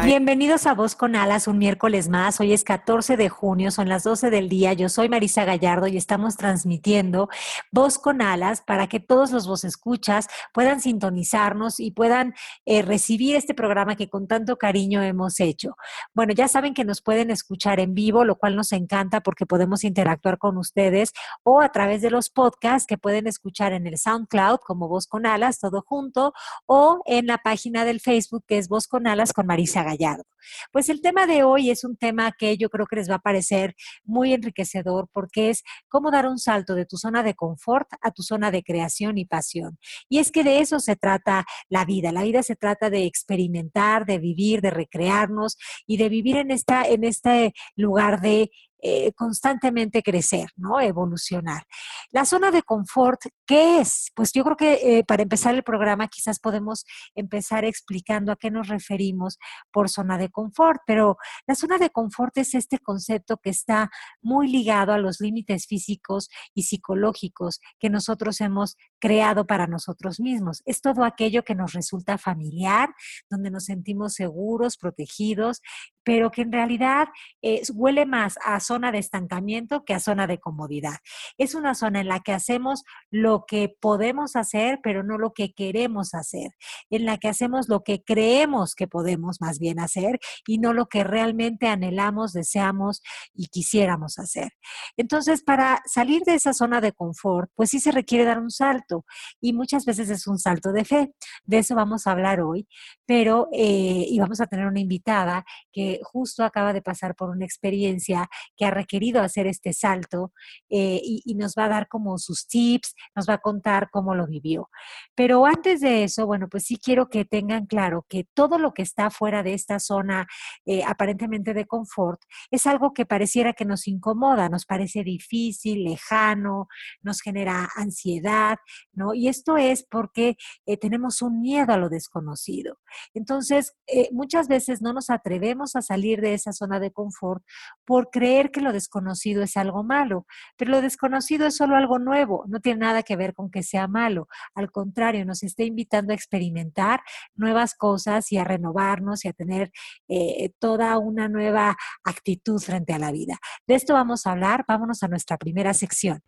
Bienvenidos 0.00 0.66
a 0.66 0.74
Voz 0.74 0.96
con 0.96 1.14
Alas, 1.14 1.46
un 1.46 1.58
miércoles 1.58 2.08
más. 2.08 2.40
Hoy 2.40 2.52
es 2.52 2.64
14 2.64 3.16
de 3.16 3.28
junio, 3.28 3.70
son 3.70 3.88
las 3.88 4.02
12 4.02 4.30
del 4.30 4.48
día. 4.48 4.72
Yo 4.72 4.88
soy 4.88 5.08
Marisa 5.08 5.44
Gallardo 5.44 5.86
y 5.86 5.96
estamos 5.96 6.36
transmitiendo 6.36 7.28
Voz 7.70 7.98
con 7.98 8.20
Alas 8.20 8.62
para 8.62 8.88
que 8.88 8.98
todos 8.98 9.30
los 9.30 9.46
vos 9.46 9.64
escuchas 9.64 10.26
puedan 10.52 10.80
sintonizarnos 10.80 11.78
y 11.78 11.92
puedan 11.92 12.34
eh, 12.64 12.82
recibir 12.82 13.36
este 13.36 13.54
programa 13.54 13.94
que 13.94 14.08
con 14.08 14.26
tanto 14.26 14.56
cariño 14.56 15.02
hemos 15.02 15.38
hecho. 15.38 15.76
Bueno, 16.14 16.32
ya 16.32 16.48
saben 16.48 16.74
que 16.74 16.84
nos 16.84 17.00
pueden 17.00 17.30
escuchar 17.30 17.78
en 17.78 17.94
vivo, 17.94 18.24
lo 18.24 18.36
cual 18.36 18.56
nos 18.56 18.72
encanta 18.72 19.20
porque 19.20 19.46
podemos 19.46 19.84
interactuar 19.84 20.38
con 20.38 20.56
ustedes 20.56 21.12
o 21.44 21.60
a 21.60 21.70
través 21.70 22.02
de 22.02 22.10
los 22.10 22.30
podcasts 22.30 22.86
que 22.86 22.98
pueden 22.98 23.26
escuchar 23.28 23.72
en 23.72 23.86
el 23.86 23.98
SoundCloud 23.98 24.58
como 24.66 24.88
Voz 24.88 25.06
con 25.06 25.26
Alas, 25.26 25.60
todo 25.60 25.82
junto, 25.86 26.32
o 26.66 27.02
en 27.04 27.26
la 27.26 27.38
página 27.38 27.84
del 27.84 28.00
Facebook 28.00 28.44
que 28.48 28.58
es 28.58 28.68
Voz 28.68 28.88
con 28.88 29.06
Alas 29.06 29.32
con 29.32 29.46
Marisa 29.46 29.81
Gallardo. 29.84 30.24
Pues 30.72 30.88
el 30.88 31.00
tema 31.00 31.26
de 31.26 31.44
hoy 31.44 31.70
es 31.70 31.84
un 31.84 31.96
tema 31.96 32.32
que 32.32 32.56
yo 32.56 32.68
creo 32.68 32.86
que 32.86 32.96
les 32.96 33.10
va 33.10 33.16
a 33.16 33.20
parecer 33.20 33.74
muy 34.04 34.32
enriquecedor 34.32 35.08
porque 35.12 35.50
es 35.50 35.62
cómo 35.88 36.10
dar 36.10 36.26
un 36.26 36.38
salto 36.38 36.74
de 36.74 36.86
tu 36.86 36.96
zona 36.96 37.22
de 37.22 37.34
confort 37.34 37.88
a 38.00 38.10
tu 38.10 38.22
zona 38.22 38.50
de 38.50 38.62
creación 38.62 39.18
y 39.18 39.24
pasión. 39.24 39.78
Y 40.08 40.18
es 40.18 40.30
que 40.32 40.44
de 40.44 40.60
eso 40.60 40.80
se 40.80 40.96
trata 40.96 41.44
la 41.68 41.84
vida. 41.84 42.12
La 42.12 42.22
vida 42.22 42.42
se 42.42 42.56
trata 42.56 42.90
de 42.90 43.04
experimentar, 43.04 44.06
de 44.06 44.18
vivir, 44.18 44.60
de 44.60 44.70
recrearnos 44.70 45.56
y 45.86 45.96
de 45.96 46.08
vivir 46.08 46.36
en, 46.36 46.50
esta, 46.50 46.84
en 46.84 47.04
este 47.04 47.52
lugar 47.76 48.20
de 48.20 48.50
eh, 48.84 49.12
constantemente 49.12 50.02
crecer, 50.02 50.50
¿no? 50.56 50.80
Evolucionar. 50.80 51.62
La 52.10 52.24
zona 52.24 52.50
de 52.50 52.62
confort, 52.62 53.20
¿qué 53.46 53.78
es? 53.78 54.10
Pues 54.16 54.32
yo 54.32 54.42
creo 54.42 54.56
que 54.56 54.98
eh, 54.98 55.04
para 55.04 55.22
empezar 55.22 55.54
el 55.54 55.62
programa 55.62 56.08
quizás 56.08 56.40
podemos 56.40 56.84
empezar 57.14 57.64
explicando 57.64 58.32
a 58.32 58.36
qué 58.36 58.50
nos 58.50 58.66
referimos 58.66 59.38
por 59.70 59.88
zona 59.88 60.18
de 60.18 60.30
confort, 60.30 60.80
pero 60.84 61.16
la 61.46 61.54
zona 61.54 61.78
de 61.78 61.90
confort 61.90 62.36
es 62.38 62.54
este 62.54 62.80
concepto 62.80 63.36
que 63.36 63.50
está 63.50 63.88
muy 64.20 64.48
ligado 64.48 64.92
a 64.92 64.98
los 64.98 65.20
límites 65.20 65.66
físicos 65.66 66.28
y 66.52 66.64
psicológicos 66.64 67.60
que 67.78 67.88
nosotros 67.88 68.40
hemos 68.40 68.76
creado 68.98 69.46
para 69.46 69.68
nosotros 69.68 70.18
mismos. 70.18 70.62
Es 70.64 70.80
todo 70.80 71.04
aquello 71.04 71.44
que 71.44 71.54
nos 71.54 71.72
resulta 71.72 72.18
familiar, 72.18 72.88
donde 73.30 73.52
nos 73.52 73.66
sentimos 73.66 74.14
seguros, 74.14 74.76
protegidos, 74.76 75.60
pero 76.04 76.30
que 76.30 76.42
en 76.42 76.52
realidad 76.52 77.08
eh, 77.42 77.62
huele 77.74 78.06
más 78.06 78.38
a 78.44 78.60
zona 78.60 78.92
de 78.92 78.98
estancamiento 78.98 79.84
que 79.84 79.94
a 79.94 80.00
zona 80.00 80.26
de 80.26 80.38
comodidad. 80.38 80.96
Es 81.38 81.54
una 81.54 81.74
zona 81.74 82.00
en 82.00 82.08
la 82.08 82.20
que 82.20 82.32
hacemos 82.32 82.84
lo 83.10 83.44
que 83.46 83.74
podemos 83.80 84.36
hacer, 84.36 84.80
pero 84.82 85.02
no 85.02 85.18
lo 85.18 85.32
que 85.32 85.52
queremos 85.52 86.14
hacer, 86.14 86.50
en 86.90 87.04
la 87.04 87.18
que 87.18 87.28
hacemos 87.28 87.68
lo 87.68 87.82
que 87.82 88.02
creemos 88.02 88.74
que 88.74 88.86
podemos 88.86 89.40
más 89.40 89.58
bien 89.58 89.80
hacer 89.80 90.18
y 90.46 90.58
no 90.58 90.72
lo 90.72 90.86
que 90.86 91.04
realmente 91.04 91.68
anhelamos, 91.68 92.32
deseamos 92.32 93.02
y 93.34 93.48
quisiéramos 93.48 94.18
hacer. 94.18 94.52
Entonces, 94.96 95.42
para 95.42 95.82
salir 95.86 96.22
de 96.22 96.34
esa 96.34 96.52
zona 96.52 96.80
de 96.80 96.92
confort, 96.92 97.50
pues 97.54 97.70
sí 97.70 97.80
se 97.80 97.92
requiere 97.92 98.24
dar 98.24 98.38
un 98.38 98.50
salto 98.50 99.04
y 99.40 99.52
muchas 99.52 99.84
veces 99.84 100.10
es 100.10 100.26
un 100.26 100.38
salto 100.38 100.72
de 100.72 100.84
fe. 100.84 101.12
De 101.44 101.58
eso 101.58 101.74
vamos 101.74 102.06
a 102.06 102.12
hablar 102.12 102.40
hoy, 102.40 102.66
pero 103.06 103.48
eh, 103.52 104.06
y 104.08 104.18
vamos 104.18 104.40
a 104.40 104.46
tener 104.46 104.66
una 104.66 104.80
invitada 104.80 105.44
que 105.72 105.91
justo 106.02 106.44
acaba 106.44 106.72
de 106.72 106.82
pasar 106.82 107.14
por 107.14 107.30
una 107.30 107.44
experiencia 107.44 108.28
que 108.56 108.64
ha 108.64 108.70
requerido 108.70 109.20
hacer 109.20 109.46
este 109.46 109.72
salto 109.72 110.32
eh, 110.70 111.00
y, 111.02 111.34
nos 111.34 111.54
va 111.54 111.64
a 111.64 111.68
dar 111.68 111.88
como 111.88 112.18
sus 112.18 112.46
tips, 112.46 112.94
nos 113.16 113.28
va 113.28 113.34
a 113.34 113.38
contar 113.38 113.88
cómo 113.90 114.14
lo 114.14 114.26
vivió. 114.26 114.68
Pero 115.14 115.46
antes 115.46 115.80
de 115.80 116.04
eso, 116.04 116.26
bueno, 116.26 116.48
pues 116.48 116.64
sí 116.64 116.76
quiero 116.76 117.08
que 117.08 117.24
tengan 117.24 117.66
claro 117.66 118.06
que 118.08 118.26
todo 118.34 118.58
lo 118.58 118.72
que 118.74 118.82
está 118.82 119.10
fuera 119.10 119.42
de 119.42 119.54
esta 119.54 119.80
zona 119.80 120.26
eh, 120.66 120.84
aparentemente 120.86 121.54
de 121.54 121.66
confort 121.66 122.20
es 122.50 122.66
algo 122.66 122.92
que 122.92 123.06
pareciera 123.06 123.54
que 123.54 123.64
nos 123.64 123.88
incomoda, 123.88 124.48
nos 124.48 124.66
parece 124.66 125.02
difícil, 125.02 125.84
lejano, 125.84 126.68
nos 127.00 127.22
genera 127.22 127.68
ansiedad, 127.76 128.58
¿no? 128.92 129.14
Y 129.14 129.28
esto 129.28 129.56
es 129.56 129.84
porque 129.84 130.36
eh, 130.66 130.76
tenemos 130.76 131.22
un 131.22 131.40
miedo 131.40 131.72
a 131.72 131.78
lo 131.78 131.88
desconocido. 131.88 132.78
Entonces, 133.14 133.74
muchas 134.12 134.48
veces 134.48 134.82
no 134.82 134.92
nos 134.92 135.10
atrevemos 135.10 135.76
a 135.76 135.81
salir 135.82 136.20
de 136.20 136.34
esa 136.34 136.52
zona 136.52 136.80
de 136.80 136.90
confort 136.90 137.44
por 137.84 138.10
creer 138.10 138.50
que 138.50 138.60
lo 138.60 138.72
desconocido 138.72 139.42
es 139.42 139.56
algo 139.56 139.84
malo, 139.84 140.26
pero 140.56 140.70
lo 140.70 140.82
desconocido 140.82 141.46
es 141.46 141.56
solo 141.56 141.76
algo 141.76 141.98
nuevo, 141.98 142.44
no 142.48 142.60
tiene 142.60 142.80
nada 142.80 143.02
que 143.02 143.16
ver 143.16 143.34
con 143.34 143.50
que 143.50 143.62
sea 143.62 143.88
malo, 143.88 144.28
al 144.54 144.70
contrario, 144.70 145.24
nos 145.24 145.42
está 145.42 145.62
invitando 145.62 146.12
a 146.12 146.16
experimentar 146.16 147.00
nuevas 147.34 147.74
cosas 147.74 148.30
y 148.32 148.38
a 148.38 148.44
renovarnos 148.44 149.24
y 149.24 149.28
a 149.28 149.32
tener 149.32 149.72
eh, 150.08 150.50
toda 150.58 150.98
una 150.98 151.28
nueva 151.28 151.76
actitud 152.04 152.60
frente 152.60 152.92
a 152.92 152.98
la 152.98 153.12
vida. 153.12 153.38
De 153.66 153.74
esto 153.74 153.94
vamos 153.94 154.26
a 154.26 154.32
hablar, 154.32 154.64
vámonos 154.66 155.02
a 155.02 155.08
nuestra 155.08 155.36
primera 155.36 155.74
sección. 155.74 156.22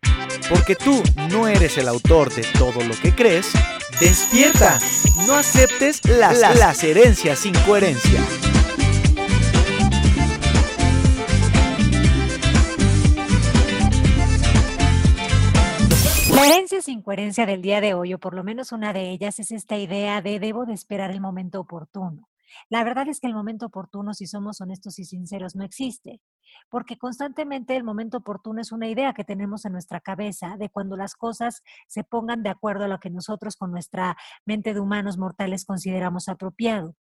Porque 0.49 0.75
tú 0.75 1.01
no 1.31 1.47
eres 1.47 1.77
el 1.77 1.87
autor 1.87 2.33
de 2.33 2.43
todo 2.57 2.83
lo 2.83 2.93
que 3.01 3.13
crees, 3.13 3.51
despierta, 3.99 4.79
no 5.27 5.35
aceptes 5.35 6.05
las, 6.05 6.39
las 6.39 6.83
herencias 6.83 7.39
sin 7.39 7.53
coherencia. 7.65 8.21
La 16.35 16.47
herencia 16.47 16.81
sin 16.81 17.01
coherencia 17.01 17.45
del 17.45 17.61
día 17.61 17.79
de 17.79 17.93
hoy, 17.93 18.13
o 18.13 18.19
por 18.19 18.33
lo 18.33 18.43
menos 18.43 18.73
una 18.73 18.91
de 18.91 19.09
ellas, 19.09 19.39
es 19.39 19.51
esta 19.51 19.77
idea 19.77 20.21
de 20.21 20.37
debo 20.41 20.65
de 20.65 20.73
esperar 20.73 21.09
el 21.11 21.21
momento 21.21 21.61
oportuno. 21.61 22.27
La 22.69 22.83
verdad 22.83 23.07
es 23.07 23.21
que 23.21 23.27
el 23.27 23.33
momento 23.33 23.67
oportuno, 23.67 24.13
si 24.13 24.27
somos 24.27 24.59
honestos 24.59 24.99
y 24.99 25.05
sinceros, 25.05 25.55
no 25.55 25.63
existe, 25.63 26.19
porque 26.69 26.97
constantemente 26.97 27.77
el 27.77 27.85
momento 27.85 28.17
oportuno 28.17 28.59
es 28.59 28.73
una 28.73 28.89
idea 28.89 29.13
que 29.13 29.23
tenemos 29.23 29.63
en 29.63 29.71
nuestra 29.71 30.01
cabeza 30.01 30.57
de 30.59 30.67
cuando 30.69 30.97
las 30.97 31.15
cosas 31.15 31.63
se 31.87 32.03
pongan 32.03 32.43
de 32.43 32.49
acuerdo 32.49 32.83
a 32.83 32.89
lo 32.89 32.99
que 32.99 33.09
nosotros 33.09 33.55
con 33.55 33.71
nuestra 33.71 34.17
mente 34.45 34.73
de 34.73 34.81
humanos 34.81 35.17
mortales 35.17 35.63
consideramos 35.63 36.27
apropiado. 36.27 36.95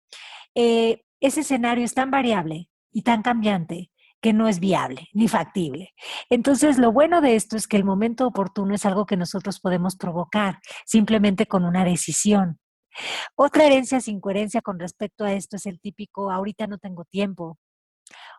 Eh, 0.55 1.05
ese 1.21 1.41
escenario 1.41 1.87
es 1.87 1.95
tan 1.95 2.11
variable 2.11 2.69
y 2.93 3.01
tan 3.01 3.23
cambiante 3.23 3.92
que 4.23 4.33
no 4.33 4.49
es 4.49 4.61
viable 4.61 5.09
ni 5.13 5.29
factible. 5.29 5.93
Entonces, 6.31 6.79
lo 6.79 6.93
bueno 6.93 7.21
de 7.21 7.35
esto 7.35 7.57
es 7.57 7.67
que 7.67 7.77
el 7.77 7.85
momento 7.85 8.27
oportuno 8.27 8.75
es 8.75 8.87
algo 8.87 9.05
que 9.05 9.17
nosotros 9.17 9.61
podemos 9.61 9.97
provocar 9.97 10.61
simplemente 10.87 11.47
con 11.47 11.65
una 11.65 11.85
decisión. 11.85 12.61
Otra 13.35 13.67
herencia 13.67 14.01
sin 14.01 14.21
coherencia 14.21 14.63
con 14.63 14.79
respecto 14.79 15.25
a 15.25 15.33
esto 15.33 15.57
es 15.57 15.67
el 15.67 15.81
típico, 15.81 16.31
ahorita 16.31 16.67
no 16.67 16.79
tengo 16.79 17.05
tiempo. 17.05 17.59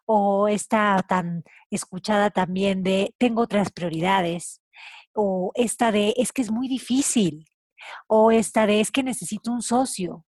O 0.05 0.47
esta 0.47 1.03
tan 1.07 1.43
escuchada 1.69 2.29
también 2.29 2.83
de, 2.83 3.13
tengo 3.17 3.41
otras 3.41 3.71
prioridades. 3.71 4.61
O 5.13 5.51
esta 5.55 5.91
de, 5.91 6.13
es 6.17 6.31
que 6.31 6.41
es 6.43 6.51
muy 6.51 6.67
difícil. 6.67 7.45
O 8.07 8.31
esta 8.31 8.65
de, 8.67 8.79
es 8.79 8.91
que 8.91 9.03
necesito 9.03 9.51
un 9.51 9.61
socio. 9.61 10.25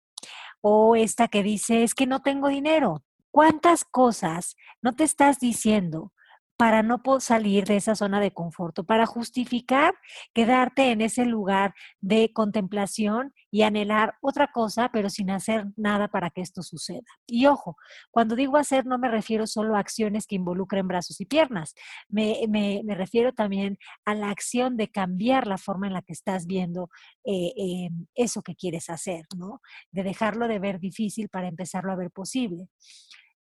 O 0.61 0.97
esta 0.97 1.29
que 1.29 1.43
dice, 1.43 1.85
es 1.85 1.95
que 1.95 2.07
no 2.07 2.21
tengo 2.21 2.49
dinero. 2.49 3.03
¿Cuántas 3.31 3.85
cosas 3.85 4.57
no 4.83 4.95
te 4.95 5.05
estás 5.05 5.39
diciendo 5.39 6.13
para 6.59 6.83
no 6.83 7.01
salir 7.21 7.65
de 7.67 7.77
esa 7.77 7.95
zona 7.95 8.19
de 8.19 8.33
confort, 8.33 8.85
para 8.85 9.07
justificar 9.07 9.95
quedarte 10.35 10.91
en 10.91 11.01
ese 11.01 11.25
lugar 11.25 11.73
de 12.01 12.33
contemplación 12.33 13.33
y 13.53 13.63
anhelar 13.63 14.17
otra 14.21 14.51
cosa, 14.53 14.91
pero 14.93 15.09
sin 15.09 15.31
hacer 15.31 15.67
nada 15.77 16.09
para 16.09 16.31
que 16.31 16.41
esto 16.41 16.65
suceda. 16.65 17.07
Y 17.29 17.47
ojo, 17.47 17.77
cuando 18.11 18.35
digo 18.35 18.57
hacer 18.57 18.87
no 18.87 18.99
me 18.99 19.09
refiero 19.09 19.47
solo 19.47 19.77
a 19.77 19.79
acciones 19.79 20.27
que 20.27 20.35
involucren 20.35 20.89
brazos 20.89 21.21
y 21.21 21.27
piernas, 21.27 21.75
me, 22.09 22.83
refiero 22.89 23.33
también 23.33 23.79
a 24.05 24.17
la 24.17 24.31
acción 24.31 24.77
de 24.77 24.91
cambiar 24.91 25.47
la 25.47 25.59
forma 25.59 25.87
en 25.87 25.93
la 25.93 26.03
que 26.03 26.13
estás 26.13 26.47
viendo 26.47 26.91
eh, 27.25 27.53
em, 27.57 28.07
eso 28.17 28.43
que 28.43 28.57
quieres 28.57 28.91
hacer, 28.91 29.27
¿no? 29.37 29.61
De 29.93 30.03
dejarlo 30.03 30.49
de 30.49 30.59
ver 30.59 30.81
difícil 30.81 31.29
para 31.29 31.47
empezarlo 31.47 31.93
a 31.93 31.97
ver 31.97 32.11
posible. 32.11 32.69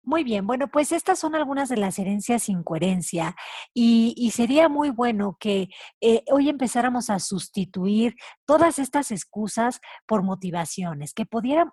Muy 0.08 0.22
bien, 0.22 0.46
bueno, 0.46 0.68
pues 0.68 0.92
estas 0.92 1.18
son 1.18 1.34
algunas 1.34 1.68
de 1.68 1.76
las 1.76 1.98
herencias 1.98 2.44
sin 2.44 2.62
coherencia 2.62 3.34
y, 3.74 4.30
sería 4.32 4.68
muy 4.68 4.90
bueno 4.90 5.36
que 5.40 5.68
eh, 6.00 6.22
hoy 6.30 6.48
empezáramos 6.48 7.10
a 7.10 7.18
sustituir 7.18 8.14
todas 8.44 8.78
estas 8.78 9.10
excusas 9.10 9.80
por 10.06 10.22
motivaciones, 10.22 11.12
que, 11.12 11.26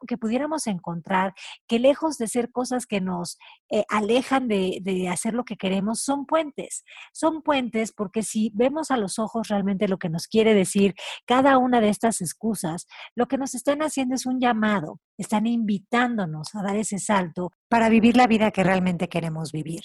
que 0.07 0.17
pudiéramos 0.17 0.65
encontrar 0.65 1.35
que 1.67 1.77
lejos 1.77 2.17
de 2.17 2.27
ser 2.27 2.51
cosas 2.51 2.87
que 2.87 3.01
nos 3.01 3.37
eh, 3.69 3.85
alejan 3.87 4.47
de, 4.47 4.79
de 4.81 5.09
hacer 5.09 5.35
lo 5.35 5.45
que 5.45 5.55
queremos, 5.57 6.01
son 6.01 6.25
puentes. 6.25 6.83
Son 7.13 7.43
puentes 7.43 7.91
porque 7.91 8.23
si 8.23 8.51
vemos 8.55 8.89
a 8.89 8.97
los 8.97 9.19
ojos 9.19 9.49
realmente 9.49 9.87
lo 9.87 9.99
que 9.99 10.09
nos 10.09 10.27
quiere 10.27 10.55
decir 10.55 10.95
cada 11.27 11.59
una 11.59 11.81
de 11.81 11.89
estas 11.89 12.19
excusas, 12.19 12.87
lo 13.13 13.27
que 13.27 13.37
nos 13.37 13.53
están 13.53 13.83
haciendo 13.83 14.15
es 14.15 14.25
un 14.25 14.39
llamado, 14.39 14.99
están 15.17 15.47
invitándonos 15.47 16.55
a 16.55 16.63
dar 16.63 16.75
ese 16.75 16.99
salto 16.99 17.51
para 17.69 17.89
vivir 17.89 18.17
la 18.17 18.27
vida 18.27 18.51
que 18.51 18.63
realmente 18.63 19.09
queremos 19.09 19.51
vivir. 19.51 19.81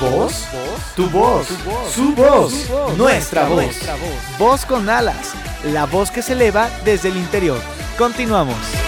¿Voz? 0.00 0.46
Tu 0.96 1.08
voz, 1.08 1.46
su 1.90 2.14
voz, 2.14 2.70
nuestra 2.96 3.48
voz. 3.48 3.64
Voz 4.38 4.66
con 4.66 4.88
alas, 4.88 5.34
la 5.64 5.86
voz 5.86 6.10
que 6.10 6.22
se 6.22 6.34
eleva 6.34 6.68
desde 6.84 7.08
el 7.08 7.16
interior. 7.16 7.60
Continuamos. 7.96 8.83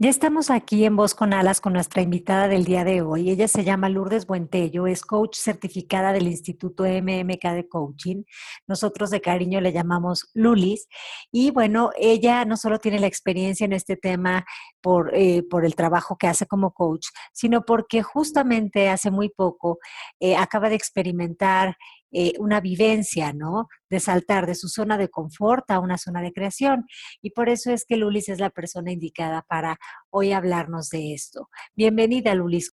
Ya 0.00 0.10
estamos 0.10 0.48
aquí 0.52 0.84
en 0.84 0.94
Voz 0.94 1.12
con 1.12 1.32
Alas 1.32 1.60
con 1.60 1.72
nuestra 1.72 2.02
invitada 2.02 2.46
del 2.46 2.64
día 2.64 2.84
de 2.84 3.02
hoy. 3.02 3.30
Ella 3.30 3.48
se 3.48 3.64
llama 3.64 3.88
Lourdes 3.88 4.28
Buentello, 4.28 4.86
es 4.86 5.02
coach 5.02 5.36
certificada 5.36 6.12
del 6.12 6.28
Instituto 6.28 6.84
MMK 6.84 7.42
de 7.42 7.66
Coaching. 7.68 8.22
Nosotros 8.68 9.10
de 9.10 9.20
cariño 9.20 9.60
le 9.60 9.72
llamamos 9.72 10.30
Lulis. 10.34 10.86
Y 11.32 11.50
bueno, 11.50 11.90
ella 11.98 12.44
no 12.44 12.56
solo 12.56 12.78
tiene 12.78 13.00
la 13.00 13.08
experiencia 13.08 13.64
en 13.64 13.72
este 13.72 13.96
tema 13.96 14.46
por, 14.80 15.10
eh, 15.16 15.42
por 15.42 15.64
el 15.64 15.74
trabajo 15.74 16.16
que 16.16 16.28
hace 16.28 16.46
como 16.46 16.70
coach, 16.72 17.08
sino 17.32 17.64
porque 17.64 18.04
justamente 18.04 18.90
hace 18.90 19.10
muy 19.10 19.30
poco 19.30 19.80
eh, 20.20 20.36
acaba 20.36 20.68
de 20.68 20.76
experimentar 20.76 21.76
eh, 22.12 22.32
una 22.38 22.60
vivencia, 22.60 23.32
¿no? 23.32 23.68
De 23.90 24.00
saltar 24.00 24.46
de 24.46 24.54
su 24.54 24.68
zona 24.68 24.96
de 24.98 25.08
confort 25.08 25.70
a 25.70 25.80
una 25.80 25.98
zona 25.98 26.22
de 26.22 26.32
creación. 26.32 26.86
Y 27.22 27.30
por 27.30 27.48
eso 27.48 27.70
es 27.70 27.84
que 27.84 27.96
Lulis 27.96 28.28
es 28.28 28.40
la 28.40 28.50
persona 28.50 28.92
indicada 28.92 29.42
para 29.42 29.78
hoy 30.10 30.32
hablarnos 30.32 30.88
de 30.88 31.14
esto. 31.14 31.48
Bienvenida, 31.74 32.34
Lulis. 32.34 32.72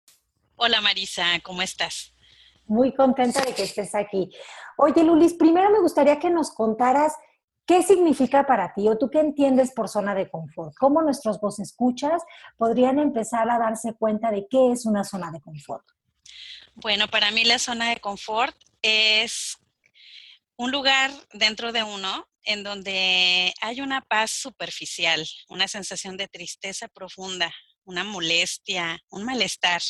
Hola, 0.57 0.81
Marisa, 0.81 1.25
¿cómo 1.43 1.63
estás? 1.63 2.15
Muy 2.67 2.95
contenta 2.95 3.43
de 3.43 3.55
que 3.55 3.65
estés 3.65 3.95
aquí. 3.95 4.31
Oye, 4.79 5.03
Lulis, 5.03 5.35
primero 5.35 5.71
me 5.71 5.81
gustaría 5.81 6.19
que 6.19 6.31
nos 6.31 6.51
contaras 6.51 7.13
¿Qué 7.67 7.83
significa 7.83 8.47
para 8.47 8.75
ti 8.75 8.89
o 8.89 8.99
tú 8.99 9.09
qué 9.11 9.21
entiendes 9.21 9.73
por 9.73 9.89
zona 9.89 10.15
de 10.15 10.29
confort? 10.29 10.75
¿Cómo 10.79 11.01
nuestros 11.01 11.41
voz 11.41 11.59
escuchas 11.61 12.23
podrían 12.59 12.99
empezar 12.99 13.49
a 13.49 13.59
darse 13.59 13.95
cuenta 13.95 14.31
de 14.31 14.47
qué 14.51 14.73
es 14.73 14.85
una 14.85 15.03
zona 15.03 15.31
de 15.31 15.41
confort? 15.41 15.85
Bueno, 16.75 17.09
para 17.09 17.31
mí 17.31 17.45
la 17.45 17.59
zona 17.59 17.89
de 17.89 18.01
confort 18.01 18.55
es 18.85 19.57
un 20.57 20.71
lugar 20.71 21.11
dentro 21.33 21.73
de 21.73 21.83
uno 21.83 22.29
en 22.45 22.63
donde 22.63 23.55
hay 23.63 23.81
una 23.81 24.03
paz 24.03 24.31
superficial, 24.31 25.27
una 25.49 25.67
sensación 25.67 26.19
de 26.19 26.29
tristeza 26.29 26.87
profunda, 26.89 27.51
una 27.85 28.05
molestia, 28.05 29.01
un 29.09 29.25
malestar, 29.25 29.81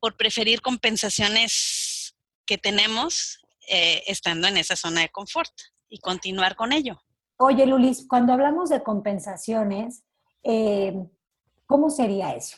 por 0.00 0.16
preferir 0.16 0.62
compensaciones 0.62 2.14
que 2.46 2.56
tenemos 2.56 3.38
eh, 3.68 4.02
estando 4.06 4.48
en 4.48 4.56
esa 4.56 4.76
zona 4.76 5.02
de 5.02 5.10
confort 5.10 5.52
y 5.88 5.98
continuar 5.98 6.56
con 6.56 6.72
ello. 6.72 6.98
Oye, 7.36 7.66
Lulis, 7.66 8.06
cuando 8.08 8.32
hablamos 8.32 8.70
de 8.70 8.82
compensaciones, 8.82 10.04
eh, 10.42 10.94
¿cómo 11.66 11.90
sería 11.90 12.34
eso? 12.34 12.56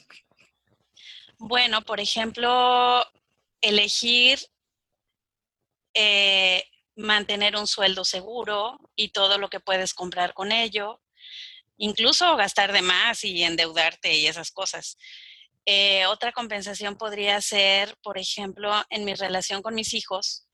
Bueno, 1.39 1.83
por 1.83 1.99
ejemplo, 1.99 3.05
elegir 3.61 4.39
eh, 6.01 6.63
mantener 6.95 7.57
un 7.57 7.67
sueldo 7.67 8.05
seguro 8.05 8.79
y 8.95 9.09
todo 9.09 9.37
lo 9.37 9.51
que 9.51 9.59
puedes 9.59 9.95
comprar 9.95 10.33
con 10.33 10.53
ello, 10.53 11.03
incluso 11.77 12.37
gastar 12.37 12.73
de 12.73 12.83
más 12.83 13.25
y 13.25 13.43
endeudarte 13.43 14.15
y 14.15 14.29
esas 14.29 14.53
cosas. 14.53 14.97
Eh, 15.67 16.07
otra 16.07 16.31
compensación 16.31 16.97
podría 16.97 17.41
ser, 17.41 17.97
por 18.01 18.17
ejemplo, 18.17 18.73
en 18.91 19.05
mi 19.05 19.15
relación 19.15 19.61
con 19.61 19.75
mis 19.75 19.93
hijos, 19.93 20.47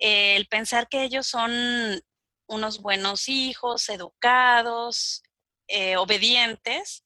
el 0.00 0.48
pensar 0.48 0.88
que 0.88 1.04
ellos 1.04 1.28
son 1.28 2.02
unos 2.48 2.80
buenos 2.82 3.28
hijos, 3.28 3.88
educados, 3.88 5.22
eh, 5.68 5.96
obedientes, 5.96 7.04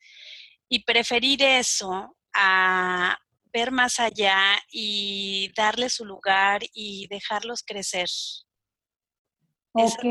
y 0.67 0.85
preferir 0.85 1.43
eso 1.43 2.17
a 2.33 3.19
ver 3.53 3.71
más 3.71 4.01
allá 4.01 4.41
y 4.71 5.51
darle 5.57 5.89
su 5.89 6.05
lugar 6.05 6.63
y 6.75 7.07
dejarlos 7.09 7.63
crecer. 7.63 8.09
Ok. 9.73 10.05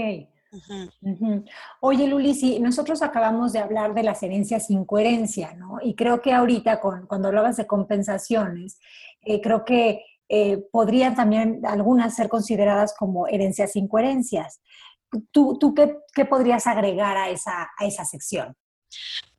Oye, 1.80 2.08
Luli, 2.08 2.60
nosotros 2.60 3.02
acabamos 3.02 3.54
de 3.54 3.60
hablar 3.60 3.94
de 3.94 4.04
las 4.04 4.22
herencias 4.22 4.68
sin 4.68 4.84
coherencia, 4.84 5.54
¿no? 5.54 5.78
Y 5.82 5.96
creo 5.96 6.22
que 6.22 6.34
ahorita, 6.34 6.82
con, 6.82 7.08
cuando 7.08 7.30
hablabas 7.30 7.56
de 7.58 7.68
compensaciones, 7.68 8.78
eh, 9.22 9.40
creo 9.40 9.64
que 9.64 10.04
eh, 10.28 10.58
podrían 10.72 11.16
también 11.16 11.62
algunas 11.66 12.16
ser 12.16 12.28
consideradas 12.28 12.94
como 12.98 13.28
herencias 13.28 13.74
sin 13.74 13.88
coherencias. 13.88 14.62
¿Tú, 15.32 15.58
tú 15.58 15.74
qué, 15.74 15.98
qué, 16.14 16.26
podrías 16.26 16.68
agregar 16.68 17.18
a 17.18 17.30
esa, 17.30 17.70
a 17.78 17.86
esa 17.86 18.04
sección? 18.04 18.56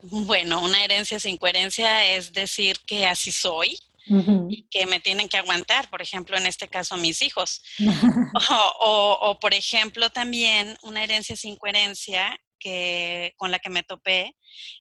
Bueno, 0.02 0.62
una 0.62 0.82
herencia 0.82 1.20
sin 1.20 1.36
coherencia 1.36 2.06
es 2.14 2.32
decir 2.32 2.76
que 2.86 3.06
así 3.06 3.30
soy, 3.30 3.78
y 4.06 4.66
que 4.70 4.86
me 4.86 5.00
tienen 5.00 5.28
que 5.28 5.36
aguantar, 5.36 5.88
por 5.90 6.02
ejemplo, 6.02 6.36
en 6.36 6.46
este 6.46 6.68
caso 6.68 6.96
mis 6.96 7.22
hijos. 7.22 7.62
o, 8.80 9.38
por 9.40 9.54
ejemplo, 9.54 10.10
también 10.10 10.76
una 10.82 11.04
herencia 11.04 11.36
sin 11.36 11.56
coherencia 11.56 12.38
que, 12.58 13.34
con 13.36 13.50
la 13.50 13.58
que 13.58 13.70
me 13.70 13.82
topé 13.82 14.36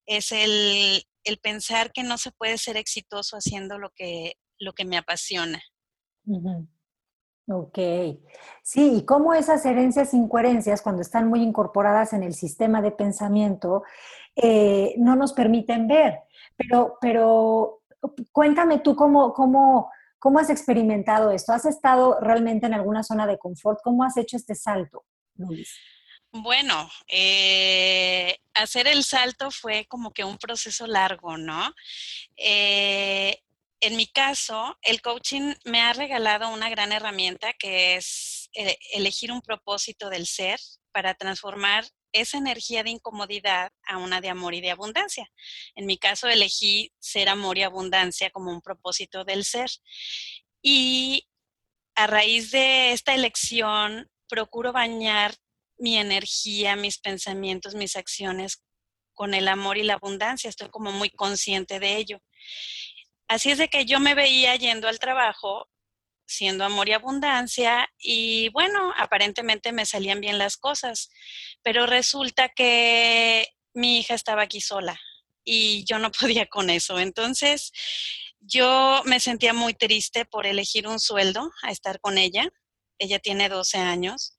es 0.05 0.31
el, 0.31 1.03
el, 1.23 1.37
pensar 1.39 1.91
que 1.91 2.03
no 2.03 2.17
se 2.17 2.31
puede 2.31 2.57
ser 2.57 2.77
exitoso 2.77 3.37
haciendo 3.37 3.79
lo 3.79 3.89
que, 3.91 4.33
lo 4.59 4.73
que 4.73 4.85
me 4.85 4.97
apasiona. 4.97 5.61
Ok. 7.47 7.77
Sí, 8.63 8.97
y 8.97 9.05
cómo 9.05 9.33
esas 9.33 9.65
herencias 9.65 10.13
incoherencias, 10.13 10.81
cuando 10.81 11.01
están 11.01 11.27
muy 11.27 11.41
incorporadas 11.41 12.13
en 12.13 12.23
el 12.23 12.33
sistema 12.33 12.81
de 12.81 12.91
pensamiento, 12.91 13.83
eh, 14.35 14.93
no 14.97 15.15
nos 15.15 15.33
permiten 15.33 15.87
ver. 15.87 16.19
Pero, 16.55 16.97
pero 17.01 17.80
cuéntame 18.31 18.79
tú 18.79 18.95
cómo, 18.95 19.33
cómo, 19.33 19.91
cómo 20.19 20.39
has 20.39 20.49
experimentado 20.49 21.31
esto. 21.31 21.53
¿Has 21.53 21.65
estado 21.65 22.19
realmente 22.19 22.65
en 22.65 22.73
alguna 22.73 23.03
zona 23.03 23.27
de 23.27 23.37
confort? 23.37 23.79
¿Cómo 23.83 24.03
has 24.03 24.17
hecho 24.17 24.37
este 24.37 24.55
salto, 24.55 25.05
Luis? 25.35 25.75
Bueno, 26.33 26.89
eh, 27.07 28.37
hacer 28.53 28.87
el 28.87 29.03
salto 29.03 29.51
fue 29.51 29.85
como 29.87 30.11
que 30.11 30.23
un 30.23 30.37
proceso 30.37 30.87
largo, 30.87 31.37
¿no? 31.37 31.73
Eh, 32.37 33.41
en 33.81 33.97
mi 33.97 34.07
caso, 34.07 34.77
el 34.83 35.01
coaching 35.01 35.53
me 35.65 35.81
ha 35.81 35.91
regalado 35.91 36.49
una 36.49 36.69
gran 36.69 36.93
herramienta 36.93 37.51
que 37.53 37.95
es 37.95 38.49
eh, 38.53 38.77
elegir 38.93 39.31
un 39.31 39.41
propósito 39.41 40.09
del 40.09 40.25
ser 40.25 40.59
para 40.93 41.15
transformar 41.15 41.83
esa 42.13 42.37
energía 42.37 42.83
de 42.83 42.91
incomodidad 42.91 43.71
a 43.85 43.97
una 43.97 44.21
de 44.21 44.29
amor 44.29 44.53
y 44.53 44.61
de 44.61 44.71
abundancia. 44.71 45.29
En 45.75 45.85
mi 45.85 45.97
caso 45.97 46.27
elegí 46.27 46.91
ser 46.99 47.29
amor 47.29 47.57
y 47.57 47.63
abundancia 47.63 48.29
como 48.29 48.51
un 48.51 48.61
propósito 48.61 49.23
del 49.23 49.45
ser. 49.45 49.69
Y 50.61 51.27
a 51.95 52.07
raíz 52.07 52.51
de 52.51 52.91
esta 52.93 53.13
elección, 53.13 54.09
procuro 54.27 54.71
bañar 54.71 55.35
mi 55.77 55.97
energía, 55.97 56.75
mis 56.75 56.99
pensamientos, 56.99 57.75
mis 57.75 57.95
acciones 57.95 58.63
con 59.13 59.33
el 59.33 59.47
amor 59.47 59.77
y 59.77 59.83
la 59.83 59.95
abundancia. 59.95 60.49
Estoy 60.49 60.69
como 60.69 60.91
muy 60.91 61.09
consciente 61.09 61.79
de 61.79 61.97
ello. 61.97 62.19
Así 63.27 63.51
es 63.51 63.57
de 63.57 63.67
que 63.67 63.85
yo 63.85 63.99
me 63.99 64.15
veía 64.15 64.55
yendo 64.55 64.87
al 64.87 64.99
trabajo 64.99 65.69
siendo 66.31 66.65
amor 66.65 66.89
y 66.89 66.93
abundancia 66.93 67.87
y 67.99 68.49
bueno, 68.49 68.93
aparentemente 68.97 69.71
me 69.71 69.85
salían 69.85 70.21
bien 70.21 70.37
las 70.37 70.57
cosas, 70.57 71.09
pero 71.61 71.85
resulta 71.85 72.49
que 72.49 73.47
mi 73.73 73.99
hija 73.99 74.15
estaba 74.15 74.43
aquí 74.43 74.61
sola 74.61 74.99
y 75.43 75.83
yo 75.85 75.99
no 75.99 76.11
podía 76.19 76.45
con 76.47 76.69
eso. 76.69 76.99
Entonces, 76.99 77.71
yo 78.39 79.01
me 79.05 79.19
sentía 79.19 79.53
muy 79.53 79.73
triste 79.73 80.25
por 80.25 80.45
elegir 80.45 80.87
un 80.87 80.99
sueldo 80.99 81.51
a 81.63 81.71
estar 81.71 81.99
con 81.99 82.17
ella. 82.17 82.49
Ella 82.97 83.19
tiene 83.19 83.49
12 83.49 83.77
años 83.77 84.35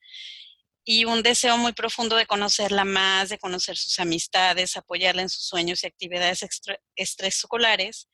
y 0.85 1.05
un 1.05 1.23
deseo 1.23 1.57
muy 1.59 1.73
profundo 1.73 2.17
de 2.17 2.27
conocerla 2.27 2.85
más, 2.85 3.29
de 3.29 3.39
conocer 3.39 3.77
sus 3.77 3.99
amistades, 4.01 4.77
apoyarla 4.77 5.23
en 5.23 5.29
sus 5.29 5.47
sueños 5.47 5.83
y 5.83 5.87
actividades 5.87 6.45
extraescolares. 6.97 8.09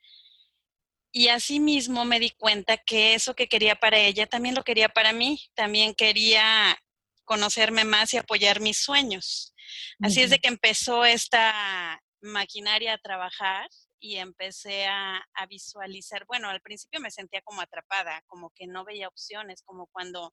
Y 1.19 1.31
asimismo 1.31 2.05
me 2.05 2.21
di 2.21 2.31
cuenta 2.31 2.77
que 2.77 3.15
eso 3.15 3.35
que 3.35 3.49
quería 3.49 3.75
para 3.75 3.99
ella 3.99 4.29
también 4.29 4.55
lo 4.55 4.63
quería 4.63 4.89
para 4.89 5.13
mí, 5.13 5.41
también 5.57 5.93
quería 5.93 6.79
conocerme 7.25 7.85
más 7.85 8.15
y 8.15 8.19
apoyar 8.19 8.61
mis 8.61 8.79
sueños. 8.79 9.53
Así 10.01 10.23
es 10.23 10.31
de 10.31 10.39
que 10.39 10.47
empezó 10.47 11.05
esta 11.05 12.01
maquinaria 12.21 12.95
a 12.95 12.99
trabajar 12.99 13.69
y 13.99 14.19
empecé 14.19 14.87
a, 14.87 15.17
a, 15.35 15.47
visualizar, 15.47 16.25
bueno, 16.25 16.51
al 16.51 16.61
principio 16.61 17.01
me 17.01 17.11
sentía 17.11 17.43
como 17.43 17.63
atrapada, 17.63 18.23
como 18.29 18.51
que 18.51 18.69
no 18.69 18.85
veía 18.85 19.09
opciones, 19.09 19.65
como 19.65 19.89
cuando, 19.89 20.33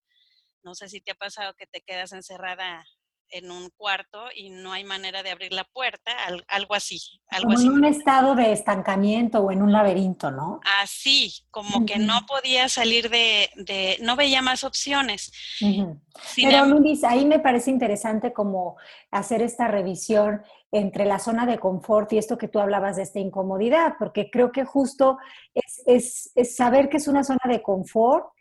no 0.62 0.76
sé 0.76 0.88
si 0.88 1.02
te 1.02 1.14
ha 1.14 1.16
pasado 1.16 1.56
que 1.56 1.66
te 1.66 1.82
quedas 1.82 2.12
encerrada 2.12 2.86
en 3.30 3.52
un 3.52 3.70
cuarto 3.72 4.26
y 4.36 4.50
no 4.50 4.72
hay 4.72 4.84
manera 4.84 5.24
de 5.24 5.32
abrir 5.32 5.54
la 5.54 5.64
puerta, 5.64 6.12
algo 6.48 6.76
así. 6.76 7.00
Algo 7.30 7.48
como 7.48 7.58
así. 7.58 7.68
en 7.68 7.74
un 7.74 7.86
estado 7.86 8.36
de 8.36 8.52
estancamiento 8.52 9.40
o 9.40 9.52
en 9.52 9.62
un 9.62 9.72
laberinto, 9.72 10.32
¿no? 10.32 10.60
Así, 10.82 11.46
como 11.52 11.86
que 11.86 11.98
no 11.98 12.26
podía 12.28 12.70
salir 12.70 13.10
de, 13.10 13.50
de 13.56 13.98
no 14.02 14.16
veía 14.16 14.42
más 14.42 14.64
opciones. 14.64 15.32
Uh 15.62 15.66
-huh. 15.66 16.00
Pero 16.36 16.66
Luis, 16.66 17.04
ahí 17.04 17.26
me 17.26 17.40
parece 17.40 17.72
interesante 17.72 18.32
como 18.32 18.78
hacer 19.12 19.42
esta 19.42 19.68
revisión 19.68 20.44
entre 20.72 21.06
la 21.06 21.20
zona 21.20 21.46
de 21.46 21.60
confort 21.60 22.12
y 22.14 22.18
esto 22.18 22.38
que 22.38 22.48
tú 22.48 22.60
hablabas 22.60 22.98
de 22.98 23.04
esta 23.04 23.20
incomodidad, 23.20 23.96
porque 23.98 24.30
creo 24.30 24.52
que 24.52 24.66
justo 24.66 25.18
es, 25.54 25.84
es, 25.86 26.32
es 26.36 26.56
saber 26.56 26.90
que 26.90 26.98
es 26.98 27.08
una 27.08 27.24
zona 27.24 27.42
de 27.48 27.62
confort 27.62 28.35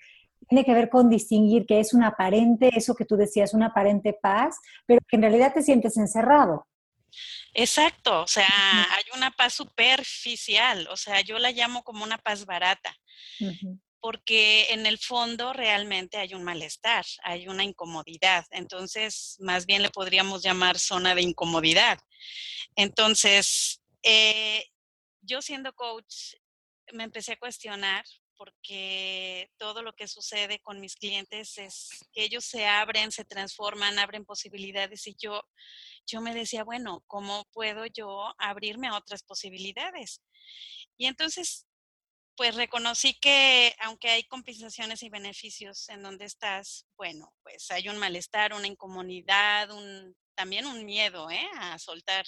tiene 0.54 0.64
que 0.64 0.74
ver 0.74 0.88
con 0.88 1.10
distinguir 1.10 1.66
que 1.66 1.80
es 1.80 1.92
un 1.94 2.04
aparente, 2.04 2.70
eso 2.76 2.94
que 2.94 3.04
tú 3.04 3.16
decías, 3.16 3.54
una 3.54 3.66
aparente 3.66 4.12
paz, 4.12 4.56
pero 4.86 5.00
que 5.08 5.16
en 5.16 5.22
realidad 5.22 5.52
te 5.52 5.64
sientes 5.64 5.96
encerrado. 5.96 6.68
Exacto, 7.54 8.22
o 8.22 8.26
sea, 8.28 8.46
hay 8.92 9.02
una 9.16 9.32
paz 9.32 9.54
superficial, 9.54 10.86
o 10.90 10.96
sea, 10.96 11.22
yo 11.22 11.40
la 11.40 11.50
llamo 11.50 11.82
como 11.82 12.04
una 12.04 12.18
paz 12.18 12.46
barata, 12.46 12.94
uh 13.40 13.46
-huh. 13.46 13.80
porque 13.98 14.66
en 14.70 14.86
el 14.86 14.98
fondo 14.98 15.52
realmente 15.52 16.18
hay 16.18 16.34
un 16.34 16.44
malestar, 16.44 17.04
hay 17.24 17.48
una 17.48 17.64
incomodidad, 17.64 18.44
entonces 18.52 19.36
más 19.40 19.66
bien 19.66 19.82
le 19.82 19.90
podríamos 19.90 20.44
llamar 20.44 20.78
zona 20.78 21.16
de 21.16 21.22
incomodidad. 21.22 21.98
Entonces, 22.76 23.80
eh, 24.04 24.64
yo 25.20 25.42
siendo 25.42 25.72
coach, 25.72 26.34
me 26.92 27.02
empecé 27.02 27.32
a 27.32 27.38
cuestionar 27.38 28.04
porque 28.36 29.50
todo 29.58 29.82
lo 29.82 29.92
que 29.94 30.08
sucede 30.08 30.60
con 30.60 30.80
mis 30.80 30.96
clientes 30.96 31.58
es 31.58 31.88
que 32.12 32.24
ellos 32.24 32.44
se 32.44 32.66
abren, 32.66 33.12
se 33.12 33.24
transforman, 33.24 33.98
abren 33.98 34.24
posibilidades 34.24 35.06
y 35.06 35.16
yo, 35.18 35.42
yo 36.06 36.20
me 36.20 36.34
decía, 36.34 36.64
bueno, 36.64 37.02
¿cómo 37.06 37.44
puedo 37.52 37.86
yo 37.86 38.34
abrirme 38.38 38.88
a 38.88 38.96
otras 38.96 39.22
posibilidades? 39.22 40.20
Y 40.96 41.06
entonces, 41.06 41.66
pues 42.36 42.54
reconocí 42.54 43.14
que 43.20 43.74
aunque 43.80 44.10
hay 44.10 44.24
compensaciones 44.24 45.02
y 45.02 45.08
beneficios 45.08 45.88
en 45.88 46.02
donde 46.02 46.24
estás, 46.24 46.86
bueno, 46.96 47.32
pues 47.42 47.70
hay 47.70 47.88
un 47.88 47.98
malestar, 47.98 48.54
una 48.54 48.66
incomodidad, 48.66 49.70
un, 49.70 50.16
también 50.34 50.66
un 50.66 50.84
miedo 50.84 51.30
¿eh? 51.30 51.46
a 51.58 51.78
soltar 51.78 52.24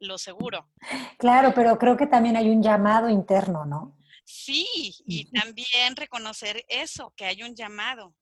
lo 0.00 0.18
seguro. 0.18 0.70
Claro, 1.18 1.52
pero 1.54 1.78
creo 1.78 1.96
que 1.96 2.06
también 2.06 2.36
hay 2.36 2.48
un 2.48 2.62
llamado 2.62 3.08
interno, 3.08 3.64
¿no? 3.64 3.96
Sí, 4.30 4.94
y 5.06 5.24
también 5.30 5.96
reconocer 5.96 6.62
eso, 6.68 7.14
que 7.16 7.24
hay 7.24 7.42
un 7.42 7.56
llamado. 7.56 8.14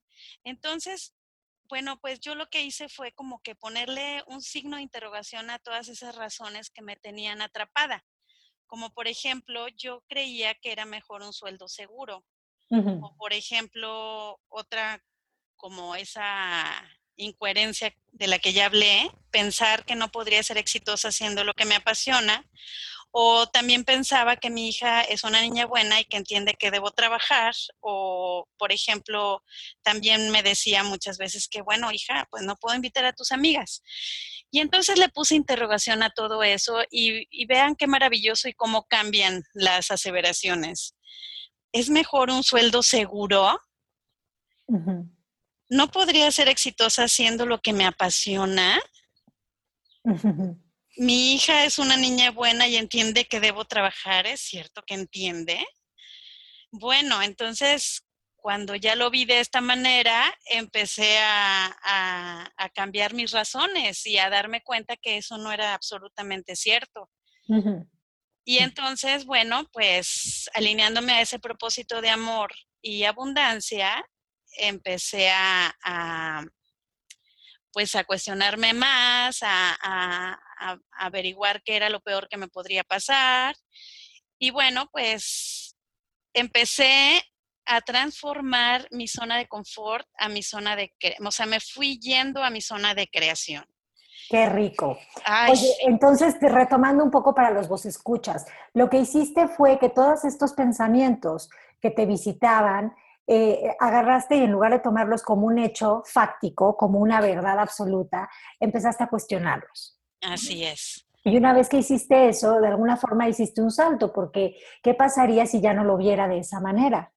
Entonces, 0.44 1.16
bueno, 1.68 1.98
pues 2.00 2.20
yo 2.20 2.36
lo 2.36 2.46
que 2.48 2.62
hice 2.62 2.88
fue 2.88 3.10
como 3.10 3.42
que 3.42 3.56
ponerle 3.56 4.22
un 4.28 4.40
signo 4.40 4.76
de 4.76 4.84
interrogación 4.84 5.50
a 5.50 5.58
todas 5.58 5.88
esas 5.88 6.14
razones 6.14 6.70
que 6.70 6.80
me 6.80 6.94
tenían 6.94 7.42
atrapada. 7.42 8.04
Como 8.68 8.90
por 8.90 9.08
ejemplo, 9.08 9.66
yo 9.76 10.04
creía 10.06 10.54
que 10.54 10.70
era 10.70 10.84
mejor 10.84 11.22
un 11.22 11.32
sueldo 11.32 11.66
seguro. 11.66 12.24
Uh 12.70 12.76
-huh. 12.76 13.00
O 13.04 13.16
por 13.16 13.32
ejemplo, 13.32 14.40
otra 14.48 15.02
como 15.56 15.96
esa 15.96 16.88
incoherencia 17.16 17.92
de 18.12 18.28
la 18.28 18.38
que 18.38 18.52
ya 18.52 18.66
hablé, 18.66 19.10
pensar 19.32 19.84
que 19.84 19.96
no 19.96 20.12
podría 20.12 20.42
ser 20.44 20.58
exitosa 20.58 21.08
haciendo 21.08 21.42
lo 21.42 21.54
que 21.54 21.64
me 21.64 21.74
apasiona 21.74 22.44
o 23.18 23.46
también 23.46 23.82
pensaba 23.82 24.36
que 24.36 24.50
mi 24.50 24.68
hija 24.68 25.00
es 25.00 25.24
una 25.24 25.40
niña 25.40 25.64
buena 25.64 25.98
y 25.98 26.04
que 26.04 26.18
entiende 26.18 26.52
que 26.52 26.70
debo 26.70 26.90
trabajar. 26.90 27.54
O, 27.80 28.46
por 28.58 28.72
ejemplo, 28.72 29.42
también 29.82 30.30
me 30.30 30.42
decía 30.42 30.84
muchas 30.84 31.16
veces 31.16 31.48
que, 31.48 31.62
bueno, 31.62 31.90
hija, 31.92 32.28
pues 32.30 32.42
no 32.42 32.56
puedo 32.56 32.76
invitar 32.76 33.06
a 33.06 33.14
tus 33.14 33.32
amigas. 33.32 33.82
Y 34.50 34.60
entonces 34.60 34.98
le 34.98 35.08
puse 35.08 35.34
interrogación 35.34 36.02
a 36.02 36.10
todo 36.10 36.42
eso 36.42 36.82
y, 36.90 37.26
y 37.30 37.46
vean 37.46 37.74
qué 37.74 37.86
maravilloso 37.86 38.50
y 38.50 38.52
cómo 38.52 38.84
cambian 38.84 39.44
las 39.54 39.90
aseveraciones. 39.90 40.94
¿Es 41.72 41.88
mejor 41.88 42.28
un 42.28 42.42
sueldo 42.42 42.82
seguro? 42.82 43.58
Uh 44.66 44.76
-huh. 44.76 45.10
¿No 45.70 45.90
podría 45.90 46.30
ser 46.30 46.50
exitosa 46.50 47.04
haciendo 47.04 47.46
lo 47.46 47.62
que 47.62 47.72
me 47.72 47.86
apasiona? 47.86 48.78
Uh 50.04 50.12
-huh 50.12 50.65
mi 50.96 51.34
hija 51.34 51.64
es 51.64 51.78
una 51.78 51.96
niña 51.96 52.30
buena 52.30 52.66
y 52.68 52.76
entiende 52.76 53.26
que 53.26 53.40
debo 53.40 53.64
trabajar, 53.64 54.26
¿es 54.26 54.40
cierto 54.40 54.82
que 54.82 54.94
entiende? 54.94 55.64
Bueno, 56.70 57.22
entonces, 57.22 58.04
cuando 58.36 58.74
ya 58.74 58.94
lo 58.94 59.10
vi 59.10 59.24
de 59.24 59.40
esta 59.40 59.60
manera, 59.60 60.36
empecé 60.46 61.18
a, 61.18 61.76
a, 61.82 62.52
a 62.56 62.68
cambiar 62.70 63.14
mis 63.14 63.32
razones 63.32 64.06
y 64.06 64.18
a 64.18 64.30
darme 64.30 64.62
cuenta 64.62 64.96
que 64.96 65.16
eso 65.18 65.38
no 65.38 65.52
era 65.52 65.74
absolutamente 65.74 66.56
cierto. 66.56 67.10
Uh 67.48 67.56
-huh. 67.56 67.90
Y 68.44 68.58
entonces, 68.58 69.24
bueno, 69.24 69.68
pues 69.72 70.48
alineándome 70.54 71.12
a 71.14 71.20
ese 71.20 71.40
propósito 71.40 72.00
de 72.00 72.10
amor 72.10 72.52
y 72.80 73.02
abundancia, 73.02 74.04
empecé 74.58 75.30
a, 75.30 75.74
a 75.82 76.44
pues 77.72 77.94
a 77.94 78.04
cuestionarme 78.04 78.72
más, 78.72 79.40
a, 79.42 80.38
a, 80.58 80.72
a, 80.72 80.78
averiguar 81.06 81.62
qué 81.62 81.76
era 81.76 81.90
lo 81.90 82.00
peor 82.00 82.28
que 82.28 82.36
me 82.36 82.48
podría 82.48 82.84
pasar. 82.84 83.54
Y 84.38 84.50
bueno, 84.50 84.88
pues 84.92 85.76
empecé 86.34 87.22
a 87.66 87.80
transformar 87.80 88.86
mi 88.92 89.08
zona 89.08 89.36
de 89.36 89.48
confort 89.48 90.06
a 90.18 90.28
mi 90.28 90.42
zona 90.42 90.76
de, 90.76 90.94
o 91.24 91.30
sea, 91.30 91.46
me 91.46 91.60
fui 91.60 91.98
yendo 91.98 92.42
a 92.42 92.50
mi 92.50 92.60
zona 92.60 92.94
de 92.94 93.08
creación. 93.08 93.64
Qué 94.28 94.48
rico. 94.48 94.98
Ay, 95.24 95.52
Oye, 95.52 95.68
entonces, 95.82 96.36
retomando 96.40 97.04
un 97.04 97.10
poco 97.10 97.34
para 97.34 97.50
los 97.50 97.68
vos 97.68 97.86
escuchas, 97.86 98.46
lo 98.72 98.88
que 98.88 98.98
hiciste 98.98 99.46
fue 99.48 99.78
que 99.78 99.88
todos 99.88 100.24
estos 100.24 100.52
pensamientos 100.52 101.48
que 101.80 101.90
te 101.90 102.06
visitaban, 102.06 102.94
eh, 103.28 103.74
agarraste 103.78 104.36
y 104.36 104.42
en 104.44 104.52
lugar 104.52 104.72
de 104.72 104.78
tomarlos 104.80 105.22
como 105.22 105.46
un 105.46 105.58
hecho 105.58 106.02
fáctico, 106.06 106.76
como 106.76 106.98
una 106.98 107.20
verdad 107.20 107.58
absoluta, 107.58 108.28
empezaste 108.58 109.04
a 109.04 109.08
cuestionarlos. 109.08 109.95
Así 110.20 110.64
es. 110.64 111.06
Y 111.24 111.36
una 111.36 111.52
vez 111.52 111.68
que 111.68 111.78
hiciste 111.78 112.28
eso, 112.28 112.60
de 112.60 112.68
alguna 112.68 112.96
forma 112.96 113.28
hiciste 113.28 113.60
un 113.60 113.70
salto, 113.70 114.12
porque 114.12 114.56
¿qué 114.82 114.94
pasaría 114.94 115.46
si 115.46 115.60
ya 115.60 115.74
no 115.74 115.82
lo 115.82 115.96
viera 115.96 116.28
de 116.28 116.38
esa 116.38 116.60
manera? 116.60 117.12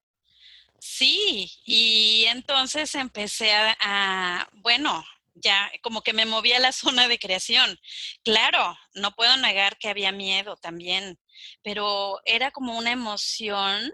Sí, 0.80 1.52
y 1.64 2.24
entonces 2.28 2.94
empecé 2.94 3.52
a, 3.52 3.76
a 3.80 4.48
bueno, 4.54 5.04
ya 5.34 5.70
como 5.82 6.02
que 6.02 6.12
me 6.12 6.26
movía 6.26 6.56
a 6.56 6.60
la 6.60 6.72
zona 6.72 7.08
de 7.08 7.18
creación. 7.18 7.78
Claro, 8.24 8.76
no 8.94 9.12
puedo 9.12 9.36
negar 9.36 9.78
que 9.78 9.88
había 9.88 10.12
miedo 10.12 10.56
también, 10.56 11.18
pero 11.62 12.18
era 12.24 12.50
como 12.50 12.76
una 12.76 12.92
emoción 12.92 13.92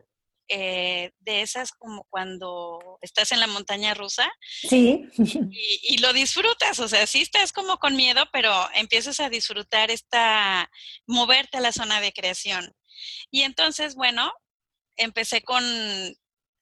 eh, 0.49 1.13
de 1.21 1.43
esas 1.43 1.73
como 1.73 2.07
cuando 2.11 2.99
estás 3.01 3.33
en 3.33 3.41
la 3.41 3.47
montaña 3.47 3.95
rusa. 3.95 4.31
Sí. 4.69 5.09
Y, 5.59 5.95
y, 5.95 5.99
lo 5.99 6.13
disfrutas, 6.13 6.79
o 6.81 6.89
sea, 6.89 7.07
sí 7.07 7.23
estás 7.23 7.53
como 7.53 7.79
con 7.79 7.97
miedo, 7.97 8.25
pero 8.33 8.53
empiezas 8.75 9.21
a 9.21 9.31
disfrutar 9.31 9.91
esta, 9.91 10.71
moverte 11.07 11.59
a 11.59 11.61
la 11.61 11.73
zona 11.73 12.01
de 12.01 12.13
creación. 12.13 12.75
Y 13.31 13.43
entonces, 13.43 13.95
bueno, 13.95 14.33
empecé 14.97 15.43
con 15.43 15.65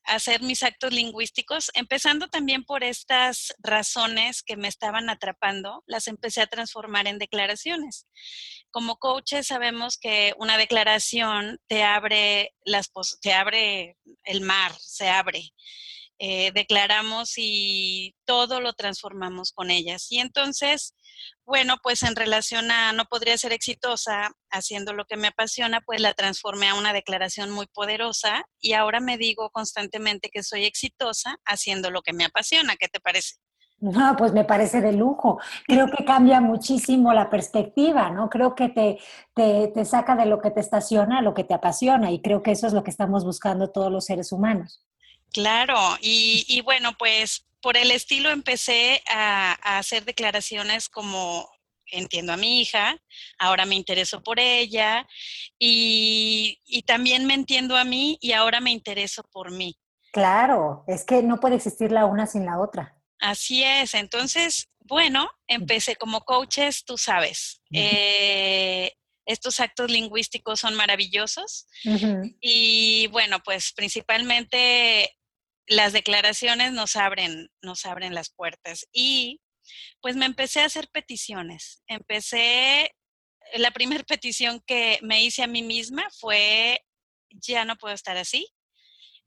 hacer 0.04 0.42
mis 0.42 0.62
actos 0.62 0.92
lingüísticos, 0.92 1.70
empezando 1.74 2.28
también 2.28 2.64
por 2.64 2.84
estas 2.84 3.54
razones 3.58 4.42
que 4.42 4.56
me 4.56 4.68
estaban 4.68 5.08
atrapando, 5.10 5.82
las 5.86 6.08
empecé 6.08 6.42
a 6.42 6.46
transformar 6.46 7.06
en 7.06 7.18
declaraciones. 7.18 8.06
Como 8.70 8.96
coaches 8.96 9.46
sabemos 9.46 9.98
que 9.98 10.34
una 10.38 10.58
declaración 10.58 11.60
te 11.66 11.82
abre, 11.82 12.54
las, 12.64 12.90
te 13.20 13.32
abre 13.32 13.96
el 14.24 14.40
mar, 14.40 14.72
se 14.78 15.08
abre. 15.08 15.50
Eh, 16.18 16.52
declaramos 16.54 17.32
y 17.36 18.14
todo 18.24 18.60
lo 18.60 18.72
transformamos 18.74 19.52
con 19.52 19.70
ellas. 19.70 20.06
Y 20.10 20.20
entonces, 20.20 20.94
bueno, 21.44 21.76
pues 21.82 22.04
en 22.04 22.14
relación 22.14 22.70
a 22.70 22.92
no 22.92 23.04
podría 23.06 23.36
ser 23.36 23.52
exitosa 23.52 24.30
haciendo 24.50 24.92
lo 24.92 25.06
que 25.06 25.16
me 25.16 25.28
apasiona, 25.28 25.80
pues 25.80 26.00
la 26.00 26.14
transformé 26.14 26.68
a 26.68 26.74
una 26.74 26.92
declaración 26.92 27.50
muy 27.50 27.66
poderosa 27.66 28.44
y 28.60 28.74
ahora 28.74 29.00
me 29.00 29.18
digo 29.18 29.50
constantemente 29.50 30.30
que 30.32 30.44
soy 30.44 30.64
exitosa 30.64 31.36
haciendo 31.44 31.90
lo 31.90 32.02
que 32.02 32.12
me 32.12 32.24
apasiona. 32.24 32.76
¿Qué 32.76 32.88
te 32.88 33.00
parece? 33.00 33.34
No, 33.80 34.14
pues 34.16 34.32
me 34.32 34.44
parece 34.44 34.80
de 34.80 34.92
lujo. 34.92 35.40
Creo 35.66 35.88
que 35.90 36.04
cambia 36.04 36.40
muchísimo 36.40 37.12
la 37.12 37.28
perspectiva, 37.28 38.08
¿no? 38.10 38.30
Creo 38.30 38.54
que 38.54 38.68
te, 38.68 38.98
te, 39.34 39.68
te 39.68 39.84
saca 39.84 40.14
de 40.14 40.26
lo 40.26 40.40
que 40.40 40.52
te 40.52 40.60
estaciona 40.60 41.18
a 41.18 41.22
lo 41.22 41.34
que 41.34 41.44
te 41.44 41.54
apasiona 41.54 42.12
y 42.12 42.22
creo 42.22 42.42
que 42.42 42.52
eso 42.52 42.68
es 42.68 42.72
lo 42.72 42.84
que 42.84 42.90
estamos 42.90 43.24
buscando 43.24 43.70
todos 43.70 43.90
los 43.90 44.04
seres 44.04 44.30
humanos. 44.32 44.86
Claro, 45.32 45.78
y, 46.00 46.44
y, 46.48 46.60
bueno, 46.60 46.96
pues 46.98 47.46
por 47.60 47.76
el 47.76 47.90
estilo 47.90 48.30
empecé 48.30 49.02
a, 49.08 49.56
a, 49.62 49.78
hacer 49.78 50.04
declaraciones 50.04 50.88
como 50.88 51.48
entiendo 51.86 52.32
a 52.32 52.36
mi 52.36 52.60
hija, 52.60 52.96
ahora 53.38 53.66
me 53.66 53.74
intereso 53.74 54.22
por 54.22 54.40
ella 54.40 55.06
y, 55.58 56.60
y 56.66 56.82
también 56.82 57.26
me 57.26 57.34
entiendo 57.34 57.76
a 57.76 57.84
mí 57.84 58.18
y 58.20 58.32
ahora 58.32 58.60
me 58.60 58.70
intereso 58.70 59.22
por 59.32 59.50
mí. 59.50 59.76
Claro, 60.12 60.84
es 60.86 61.04
que 61.04 61.22
no 61.22 61.40
puede 61.40 61.56
existir 61.56 61.90
la 61.90 62.06
una 62.06 62.26
sin 62.26 62.46
la 62.46 62.58
otra. 62.58 62.96
Así 63.18 63.64
es, 63.64 63.94
entonces, 63.94 64.68
bueno, 64.80 65.28
empecé 65.46 65.96
como 65.96 66.20
coaches, 66.20 66.84
tú 66.84 66.98
sabes, 66.98 67.62
eh, 67.72 68.92
estos 69.26 69.60
actos 69.60 69.90
lingüísticos 69.90 70.60
son 70.60 70.74
maravillosos 70.74 71.66
y 72.40 73.06
bueno, 73.08 73.40
pues 73.42 73.72
principalmente 73.72 75.16
las 75.66 75.92
declaraciones 75.92 76.72
nos 76.72 76.96
abren, 76.96 77.50
nos 77.62 77.86
abren 77.86 78.14
las 78.14 78.30
puertas 78.30 78.86
y 78.92 79.40
pues 80.00 80.16
me 80.16 80.26
empecé 80.26 80.60
a 80.60 80.66
hacer 80.66 80.88
peticiones. 80.92 81.82
Empecé, 81.86 82.94
la 83.54 83.70
primera 83.70 84.04
petición 84.08 84.62
que 84.66 84.98
me 85.02 85.22
hice 85.24 85.42
a 85.42 85.48
mí 85.48 85.62
misma 85.62 86.06
fue, 86.18 86.80
ya 87.30 87.64
no 87.64 87.76
puedo 87.76 87.94
estar 87.94 88.16
así, 88.16 88.48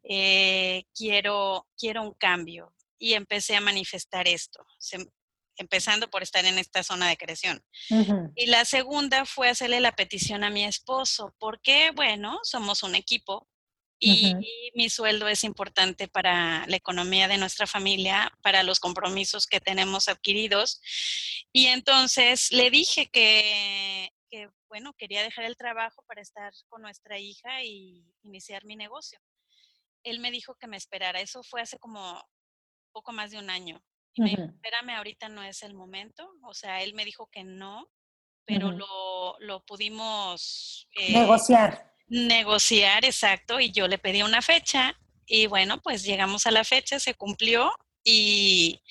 eh, 0.04 0.86
quiero, 0.96 1.68
quiero 1.78 2.04
un 2.04 2.14
cambio. 2.14 2.74
Y 3.00 3.14
empecé 3.14 3.56
a 3.56 3.62
manifestar 3.62 4.28
esto, 4.28 4.66
empezando 5.58 6.10
por 6.10 6.24
estar 6.24 6.46
en 6.46 6.58
esta 6.58 6.84
zona 6.84 7.10
de 7.10 7.18
creación. 7.18 7.64
Y 8.36 8.48
la 8.48 8.66
segunda 8.66 9.26
fue 9.26 9.50
hacerle 9.50 9.80
la 9.80 9.96
petición 9.96 10.44
a 10.44 10.50
mi 10.50 10.64
esposo, 10.64 11.36
porque, 11.40 11.92
bueno, 11.92 12.40
somos 12.44 12.84
un 12.84 12.96
equipo, 12.96 13.48
y, 14.00 14.36
mi 14.76 14.92
sueldo 14.92 15.28
es 15.28 15.44
importante 15.44 16.08
para 16.08 16.68
la 16.68 16.76
economía 16.76 17.28
de 17.28 17.40
nuestra 17.40 17.66
familia, 17.66 18.32
para 18.44 18.62
los 18.62 18.80
compromisos 18.80 19.48
que 19.48 19.60
tenemos 19.60 20.08
adquiridos. 20.08 20.80
Y 21.52 21.66
entonces 21.66 22.52
le 22.52 22.70
dije 22.70 23.08
que, 23.08 24.12
que, 24.30 24.50
bueno, 24.70 24.94
quería 24.94 25.24
dejar 25.24 25.46
el 25.46 25.58
trabajo 25.58 26.04
para 26.08 26.22
estar 26.22 26.54
con 26.70 26.84
nuestra 26.84 27.18
hija 27.18 27.64
y 27.64 28.06
iniciar 28.22 28.66
mi 28.66 28.76
negocio 28.76 29.20
él 30.10 30.20
me 30.20 30.32
dijo 30.32 30.56
que 30.56 30.68
me 30.68 30.78
esperara. 30.78 31.20
Eso 31.22 31.44
fue 31.44 31.62
hace 31.62 31.78
como 31.80 32.22
poco 32.92 33.12
más 33.12 33.32
de 33.32 33.40
un 33.40 33.50
año. 33.50 33.84
Y 34.18 34.22
me 34.22 34.30
dijo, 34.32 34.42
espérame, 34.42 34.98
ahorita 34.98 35.30
no 35.30 35.44
es 35.44 35.62
el 35.62 35.74
momento. 35.74 36.28
O 36.44 36.54
sea, 36.54 36.82
él 36.82 36.94
me 36.94 37.06
dijo 37.06 37.30
que 37.32 37.44
no, 37.44 37.88
pero 38.46 38.72
lo, 38.72 39.38
lo, 39.40 39.64
pudimos... 39.66 40.88
Eh, 40.96 41.14
negociar. 41.14 41.94
Negociar, 42.08 43.06
exacto. 43.06 43.60
Y 43.60 43.72
yo 43.72 43.88
le 43.88 44.00
pedí 44.00 44.24
una 44.24 44.42
fecha. 44.42 44.98
Y 45.26 45.46
bueno, 45.46 45.82
pues 45.82 46.04
llegamos 46.04 46.48
a 46.48 46.52
la 46.52 46.64
fecha, 46.64 47.00
se 47.00 47.14
cumplió 47.14 47.72
y, 48.04 48.82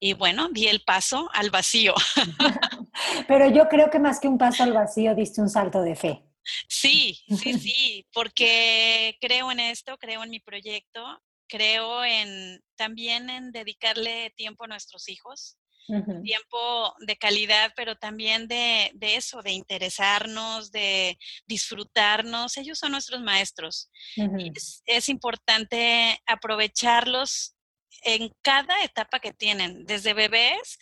y 0.00 0.14
bueno, 0.14 0.48
di 0.48 0.66
el 0.66 0.82
paso 0.82 1.30
al 1.32 1.50
vacío. 1.50 1.94
pero 3.28 3.48
yo 3.50 3.68
creo 3.68 3.88
que 3.90 4.00
más 4.00 4.18
que 4.18 4.26
un 4.26 4.38
paso 4.38 4.64
al 4.64 4.72
vacío, 4.72 5.14
diste 5.14 5.40
un 5.40 5.48
salto 5.48 5.82
de 5.82 5.94
fe. 5.94 6.22
Sí, 6.68 7.20
sí, 7.28 7.58
sí, 7.58 8.06
porque 8.12 9.16
creo 9.20 9.50
en 9.50 9.60
esto, 9.60 9.96
creo 9.98 10.22
en 10.22 10.30
mi 10.30 10.40
proyecto, 10.40 11.22
creo 11.48 12.04
en 12.04 12.60
también 12.76 13.30
en 13.30 13.52
dedicarle 13.52 14.32
tiempo 14.36 14.64
a 14.64 14.68
nuestros 14.68 15.08
hijos, 15.08 15.56
tiempo 15.86 16.94
de 17.06 17.16
calidad, 17.16 17.72
pero 17.76 17.94
también 17.96 18.48
de, 18.48 18.90
eso, 19.00 19.40
de 19.42 19.52
interesarnos, 19.52 20.72
de 20.72 21.16
disfrutarnos. 21.46 22.56
Ellos 22.56 22.78
son 22.78 22.92
nuestros 22.92 23.20
maestros. 23.22 23.88
es, 24.16 24.82
es 24.84 25.08
importante 25.08 26.20
aprovecharlos 26.26 27.54
en 28.02 28.30
cada 28.42 28.82
etapa 28.82 29.20
que 29.20 29.32
tienen, 29.32 29.84
desde 29.86 30.12
bebés 30.12 30.78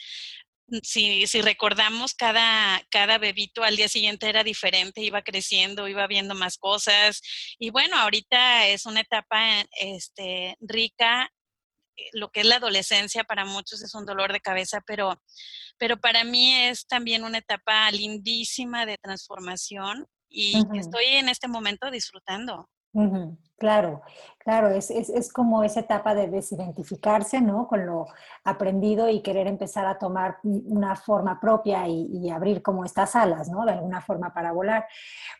si, 0.82 1.26
si 1.26 1.42
recordamos, 1.42 2.14
cada, 2.14 2.82
cada 2.90 3.18
bebito 3.18 3.62
al 3.62 3.76
día 3.76 3.88
siguiente 3.88 4.28
era 4.28 4.44
diferente, 4.44 5.02
iba 5.02 5.22
creciendo, 5.22 5.88
iba 5.88 6.06
viendo 6.06 6.34
más 6.34 6.56
cosas. 6.56 7.20
Y 7.58 7.70
bueno, 7.70 7.96
ahorita 7.96 8.66
es 8.68 8.86
una 8.86 9.00
etapa 9.00 9.64
este, 9.80 10.56
rica. 10.60 11.30
Eh, 11.96 12.08
lo 12.12 12.30
que 12.30 12.40
es 12.40 12.46
la 12.46 12.56
adolescencia 12.56 13.24
para 13.24 13.44
muchos 13.44 13.82
es 13.82 13.94
un 13.94 14.06
dolor 14.06 14.32
de 14.32 14.40
cabeza, 14.40 14.80
pero, 14.86 15.20
pero 15.78 15.98
para 15.98 16.24
mí 16.24 16.54
es 16.54 16.86
también 16.86 17.24
una 17.24 17.38
etapa 17.38 17.90
lindísima 17.90 18.86
de 18.86 18.98
transformación 18.98 20.06
y 20.28 20.56
estoy 20.74 21.04
en 21.04 21.28
este 21.28 21.46
momento 21.46 21.90
disfrutando. 21.90 22.68
Claro, 23.64 24.02
claro, 24.40 24.68
es, 24.68 24.90
es, 24.90 25.08
es, 25.08 25.32
como 25.32 25.64
esa 25.64 25.80
etapa 25.80 26.14
de 26.14 26.28
desidentificarse, 26.28 27.40
¿no? 27.40 27.66
Con 27.66 27.86
lo 27.86 28.08
aprendido 28.44 29.08
y 29.08 29.22
querer 29.22 29.46
empezar 29.46 29.86
a 29.86 29.96
tomar 29.98 30.36
una 30.42 30.96
forma 30.96 31.40
propia 31.40 31.88
y, 31.88 32.28
abrir 32.28 32.60
como 32.60 32.84
estas 32.84 33.16
alas, 33.16 33.48
¿no? 33.48 33.64
De 33.64 33.72
alguna 33.72 34.02
forma 34.02 34.34
para 34.34 34.52
volar. 34.52 34.84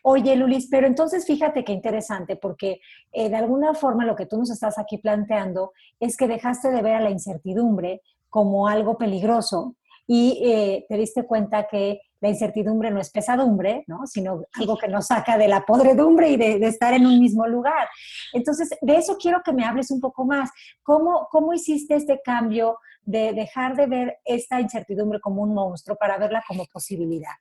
Oye, 0.01 0.35
Lulis, 0.35 0.67
pero 0.71 0.87
entonces 0.87 1.23
fíjate 1.23 1.63
qué 1.63 1.71
interesante, 1.71 2.35
porque 2.35 2.81
eh, 3.11 3.29
de 3.29 3.35
alguna 3.35 3.75
forma 3.75 4.05
lo 4.05 4.15
que 4.15 4.25
tú 4.25 4.39
nos 4.39 4.49
estás 4.49 4.79
aquí 4.79 4.97
planteando 4.97 5.73
es 5.99 6.17
que 6.17 6.27
dejaste 6.27 6.71
de 6.71 6.81
ver 6.81 6.95
a 6.95 7.01
la 7.01 7.11
incertidumbre 7.11 8.01
como 8.31 8.67
algo 8.67 8.97
peligroso 8.97 9.75
y 10.07 10.41
eh, 10.43 10.85
te 10.89 10.97
diste 10.97 11.27
cuenta 11.27 11.67
que 11.67 12.01
la 12.25 12.31
incertidumbre 12.31 12.89
no 12.89 12.99
es 12.99 13.11
pesadumbre, 13.11 13.83
¿no? 13.85 14.07
sino 14.07 14.41
algo 14.53 14.77
que 14.77 14.87
nos 14.87 15.07
saca 15.07 15.37
de 15.37 15.47
la 15.47 15.63
podredumbre 15.63 16.31
y 16.31 16.37
de, 16.37 16.65
estar 16.65 16.91
en 16.95 17.05
un 17.05 17.19
mismo 17.19 17.45
lugar. 17.45 17.87
Entonces, 18.33 18.69
de 18.81 18.95
eso 18.95 19.15
quiero 19.21 19.43
que 19.45 19.53
me 19.53 19.63
hables 19.63 19.91
un 19.91 20.01
poco 20.01 20.25
más. 20.25 20.49
¿Cómo, 20.81 21.27
¿Cómo 21.29 21.53
hiciste 21.53 21.93
este 21.93 22.19
cambio 22.25 22.79
de 23.03 23.33
dejar 23.33 23.75
de 23.75 23.85
ver 23.85 24.17
esta 24.25 24.59
incertidumbre 24.59 25.19
como 25.19 25.43
un 25.43 25.53
monstruo 25.53 25.95
para 25.97 26.17
verla 26.17 26.43
como 26.47 26.65
posibilidad? 26.65 27.35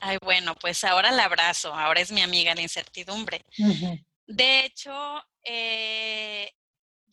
Ay, 0.00 0.18
bueno, 0.22 0.54
pues 0.60 0.84
ahora 0.84 1.10
la 1.10 1.24
abrazo, 1.24 1.72
ahora 1.72 2.02
es 2.02 2.12
mi 2.12 2.20
amiga 2.20 2.54
la 2.54 2.60
incertidumbre. 2.60 3.40
De 4.26 4.66
hecho, 4.66 4.92
eh, 5.42 6.50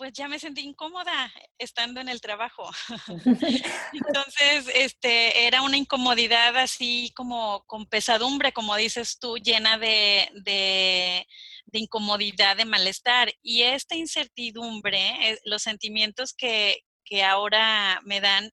pues 0.01 0.13
ya 0.13 0.27
me 0.27 0.39
sentí 0.39 0.61
incómoda 0.61 1.31
estando 1.59 2.01
en 2.01 2.09
el 2.09 2.21
trabajo. 2.21 2.67
Entonces, 3.93 4.67
este, 4.73 5.45
era 5.45 5.61
una 5.61 5.77
incomodidad 5.77 6.57
así 6.57 7.11
como 7.15 7.63
con 7.67 7.85
pesadumbre, 7.85 8.51
como 8.51 8.75
dices 8.77 9.19
tú, 9.19 9.37
llena 9.37 9.77
de, 9.77 10.27
de, 10.43 11.27
incomodidad, 11.73 12.57
de 12.57 12.65
malestar. 12.65 13.31
Y 13.43 13.61
esta 13.61 13.95
incertidumbre, 13.95 15.33
eh, 15.33 15.39
los 15.45 15.61
sentimientos 15.61 16.33
que, 16.33 16.79
que 17.05 17.23
ahora 17.23 18.01
me 18.03 18.21
dan, 18.21 18.51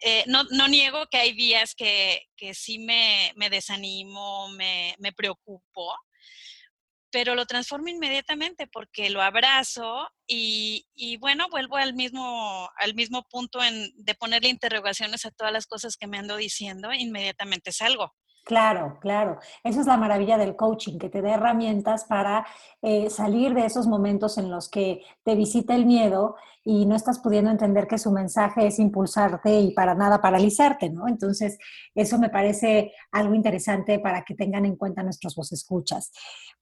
eh, 0.00 0.24
no, 0.26 0.44
no, 0.50 0.68
niego 0.68 1.06
que 1.10 1.16
hay 1.16 1.32
días 1.32 1.74
que, 1.74 2.28
que 2.36 2.52
sí 2.52 2.78
me, 2.78 3.32
me 3.34 3.48
desanimo, 3.48 4.50
me, 4.50 4.94
me 4.98 5.14
preocupo, 5.14 5.94
pero 7.10 7.34
lo 7.34 7.46
transformo 7.46 7.88
inmediatamente 7.88 8.66
porque 8.66 9.10
lo 9.10 9.22
abrazo 9.22 10.08
y, 10.26 10.86
y, 10.94 11.16
bueno, 11.16 11.48
vuelvo 11.50 11.76
al 11.76 11.94
mismo, 11.94 12.68
al 12.76 12.94
mismo 12.94 13.26
punto 13.28 13.62
en, 13.62 13.92
de 13.96 14.14
ponerle 14.14 14.48
interrogaciones 14.48 15.24
a 15.26 15.30
todas 15.30 15.52
las 15.52 15.66
cosas 15.66 15.96
que 15.96 16.06
me 16.06 16.18
ando 16.18 16.36
diciendo, 16.36 16.92
inmediatamente 16.92 17.72
salgo. 17.72 18.14
Claro, 18.44 18.98
claro. 19.00 19.38
Eso 19.62 19.80
es 19.80 19.86
la 19.86 19.96
maravilla 19.96 20.38
del 20.38 20.56
coaching, 20.56 20.98
que 20.98 21.08
te 21.08 21.22
da 21.22 21.34
herramientas 21.34 22.04
para 22.04 22.46
eh, 22.82 23.08
salir 23.10 23.54
de 23.54 23.66
esos 23.66 23.86
momentos 23.86 24.38
en 24.38 24.50
los 24.50 24.68
que 24.68 25.02
te 25.22 25.36
visita 25.36 25.74
el 25.74 25.86
miedo 25.86 26.36
y 26.64 26.84
no 26.86 26.96
estás 26.96 27.20
pudiendo 27.20 27.50
entender 27.50 27.86
que 27.86 27.98
su 27.98 28.10
mensaje 28.10 28.66
es 28.66 28.78
impulsarte 28.78 29.60
y 29.60 29.72
para 29.72 29.94
nada 29.94 30.20
paralizarte, 30.20 30.90
¿no? 30.90 31.06
Entonces, 31.06 31.58
eso 31.94 32.18
me 32.18 32.28
parece 32.30 32.92
algo 33.12 33.34
interesante 33.34 33.98
para 33.98 34.24
que 34.24 34.34
tengan 34.34 34.64
en 34.66 34.76
cuenta 34.76 35.02
nuestros 35.02 35.36
voz 35.36 35.52
escuchas. 35.52 36.12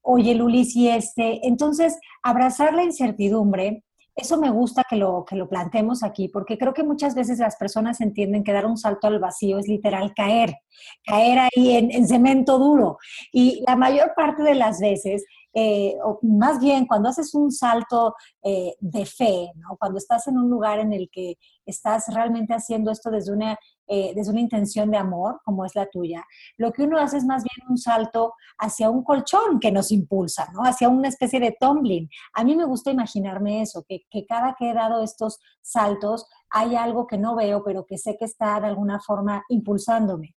Oye, 0.03 0.35
Lulis, 0.35 0.77
y 0.77 0.89
este, 0.89 1.47
entonces, 1.47 1.99
abrazar 2.23 2.75
la 2.75 2.85
incertidumbre 2.85 3.85
eso 4.19 4.37
me 4.37 4.51
gusta 4.51 4.83
que 4.83 4.97
lo, 4.97 5.25
que 5.25 5.37
lo 5.37 5.49
planteemos 5.49 6.03
aquí, 6.03 6.27
porque 6.27 6.59
creo 6.59 6.75
que 6.75 6.83
muchas 6.83 7.15
veces 7.15 7.39
las 7.39 7.55
personas 7.55 8.01
entienden 8.01 8.43
que 8.43 8.53
dar 8.53 8.67
un 8.67 8.77
salto 8.77 9.07
al 9.07 9.21
vacío 9.21 9.59
es 9.59 9.69
literal 9.69 10.13
caer, 10.13 10.57
caer 11.05 11.39
ahí 11.39 11.77
en, 11.77 12.09
cemento 12.09 12.59
duro. 12.59 12.99
Y 13.33 13.63
la 13.65 13.77
mayor 13.77 14.15
parte 14.17 14.43
de 14.43 14.57
las 14.57 14.81
veces, 14.81 15.25
eh, 15.55 15.95
o 16.05 16.19
más 16.23 16.59
bien 16.59 16.87
cuando 16.87 17.09
haces 17.09 17.33
un 17.33 17.53
salto 17.53 18.17
eh, 18.43 18.75
de 18.81 19.07
fe, 19.07 19.53
¿no? 19.55 19.77
cuando 19.79 19.99
estás 19.99 20.27
en 20.27 20.37
un 20.37 20.51
lugar 20.51 20.81
en 20.81 20.93
el 20.93 21.09
que 21.13 21.37
estás 21.65 22.13
realmente 22.13 22.55
haciendo 22.55 22.91
esto 22.91 23.13
desde 23.13 23.33
una 23.33 23.57
eh, 23.89 24.13
desde 24.15 24.31
una 24.31 24.41
intención 24.41 24.91
de 24.91 24.99
amor, 24.99 25.41
como 25.45 25.65
es 25.65 25.75
la 25.75 25.89
tuya, 25.89 26.25
lo 26.57 26.73
que 26.73 26.83
uno 26.83 26.99
hace 26.99 27.17
es 27.17 27.25
más 27.25 27.43
bien 27.43 27.69
un 27.69 27.79
salto 27.79 28.35
hacia 28.59 28.91
un 28.91 29.03
colchón 29.03 29.61
que 29.61 29.73
nos 29.73 29.91
impulsa, 29.91 30.49
¿no? 30.53 30.63
Hacia 30.63 30.89
una 30.89 31.09
especie 31.09 31.41
de 31.41 31.57
tumbling. 31.59 32.09
A 32.35 32.45
mí 32.45 32.55
me 32.55 32.65
gusta 32.65 32.91
imaginarme 32.91 33.63
eso, 33.63 33.85
que, 33.89 34.03
que 34.11 34.27
cada 34.27 34.55
que 34.59 34.71
he 34.71 34.75
dado 34.75 35.03
estos 35.03 35.39
saltos 35.63 36.27
hay 36.51 36.77
algo 36.77 37.07
que 37.07 37.19
no 37.19 37.35
veo, 37.35 37.63
pero 37.65 37.85
que 37.87 37.99
sé 37.99 38.17
que 38.19 38.25
está 38.25 38.61
de 38.61 38.69
alguna 38.69 39.01
forma 39.01 39.45
impulsándome. 39.49 40.35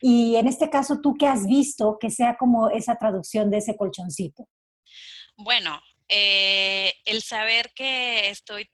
Y 0.00 0.36
en 0.36 0.46
este 0.46 0.70
caso, 0.70 1.00
¿tú 1.00 1.14
qué 1.18 1.26
has 1.26 1.46
visto 1.46 1.98
que 1.98 2.10
sea 2.10 2.36
como 2.36 2.68
esa 2.70 2.96
traducción 2.96 3.50
de 3.50 3.58
ese 3.58 3.76
colchoncito? 3.76 4.48
Bueno, 5.36 5.80
eh, 6.08 6.94
el 7.04 7.22
saber 7.22 7.72
que 7.74 8.30
estoy 8.30 8.66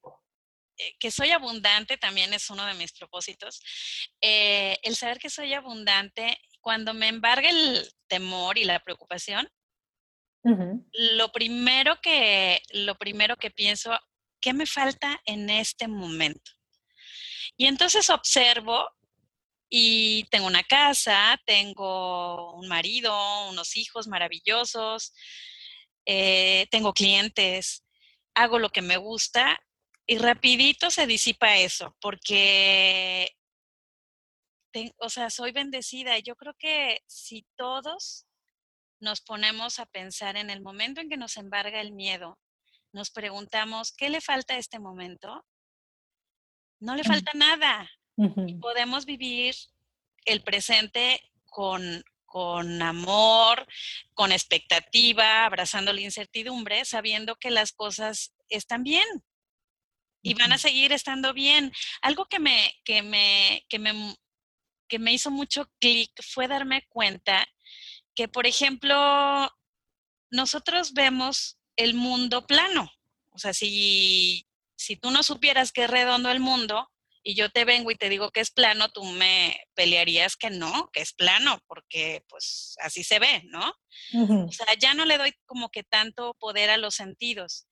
que 0.99 1.11
soy 1.11 1.31
abundante 1.31 1.97
también 1.97 2.33
es 2.33 2.51
uno 2.51 2.65
de 2.67 2.75
mis 2.75 2.93
propósitos. 2.93 3.61
Eh, 4.21 4.79
el 4.83 4.97
saber 4.97 5.19
que 5.19 5.31
soy 5.31 5.53
abundante, 5.55 6.39
cuando 6.61 6.95
me 6.95 7.09
embarga 7.09 7.49
el 7.49 7.89
temor 8.07 8.59
y 8.59 8.65
la 8.65 8.81
preocupación, 8.81 9.49
lo, 10.93 11.33
primero 11.33 11.99
que, 12.03 12.61
lo 12.71 12.97
primero 12.97 13.37
que 13.37 13.51
pienso, 13.51 13.99
¿qué 14.41 14.53
me 14.53 14.67
falta 14.67 15.21
en 15.25 15.49
este 15.49 15.89
momento? 15.89 16.53
Y 17.57 17.67
entonces 17.67 18.11
observo 18.11 18.91
y 19.71 20.25
tengo 20.25 20.47
una 20.47 20.63
casa, 20.63 21.41
tengo 21.47 22.53
un 22.55 22.69
marido, 22.69 23.49
unos 23.49 23.77
hijos 23.77 24.07
maravillosos, 24.07 25.15
eh, 26.05 26.67
tengo 26.71 26.93
clientes, 26.93 27.85
hago 28.35 28.59
lo 28.59 28.69
que 28.69 28.83
me 28.83 28.99
gusta 28.99 29.59
y 30.07 30.19
rapidito 30.19 30.91
se 30.91 31.07
disipa 31.07 31.57
eso, 31.57 31.97
porque, 32.01 33.35
o 34.99 35.09
sea, 35.09 35.31
soy 35.31 35.53
bendecida. 35.53 36.19
Yo 36.19 36.37
creo 36.37 36.55
que 36.59 37.03
si 37.07 37.47
todos 37.57 38.27
nos 39.01 39.23
ponemos 39.23 39.79
a 39.79 39.87
pensar 39.87 40.37
en 40.37 40.51
el 40.51 40.61
momento 40.61 41.01
en 41.01 41.09
que 41.09 41.17
nos 41.17 41.37
embarga 41.37 41.81
el 41.81 41.93
miedo, 41.93 42.39
nos 42.93 43.11
preguntamos, 43.11 43.93
¿qué 43.93 44.11
le 44.11 44.21
falta 44.21 44.55
a 44.55 44.59
este 44.59 44.79
momento? 44.79 45.45
No 46.81 46.95
le 46.97 47.05
falta 47.05 47.33
nada. 47.35 47.91
Y 48.47 48.55
podemos 48.55 49.07
vivir 49.07 49.57
el 50.27 50.43
presente 50.43 51.33
con, 51.47 52.05
con 52.27 52.83
amor, 52.83 53.67
con 54.13 54.33
expectativa, 54.33 55.45
abrazando 55.45 55.93
la 55.93 56.03
incertidumbre, 56.03 56.85
sabiendo 56.85 57.37
que 57.37 57.51
las 57.51 57.73
cosas 57.73 58.35
están 58.49 58.85
bien 58.85 59.05
y 60.25 60.33
van 60.35 60.53
a 60.53 60.59
seguir 60.59 60.91
estando 60.93 61.35
bien. 61.35 61.71
Algo 62.01 62.27
que 62.27 62.41
me, 62.41 62.75
que 62.83 63.03
me, 63.03 63.65
que 63.69 63.79
me, 63.79 64.17
que 64.89 64.99
me 64.99 65.13
hizo 65.13 65.31
mucho 65.31 65.71
clic 65.79 66.11
fue 66.23 66.49
darme 66.49 66.83
cuenta 66.89 67.47
que, 68.15 68.27
por 68.27 68.47
ejemplo, 68.47 69.53
nosotros 70.31 70.95
vemos 70.95 71.59
el 71.77 71.93
mundo 71.93 72.47
plano. 72.47 72.91
O 73.33 73.39
sea, 73.39 73.53
si, 73.53 74.47
si 74.77 74.97
tú 74.97 75.11
no 75.11 75.23
supieras 75.23 75.73
que 75.73 75.85
es 75.85 75.91
redondo 75.91 76.31
el 76.31 76.41
mundo 76.41 76.91
y 77.23 77.35
yo 77.35 77.51
te 77.51 77.67
vengo 77.67 77.91
y 77.91 77.97
te 77.97 78.09
digo 78.09 78.31
que 78.31 78.41
es 78.41 78.51
plano, 78.51 78.89
tú 78.89 79.05
me 79.05 79.61
pelearías 79.75 80.37
que 80.37 80.49
no, 80.49 80.89
que 80.91 81.03
es 81.03 81.13
plano, 81.13 81.59
porque 81.67 82.25
pues 82.31 82.77
así 82.81 83.05
se 83.05 83.19
ve, 83.19 83.43
¿no? 83.45 83.75
O 84.47 84.53
sea, 84.53 84.73
ya 84.79 84.95
no 84.95 85.05
le 85.05 85.19
doy 85.19 85.35
como 85.45 85.69
que 85.69 85.83
tanto 85.83 86.33
poder 86.41 86.71
a 86.71 86.79
los 86.79 86.95
sentidos. 86.95 87.67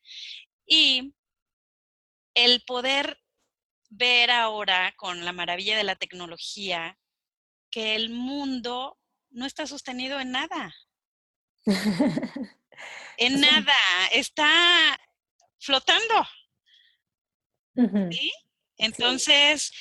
Y 0.66 1.14
el 2.34 2.62
poder 2.66 3.20
ver 3.88 4.30
ahora 4.30 4.94
con 4.96 5.24
la 5.24 5.32
maravilla 5.32 5.76
de 5.76 5.84
la 5.84 5.96
tecnología 5.96 6.98
que 7.70 7.94
el 7.94 8.10
mundo 8.10 8.98
no 9.30 9.46
está 9.46 9.66
sostenido 9.66 10.20
en 10.20 10.32
nada. 10.32 10.74
en 13.16 13.40
nada, 13.40 13.74
está 14.12 14.98
flotando. 15.58 16.26
¿Sí? 18.10 18.32
Entonces, 18.76 19.72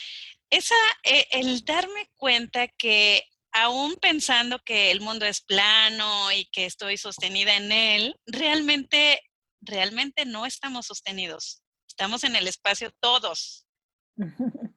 esa, 0.49 0.75
e, 1.03 1.27
el 1.31 1.65
darme 1.65 2.09
cuenta 2.15 2.67
que 2.67 3.23
aún 3.51 3.95
pensando 3.95 4.63
que 4.63 4.91
el 4.91 5.01
mundo 5.01 5.25
es 5.25 5.41
plano 5.41 6.31
y 6.31 6.45
que 6.45 6.65
estoy 6.65 6.97
sostenida 6.97 7.55
en 7.55 7.71
él, 7.71 8.15
realmente, 8.25 9.21
realmente 9.61 10.25
no 10.25 10.45
estamos 10.45 10.85
sostenidos. 10.85 11.61
Estamos 11.91 12.23
en 12.23 12.38
el 12.38 12.47
espacio 12.47 12.89
todos. 13.01 13.67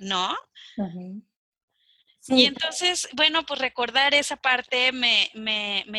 ¿No? 0.00 0.36
Y 2.26 2.44
entonces, 2.44 3.08
bueno, 3.14 3.46
pues 3.46 3.60
recordar 3.60 4.14
esa 4.14 4.36
parte 4.36 4.90
me, 4.90 5.30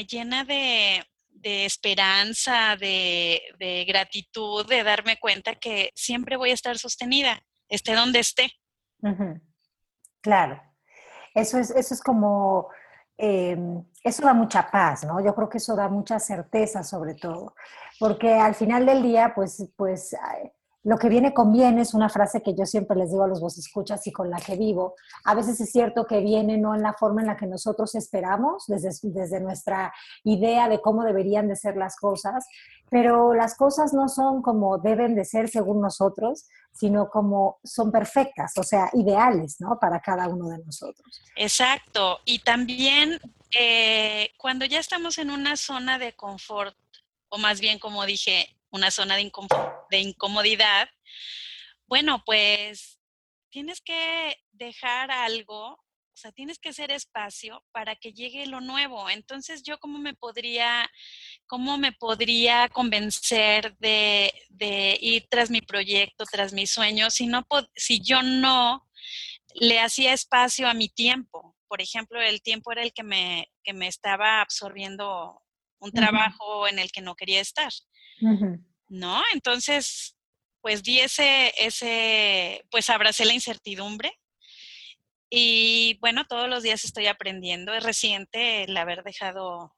llena 0.05 0.43
de, 0.43 1.05
esperanza, 1.41 2.75
de, 2.75 3.85
gratitud, 3.87 4.67
de 4.67 4.83
darme 4.83 5.17
cuenta 5.19 5.55
que 5.55 5.91
siempre 5.95 6.35
voy 6.35 6.51
a 6.51 6.53
estar 6.53 6.77
sostenida, 6.77 7.41
esté 7.69 7.93
donde 7.93 8.19
esté. 8.19 8.51
Claro, 10.19 10.61
eso 11.33 11.59
es, 11.59 11.69
eso 11.71 11.93
es 11.93 12.01
como, 12.01 12.67
em, 13.19 13.83
eso 14.03 14.23
da 14.23 14.33
mucha 14.33 14.71
paz, 14.71 15.03
¿no? 15.03 15.19
Yo 15.19 15.35
creo 15.35 15.49
que 15.49 15.57
eso 15.57 15.75
da 15.75 15.89
mucha 15.89 16.19
certeza 16.19 16.83
sobre 16.83 17.15
todo, 17.15 17.53
porque 17.99 18.33
al 18.33 18.55
final 18.55 18.85
del 18.85 19.03
día, 19.03 19.33
pues, 19.35 19.69
pues 19.75 20.15
lo 20.83 20.97
que 20.97 21.09
viene 21.09 21.33
conviene 21.33 21.81
es 21.81 21.93
una 21.93 22.07
frase 22.07 22.41
que 22.41 22.55
yo 22.55 22.65
siempre 22.65 22.95
les 22.95 23.11
digo 23.11 23.23
a 23.23 23.27
los 23.27 23.41
vos 23.41 23.57
escuchas 23.57 24.07
y 24.07 24.13
con 24.13 24.29
la 24.29 24.37
que 24.37 24.55
vivo. 24.55 24.95
A 25.25 25.35
veces 25.35 25.59
es 25.59 25.71
cierto 25.71 26.07
que 26.07 26.21
viene 26.21 26.57
no 26.57 26.73
en 26.73 26.81
la 26.81 26.93
forma 26.93 27.19
en 27.19 27.27
la 27.27 27.35
que 27.35 27.47
nosotros 27.47 27.95
esperamos, 27.95 28.63
desde, 28.67 28.89
desde 29.09 29.41
nuestra 29.41 29.93
idea 30.23 30.69
de 30.69 30.79
cómo 30.79 31.03
deberían 31.03 31.49
de 31.49 31.57
ser 31.57 31.75
las 31.75 31.97
cosas, 31.97 32.47
pero 32.89 33.33
las 33.33 33.55
cosas 33.55 33.93
no 33.93 34.07
son 34.07 34.41
como 34.41 34.77
deben 34.77 35.15
de 35.15 35.25
ser 35.25 35.49
según 35.49 35.81
nosotros, 35.81 36.47
sino 36.71 37.09
como 37.09 37.59
son 37.63 37.91
perfectas, 37.91 38.57
o 38.57 38.63
sea, 38.63 38.89
ideales, 38.93 39.57
¿no? 39.59 39.77
Para 39.79 39.99
cada 39.99 40.27
uno 40.27 40.49
de 40.49 40.59
nosotros. 40.59 41.21
Exacto. 41.35 42.19
Y 42.25 42.39
también 42.39 43.19
eh, 43.57 44.31
cuando 44.37 44.65
ya 44.65 44.79
estamos 44.79 45.17
en 45.17 45.31
una 45.31 45.57
zona 45.57 45.97
de 45.97 46.13
confort, 46.13 46.75
o 47.29 47.37
más 47.37 47.59
bien 47.59 47.79
como 47.79 48.05
dije, 48.05 48.55
una 48.71 48.91
zona 48.91 49.15
de, 49.15 49.31
incomodidad, 49.99 50.89
bueno, 51.87 52.23
pues 52.25 52.99
tienes 53.49 53.81
que 53.81 54.37
dejar 54.51 55.11
algo, 55.11 55.83
sea, 56.19 56.31
tienes 56.31 56.59
que 56.59 56.69
hacer 56.69 56.91
espacio 56.91 57.63
para 57.71 57.95
que 57.95 58.13
llegue 58.13 58.45
lo 58.45 58.61
nuevo. 58.61 59.09
Entonces, 59.09 59.63
yo 59.63 59.79
cómo 59.79 59.97
me 59.97 60.13
podría, 60.13 60.89
cómo 61.47 61.77
me 61.77 61.91
podría 61.91 62.69
convencer 62.69 63.75
de, 63.77 64.31
ir 65.01 65.27
tras 65.29 65.49
mi 65.49 65.61
proyecto, 65.61 66.25
tras 66.31 66.53
mi 66.53 66.67
sueño, 66.67 67.09
si, 67.09 67.27
no, 67.27 67.45
si 67.75 68.01
yo 68.01 68.21
no 68.21 68.87
le 69.55 69.79
hacía 69.79 70.13
espacio 70.13 70.67
a 70.67 70.73
mi 70.73 70.89
tiempo. 70.89 71.55
Por 71.67 71.81
ejemplo, 71.81 72.21
el 72.21 72.41
tiempo 72.41 72.71
era 72.71 72.83
el 72.83 72.93
que 72.93 73.03
me, 73.03 73.49
que 73.63 73.73
me 73.73 73.87
estaba 73.87 74.41
absorbiendo 74.41 75.41
un 75.79 75.91
trabajo 75.91 76.67
en 76.67 76.79
el 76.79 76.91
que 76.91 77.01
no 77.01 77.15
quería 77.15 77.39
estar. 77.39 77.71
¿No? 78.89 79.23
Entonces, 79.33 80.15
pues 80.61 80.83
di 80.83 80.99
ese, 80.99 81.53
ese, 81.57 82.65
pues 82.69 82.89
abracé 82.89 83.25
la 83.25 83.33
incertidumbre. 83.33 84.11
Y 85.29 85.97
bueno, 86.01 86.25
todos 86.25 86.49
los 86.49 86.63
días 86.63 86.85
estoy 86.85 87.07
aprendiendo. 87.07 87.73
Es 87.73 87.83
reciente 87.83 88.63
el 88.63 88.75
haber 88.75 89.03
dejado 89.03 89.75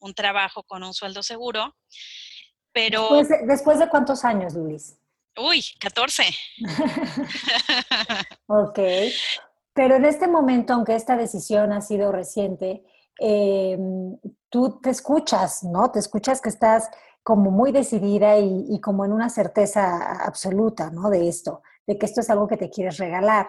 un 0.00 0.14
trabajo 0.14 0.62
con 0.64 0.82
un 0.82 0.94
sueldo 0.94 1.22
seguro, 1.22 1.76
pero... 2.72 3.08
¿Después 3.46 3.78
de, 3.78 3.88
cuántos 3.88 4.24
años, 4.24 4.54
Luis? 4.54 4.98
Uy, 5.36 5.64
14. 5.80 6.24
ok. 8.46 8.78
Pero 9.74 9.96
en 9.96 10.04
este 10.04 10.28
momento, 10.28 10.74
aunque 10.74 10.94
esta 10.94 11.16
decisión 11.16 11.72
ha 11.72 11.80
sido 11.80 12.12
reciente, 12.12 12.84
em, 13.18 14.18
tú 14.50 14.80
te 14.80 14.90
escuchas, 14.90 15.62
¿no? 15.62 15.90
Te 15.90 15.98
escuchas 15.98 16.40
que 16.40 16.50
estás 16.50 16.90
como 17.22 17.50
muy 17.50 17.72
decidida 17.72 18.38
y, 18.38 18.80
como 18.80 19.04
en 19.04 19.12
una 19.12 19.30
certeza 19.30 20.24
absoluta, 20.24 20.90
¿no? 20.90 21.08
De 21.08 21.28
esto, 21.28 21.62
de 21.86 21.96
que 21.96 22.06
esto 22.06 22.20
es 22.20 22.28
algo 22.28 22.48
que 22.48 22.56
te 22.56 22.68
quieres 22.68 22.98
regalar. 22.98 23.48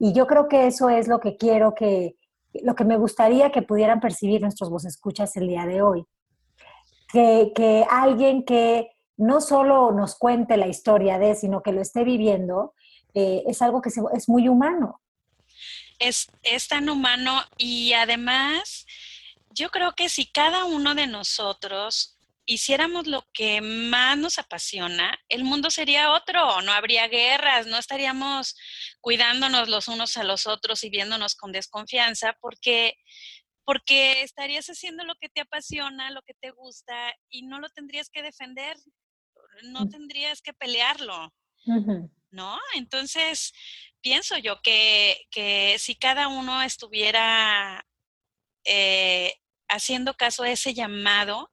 Y 0.00 0.14
yo 0.14 0.26
creo 0.26 0.48
que 0.48 0.66
eso 0.66 0.88
es 0.88 1.06
lo 1.08 1.20
que 1.20 1.36
quiero 1.36 1.74
que, 1.74 2.16
lo 2.62 2.74
que 2.74 2.84
me 2.84 2.96
gustaría 2.96 3.52
que 3.52 3.60
pudieran 3.60 4.00
percibir 4.00 4.40
nuestros 4.40 4.70
voces 4.70 4.94
escuchas 4.94 5.36
el 5.36 5.46
día 5.46 5.66
de 5.66 5.82
hoy. 5.82 6.06
Que, 7.12 7.52
que 7.54 7.84
alguien 7.88 8.44
que 8.44 8.88
no 9.18 9.42
solo 9.42 9.92
nos 9.92 10.16
cuente 10.16 10.56
la 10.56 10.68
historia 10.68 11.18
de, 11.18 11.34
sino 11.34 11.62
que 11.62 11.72
lo 11.72 11.82
esté 11.82 12.02
viviendo, 12.02 12.72
eh, 13.12 13.42
es 13.46 13.60
algo 13.60 13.82
que 13.82 13.90
es 13.90 14.28
muy 14.28 14.48
humano. 14.48 15.02
Es, 15.98 16.30
es 16.42 16.68
tan 16.68 16.88
humano 16.88 17.38
y 17.58 17.92
además 17.92 18.86
yo 19.50 19.68
creo 19.68 19.92
que 19.92 20.08
si 20.08 20.24
cada 20.24 20.64
uno 20.64 20.94
de 20.94 21.06
nosotros 21.06 22.16
hiciéramos 22.50 23.06
lo 23.06 23.24
que 23.32 23.60
más 23.60 24.18
nos 24.18 24.40
apasiona, 24.40 25.16
el 25.28 25.44
mundo 25.44 25.70
sería 25.70 26.10
otro, 26.10 26.60
no 26.62 26.72
habría 26.72 27.06
guerras, 27.06 27.68
no 27.68 27.78
estaríamos 27.78 28.56
cuidándonos 29.00 29.68
los 29.68 29.86
unos 29.86 30.16
a 30.16 30.24
los 30.24 30.48
otros 30.48 30.82
y 30.82 30.90
viéndonos 30.90 31.36
con 31.36 31.52
desconfianza, 31.52 32.36
porque, 32.40 32.94
porque 33.64 34.22
estarías 34.22 34.66
haciendo 34.66 35.04
lo 35.04 35.14
que 35.20 35.28
te 35.28 35.42
apasiona, 35.42 36.10
lo 36.10 36.22
que 36.22 36.34
te 36.40 36.50
gusta, 36.50 37.14
y 37.28 37.42
no 37.42 37.60
lo 37.60 37.68
tendrías 37.68 38.10
que 38.10 38.20
defender, 38.20 38.76
no 39.62 39.84
mm. 39.84 39.90
tendrías 39.90 40.42
que 40.42 40.52
pelearlo, 40.52 41.32
¿no? 42.32 42.58
Entonces, 42.74 43.52
pienso 44.00 44.38
yo 44.38 44.60
que, 44.60 45.24
que 45.30 45.76
si 45.78 45.94
cada 45.94 46.26
uno 46.26 46.62
estuviera 46.62 47.86
eh, 48.64 49.36
haciendo 49.68 50.14
caso 50.14 50.42
a 50.42 50.50
ese 50.50 50.74
llamado 50.74 51.48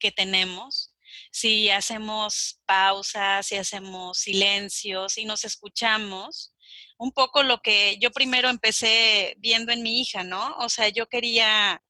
que 0.00 0.10
tenemos, 0.10 0.92
si 1.30 1.70
hacemos 1.70 2.60
pausas, 2.66 3.46
si 3.46 3.56
hacemos 3.56 4.18
silencios, 4.18 5.12
si 5.12 5.24
nos 5.24 5.44
escuchamos. 5.44 6.52
Un 6.98 7.12
poco 7.12 7.42
lo 7.42 7.60
que 7.62 7.98
yo 8.00 8.10
primero 8.10 8.48
empecé 8.48 9.34
viendo 9.38 9.72
en 9.72 9.82
mi 9.82 10.00
hija, 10.00 10.24
¿no? 10.24 10.56
O 10.58 10.68
sea, 10.68 10.88
yo 10.88 11.06
quería 11.06 11.80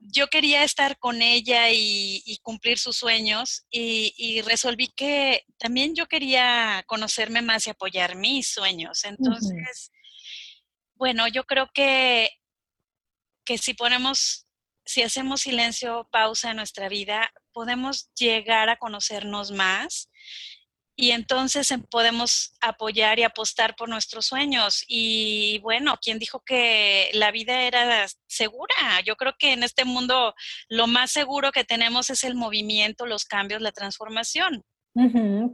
yo 0.00 0.28
quería 0.28 0.64
estar 0.64 0.98
con 0.98 1.20
ella 1.20 1.70
y, 1.70 2.38
cumplir 2.42 2.78
sus 2.78 2.96
sueños 2.96 3.66
y, 3.70 4.40
resolví 4.42 4.88
que 4.88 5.44
también 5.58 5.94
yo 5.94 6.06
quería 6.06 6.82
conocerme 6.86 7.42
más 7.42 7.66
y 7.66 7.70
apoyar 7.70 8.16
mis 8.16 8.48
sueños. 8.48 9.04
Entonces, 9.04 9.92
bueno, 10.94 11.28
yo 11.28 11.44
creo 11.44 11.70
que, 11.72 12.30
que 13.44 13.58
si 13.58 13.74
ponemos, 13.74 14.46
si 14.90 15.02
hacemos 15.02 15.42
silencio, 15.42 16.08
pausa 16.10 16.50
en 16.50 16.56
nuestra 16.56 16.88
vida, 16.88 17.32
podemos 17.52 18.10
llegar 18.14 18.68
a 18.68 18.76
conocernos 18.76 19.52
más 19.52 20.10
y 20.96 21.12
entonces 21.12 21.70
em, 21.70 21.82
podemos 21.84 22.54
apoyar 22.60 23.20
y 23.20 23.22
apostar 23.22 23.76
por 23.76 23.88
nuestros 23.88 24.26
sueños. 24.26 24.84
Y 24.88 25.60
bueno, 25.60 25.96
¿quién 26.02 26.18
dijo 26.18 26.42
que 26.44 27.08
la 27.12 27.30
vida 27.30 27.62
era 27.62 28.06
segura? 28.26 28.74
Yo 29.04 29.14
creo 29.14 29.34
que 29.38 29.52
en 29.52 29.62
este 29.62 29.84
mundo 29.84 30.34
lo 30.68 30.88
más 30.88 31.12
seguro 31.12 31.52
que 31.52 31.64
tenemos 31.64 32.10
es 32.10 32.24
el 32.24 32.34
movimiento, 32.34 33.06
los 33.06 33.24
cambios, 33.24 33.62
la 33.62 33.72
transformación 33.72 34.64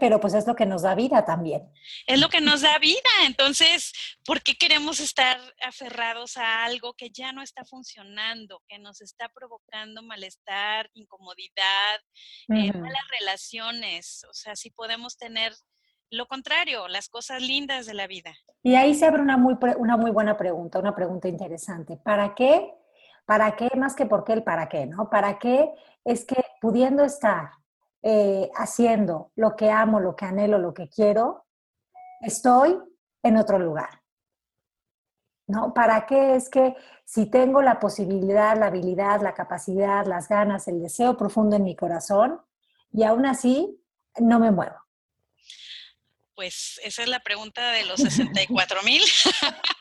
pero 0.01 0.18
pues 0.20 0.35
es 0.35 0.46
lo 0.46 0.57
que 0.57 0.66
nos 0.66 0.83
da 0.83 0.94
vida 0.94 1.25
también. 1.25 1.70
Es 2.07 2.20
lo 2.20 2.29
que 2.29 2.40
nos 2.40 2.62
da 2.62 2.79
vida. 2.79 3.01
Entonces, 3.27 3.92
¿por 4.25 4.42
qué 4.42 4.55
queremos 4.55 5.01
estar 5.01 5.38
aferrados 5.62 6.37
a 6.37 6.64
algo 6.64 6.94
que 6.94 7.11
ya 7.11 7.33
no 7.33 7.42
está 7.42 7.64
funcionando, 7.64 8.62
que 8.68 8.79
nos 8.79 9.01
está 9.01 9.29
provocando 9.29 10.03
malestar, 10.03 10.90
incomodidad, 10.94 12.01
eh, 12.49 12.72
malas 12.72 13.09
relaciones? 13.20 14.25
O 14.31 14.33
sea, 14.33 14.57
si 14.57 14.70
podemos 14.70 15.18
tener 15.18 15.53
lo 16.11 16.27
contrario, 16.27 16.87
las 16.88 17.09
cosas 17.09 17.42
lindas 17.42 17.87
de 17.87 17.94
la 17.94 18.07
vida. 18.07 18.33
Y 18.62 18.77
ahí 18.77 18.94
se 18.94 19.07
abre 19.07 19.22
una 19.22 19.37
muy, 19.37 19.57
una 19.77 19.96
muy 19.96 20.12
buena 20.12 20.37
pregunta, 20.37 20.79
una 20.79 20.94
pregunta 20.94 21.29
interesante. 21.29 21.96
¿Para 21.96 22.35
qué? 22.35 22.72
¿Para 23.27 23.57
qué? 23.57 23.68
Más 23.77 23.96
que 23.96 24.07
por 24.07 24.25
qué 24.25 24.35
el 24.35 24.44
para 24.44 24.68
qué, 24.68 24.87
¿no? 24.87 25.11
¿Para 25.11 25.38
qué? 25.38 25.68
Es 26.05 26.25
que 26.25 26.37
pudiendo 26.61 27.05
estar 27.05 27.51
eh, 28.03 28.51
haciendo 28.55 29.33
lo 29.35 29.57
que 29.57 29.71
amo, 29.71 30.01
lo 30.01 30.15
que 30.15 30.25
anhelo, 30.25 30.59
lo 30.59 30.73
que 30.75 30.89
quiero, 30.89 31.47
estoy 32.21 32.79
en 33.23 33.37
otro 33.37 33.59
lugar. 33.59 34.03
¿No? 35.49 35.73
¿Para 35.73 36.07
qué 36.07 36.35
es 36.35 36.49
que 36.49 36.75
si 37.05 37.27
tengo 37.27 37.63
la 37.63 37.79
posibilidad, 37.79 38.59
la 38.59 38.67
habilidad, 38.67 39.23
la 39.23 39.33
capacidad, 39.33 40.05
las 40.07 40.29
ganas, 40.29 40.67
el 40.67 40.81
deseo 40.81 41.17
profundo 41.17 41.55
en 41.55 41.63
mi 41.63 41.77
corazón 41.77 42.41
y 42.93 43.05
aún 43.05 43.27
así 43.27 43.81
no 44.19 44.41
me 44.41 44.51
muevo? 44.51 44.77
Pues 46.35 46.81
esa 46.83 47.03
es 47.03 47.09
la 47.09 47.21
pregunta 47.21 47.71
de 47.71 47.87
los 47.87 48.01
64 48.01 48.83
mil. 48.83 49.03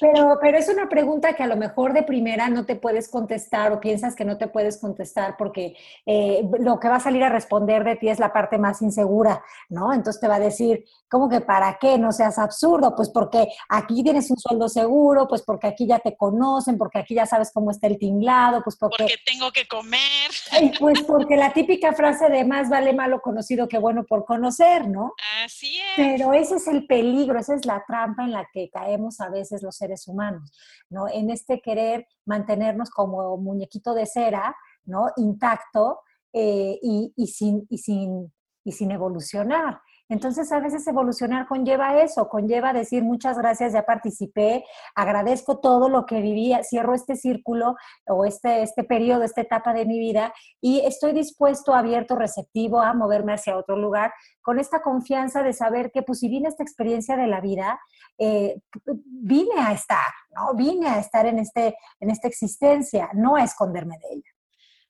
Pero, 0.00 0.38
pero 0.40 0.58
es 0.58 0.68
una 0.68 0.88
pregunta 0.88 1.34
que 1.34 1.42
a 1.42 1.46
lo 1.46 1.56
mejor 1.56 1.92
de 1.92 2.02
primera 2.02 2.48
no 2.48 2.64
te 2.64 2.76
puedes 2.76 3.08
contestar 3.08 3.72
o 3.72 3.80
piensas 3.80 4.14
que 4.14 4.24
no 4.24 4.38
te 4.38 4.48
puedes 4.48 4.78
contestar 4.78 5.36
porque 5.36 5.76
eh, 6.06 6.42
lo 6.60 6.78
que 6.78 6.88
va 6.88 6.96
a 6.96 7.00
salir 7.00 7.22
a 7.24 7.28
responder 7.28 7.84
de 7.84 7.96
ti 7.96 8.08
es 8.08 8.18
la 8.18 8.32
parte 8.32 8.58
más 8.58 8.82
insegura, 8.82 9.42
¿no? 9.68 9.92
Entonces 9.92 10.20
te 10.20 10.28
va 10.28 10.36
a 10.36 10.40
decir, 10.40 10.84
¿cómo 11.08 11.28
que 11.28 11.40
para 11.40 11.78
qué? 11.80 11.98
No 11.98 12.12
seas 12.12 12.38
absurdo, 12.38 12.94
pues 12.94 13.10
porque 13.10 13.48
aquí 13.68 14.02
tienes 14.02 14.30
un 14.30 14.38
sueldo 14.38 14.68
seguro, 14.68 15.26
pues 15.28 15.42
porque 15.42 15.66
aquí 15.66 15.86
ya 15.86 15.98
te 15.98 16.16
conocen, 16.16 16.78
porque 16.78 16.98
aquí 16.98 17.14
ya 17.14 17.26
sabes 17.26 17.50
cómo 17.52 17.70
está 17.70 17.86
el 17.86 17.98
tinglado, 17.98 18.62
pues 18.62 18.76
porque... 18.76 19.04
Porque 19.04 19.16
tengo 19.24 19.50
que 19.50 19.66
comer. 19.66 20.30
pues 20.78 21.02
porque 21.02 21.36
la 21.36 21.52
típica 21.52 21.92
frase 21.92 22.28
de 22.28 22.44
más 22.44 22.68
vale 22.68 22.92
malo 22.92 23.20
conocido 23.20 23.68
que 23.68 23.78
bueno 23.78 24.04
por 24.04 24.24
conocer, 24.24 24.88
¿no? 24.88 25.14
Así 25.44 25.78
es. 25.78 25.96
Pero 25.96 26.32
ese 26.32 26.56
es 26.56 26.66
el 26.68 26.86
peligro, 26.86 27.38
esa 27.38 27.54
es 27.54 27.64
la 27.64 27.84
trampa 27.86 28.24
en 28.24 28.32
la 28.32 28.46
que 28.52 28.70
caemos 28.70 29.20
a 29.20 29.30
veces 29.30 29.62
los 29.62 29.76
seres 29.76 30.08
humanos, 30.08 30.52
¿no? 30.90 31.08
En 31.08 31.30
este 31.30 31.60
querer 31.60 32.06
mantenernos 32.24 32.90
como 32.90 33.36
muñequito 33.36 33.94
de 33.94 34.06
cera, 34.06 34.56
¿no? 34.84 35.10
Intacto 35.16 36.00
eh, 36.32 36.78
y, 36.82 37.26
sin, 37.26 37.66
y, 37.68 37.78
sin, 37.78 38.32
y 38.64 38.72
sin 38.72 38.90
evolucionar. 38.90 39.80
Entonces, 40.08 40.50
a 40.52 40.60
veces 40.60 40.86
evolucionar 40.86 41.46
conlleva 41.46 42.00
eso, 42.00 42.28
conlleva 42.28 42.72
decir 42.72 43.02
muchas 43.02 43.36
gracias, 43.36 43.74
ya 43.74 43.84
participé, 43.84 44.64
agradezco 44.94 45.60
todo 45.60 45.88
lo 45.88 46.06
que 46.06 46.20
viví, 46.20 46.54
cierro 46.62 46.94
este 46.94 47.16
círculo 47.16 47.76
o 48.06 48.24
este, 48.24 48.62
este 48.62 48.84
periodo, 48.84 49.22
esta 49.22 49.42
etapa 49.42 49.74
de 49.74 49.84
mi 49.84 49.98
vida 49.98 50.32
y 50.60 50.80
estoy 50.80 51.12
dispuesto, 51.12 51.74
abierto, 51.74 52.16
receptivo 52.16 52.80
a 52.80 52.94
moverme 52.94 53.34
hacia 53.34 53.58
otro 53.58 53.76
lugar 53.76 54.12
con 54.40 54.58
esta 54.58 54.80
confianza 54.80 55.42
de 55.42 55.52
saber 55.52 55.90
que 55.92 56.02
pues 56.02 56.20
si 56.20 56.28
vine 56.28 56.48
esta 56.48 56.62
experiencia 56.62 57.16
de 57.16 57.26
la 57.26 57.40
vida, 57.40 57.78
eh, 58.16 58.60
vine 59.04 59.60
a 59.60 59.72
estar, 59.72 60.12
¿no? 60.30 60.54
Vine 60.54 60.88
a 60.88 60.98
estar 60.98 61.26
en, 61.26 61.38
este, 61.38 61.76
en 62.00 62.10
esta 62.10 62.28
existencia, 62.28 63.10
no 63.12 63.36
a 63.36 63.44
esconderme 63.44 63.98
de 63.98 64.14
ella. 64.14 64.30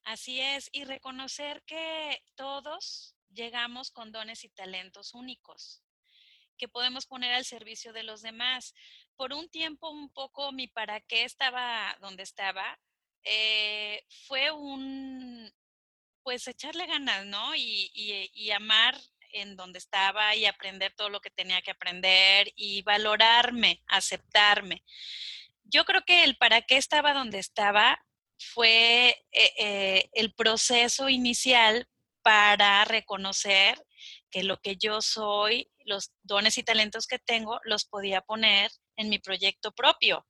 Así 0.05 0.41
es, 0.41 0.71
y 0.73 0.85
reconocer 0.85 1.63
que 1.67 2.23
todos 2.35 3.15
llegamos 3.38 3.92
con 3.92 4.11
dones 4.11 4.42
y 4.42 4.48
talentos 4.48 5.14
únicos 5.14 5.81
que 6.59 6.66
podemos 6.66 7.07
poner 7.07 7.33
al 7.35 7.44
servicio 7.44 7.92
de 7.92 8.03
los 8.03 8.20
demás. 8.20 8.74
Por 9.16 9.33
un 9.33 9.48
tiempo, 9.48 9.88
un 9.90 10.12
poco 10.12 10.51
mi 10.51 10.66
para 10.66 11.01
qué 11.01 11.22
estaba 11.22 11.96
donde 12.01 12.24
estaba, 12.24 12.81
eh, 13.22 14.05
fue 14.27 14.51
un, 14.51 15.48
pues 16.24 16.48
echarle 16.48 16.87
ganas, 16.87 17.24
¿no? 17.27 17.55
Y, 17.55 17.92
y, 17.94 18.51
amar 18.51 18.98
en 19.31 19.55
donde 19.55 19.79
estaba 19.79 20.35
y 20.35 20.46
aprender 20.46 20.92
todo 20.96 21.09
lo 21.09 21.20
que 21.20 21.31
tenía 21.31 21.62
que 21.62 21.70
aprender 21.70 22.53
y 22.57 22.83
valorarme, 22.83 23.85
aceptarme. 23.87 24.83
Yo 25.62 25.85
creo 25.85 26.03
que 26.05 26.24
el 26.24 26.37
para 26.38 26.62
qué 26.62 26.77
estaba 26.77 27.14
donde 27.14 27.38
estaba 27.38 28.05
fue 28.37 29.24
eh, 29.31 29.55
eh, 29.59 30.11
el 30.12 30.35
proceso 30.35 31.09
inicial 31.09 31.88
para 32.29 32.85
reconocer 32.85 33.83
que 34.31 34.43
lo 34.43 34.59
que 34.59 34.77
yo 34.77 35.01
soy, 35.01 35.71
los 35.87 36.12
dones 36.23 36.59
y 36.59 36.62
talentos 36.62 37.07
que 37.07 37.19
tengo, 37.19 37.59
los 37.64 37.87
podía 37.87 38.21
poner 38.21 38.71
en 38.97 39.09
mi 39.09 39.19
proyecto 39.19 39.73
propio. 39.73 40.27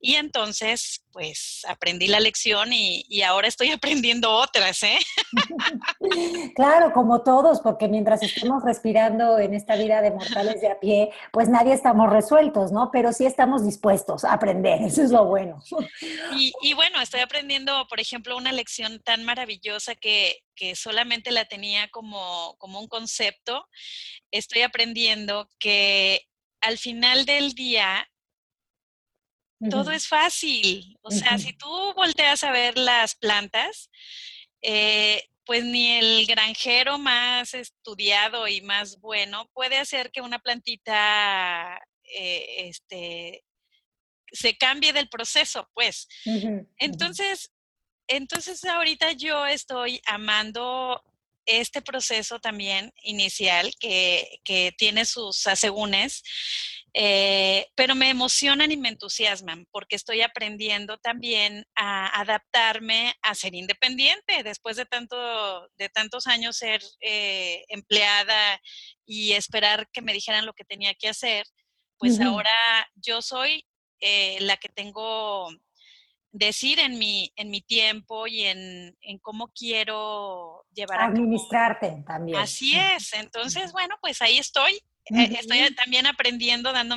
Y 0.00 0.16
entonces, 0.16 1.02
pues 1.12 1.62
aprendí 1.66 2.08
la 2.08 2.20
lección 2.20 2.74
y, 2.74 3.22
ahora 3.22 3.48
estoy 3.48 3.70
aprendiendo 3.72 4.30
otras, 4.30 4.82
¿eh? 4.82 4.98
Claro, 6.54 6.92
como 6.92 7.22
todos, 7.22 7.60
porque 7.60 7.88
mientras 7.88 8.22
estemos 8.22 8.62
respirando 8.62 9.38
en 9.38 9.54
esta 9.54 9.76
vida 9.76 10.02
de 10.02 10.10
mortales 10.10 10.60
de 10.60 10.68
a 10.68 10.78
pie, 10.78 11.10
pues 11.32 11.48
nadie 11.48 11.72
estamos 11.72 12.10
resueltos, 12.10 12.70
¿no? 12.70 12.90
Pero 12.92 13.12
sí 13.12 13.24
estamos 13.24 13.64
dispuestos 13.64 14.24
a 14.24 14.34
aprender, 14.34 14.82
eso 14.82 15.02
es 15.02 15.10
lo 15.10 15.24
bueno. 15.24 15.62
Y, 16.36 16.74
bueno, 16.74 17.00
estoy 17.00 17.20
aprendiendo, 17.20 17.86
por 17.88 17.98
ejemplo, 17.98 18.36
una 18.36 18.52
lección 18.52 19.00
tan 19.02 19.24
maravillosa 19.24 19.94
que, 19.94 20.40
que 20.54 20.76
solamente 20.76 21.30
la 21.30 21.46
tenía 21.46 21.88
como, 21.88 22.56
como 22.58 22.78
un 22.80 22.88
concepto. 22.88 23.66
Estoy 24.30 24.62
aprendiendo 24.62 25.48
que 25.58 26.26
al 26.60 26.78
final 26.78 27.26
del 27.26 27.54
día 27.54 28.08
todo 29.70 29.90
es 29.90 30.08
fácil. 30.08 30.98
O 31.02 31.10
sea, 31.10 31.38
si 31.38 31.52
tú 31.52 31.92
volteas 31.94 32.44
a 32.44 32.52
ver 32.52 32.76
las 32.78 33.14
plantas, 33.14 33.90
eh, 34.62 35.22
pues 35.44 35.64
ni 35.64 35.92
el 35.92 36.26
granjero 36.26 36.98
más 36.98 37.54
estudiado 37.54 38.48
y 38.48 38.60
más 38.62 38.98
bueno 39.00 39.50
puede 39.52 39.78
hacer 39.78 40.10
que 40.10 40.22
una 40.22 40.38
plantita 40.38 41.78
eh, 42.04 42.68
este, 42.68 43.44
se 44.32 44.56
cambie 44.56 44.92
del 44.92 45.08
proceso, 45.08 45.68
pues. 45.74 46.08
Entonces, 46.78 47.52
entonces 48.06 48.64
ahorita 48.64 49.12
yo 49.12 49.46
estoy 49.46 50.00
amando 50.06 51.02
este 51.46 51.82
proceso 51.82 52.40
también 52.40 52.92
inicial 53.02 53.74
que, 53.78 54.40
que 54.44 54.72
tiene 54.76 55.04
sus 55.04 55.46
asegúnes 55.46 56.22
eh, 56.96 57.66
pero 57.74 57.96
me 57.96 58.08
emocionan 58.08 58.70
y 58.70 58.76
me 58.76 58.88
entusiasman 58.88 59.66
porque 59.72 59.96
estoy 59.96 60.22
aprendiendo 60.22 60.96
también 60.98 61.66
a 61.74 62.20
adaptarme 62.20 63.14
a 63.20 63.34
ser 63.34 63.56
independiente 63.56 64.44
después 64.44 64.76
de, 64.76 64.86
tanto, 64.86 65.68
de 65.76 65.88
tantos 65.88 66.28
años 66.28 66.56
ser 66.56 66.80
eh, 67.00 67.64
empleada 67.66 68.60
y 69.04 69.32
esperar 69.32 69.88
que 69.92 70.02
me 70.02 70.12
dijeran 70.12 70.46
lo 70.46 70.52
que 70.52 70.64
tenía 70.64 70.94
que 70.94 71.08
hacer, 71.08 71.44
pues 71.98 72.20
ahora 72.20 72.50
yo 72.94 73.22
soy 73.22 73.66
eh, 73.98 74.38
la 74.40 74.56
que 74.56 74.68
tengo 74.68 75.48
decir 76.30 76.78
en 76.78 76.98
mi, 76.98 77.32
en 77.34 77.50
mi 77.50 77.60
tiempo 77.60 78.28
y 78.28 78.42
en, 78.42 78.96
en 79.00 79.18
cómo 79.18 79.48
quiero 79.48 80.64
llevar 80.72 81.00
a 81.00 81.06
Administrarte 81.06 82.04
también. 82.06 82.38
Así 82.38 82.76
es. 82.76 83.14
Entonces, 83.14 83.72
bueno, 83.72 83.96
pues 84.00 84.22
ahí 84.22 84.38
estoy 84.38 84.80
eh, 85.06 85.36
estoy 85.38 85.74
también 85.74 86.06
aprendiendo, 86.06 86.72
dando, 86.72 86.96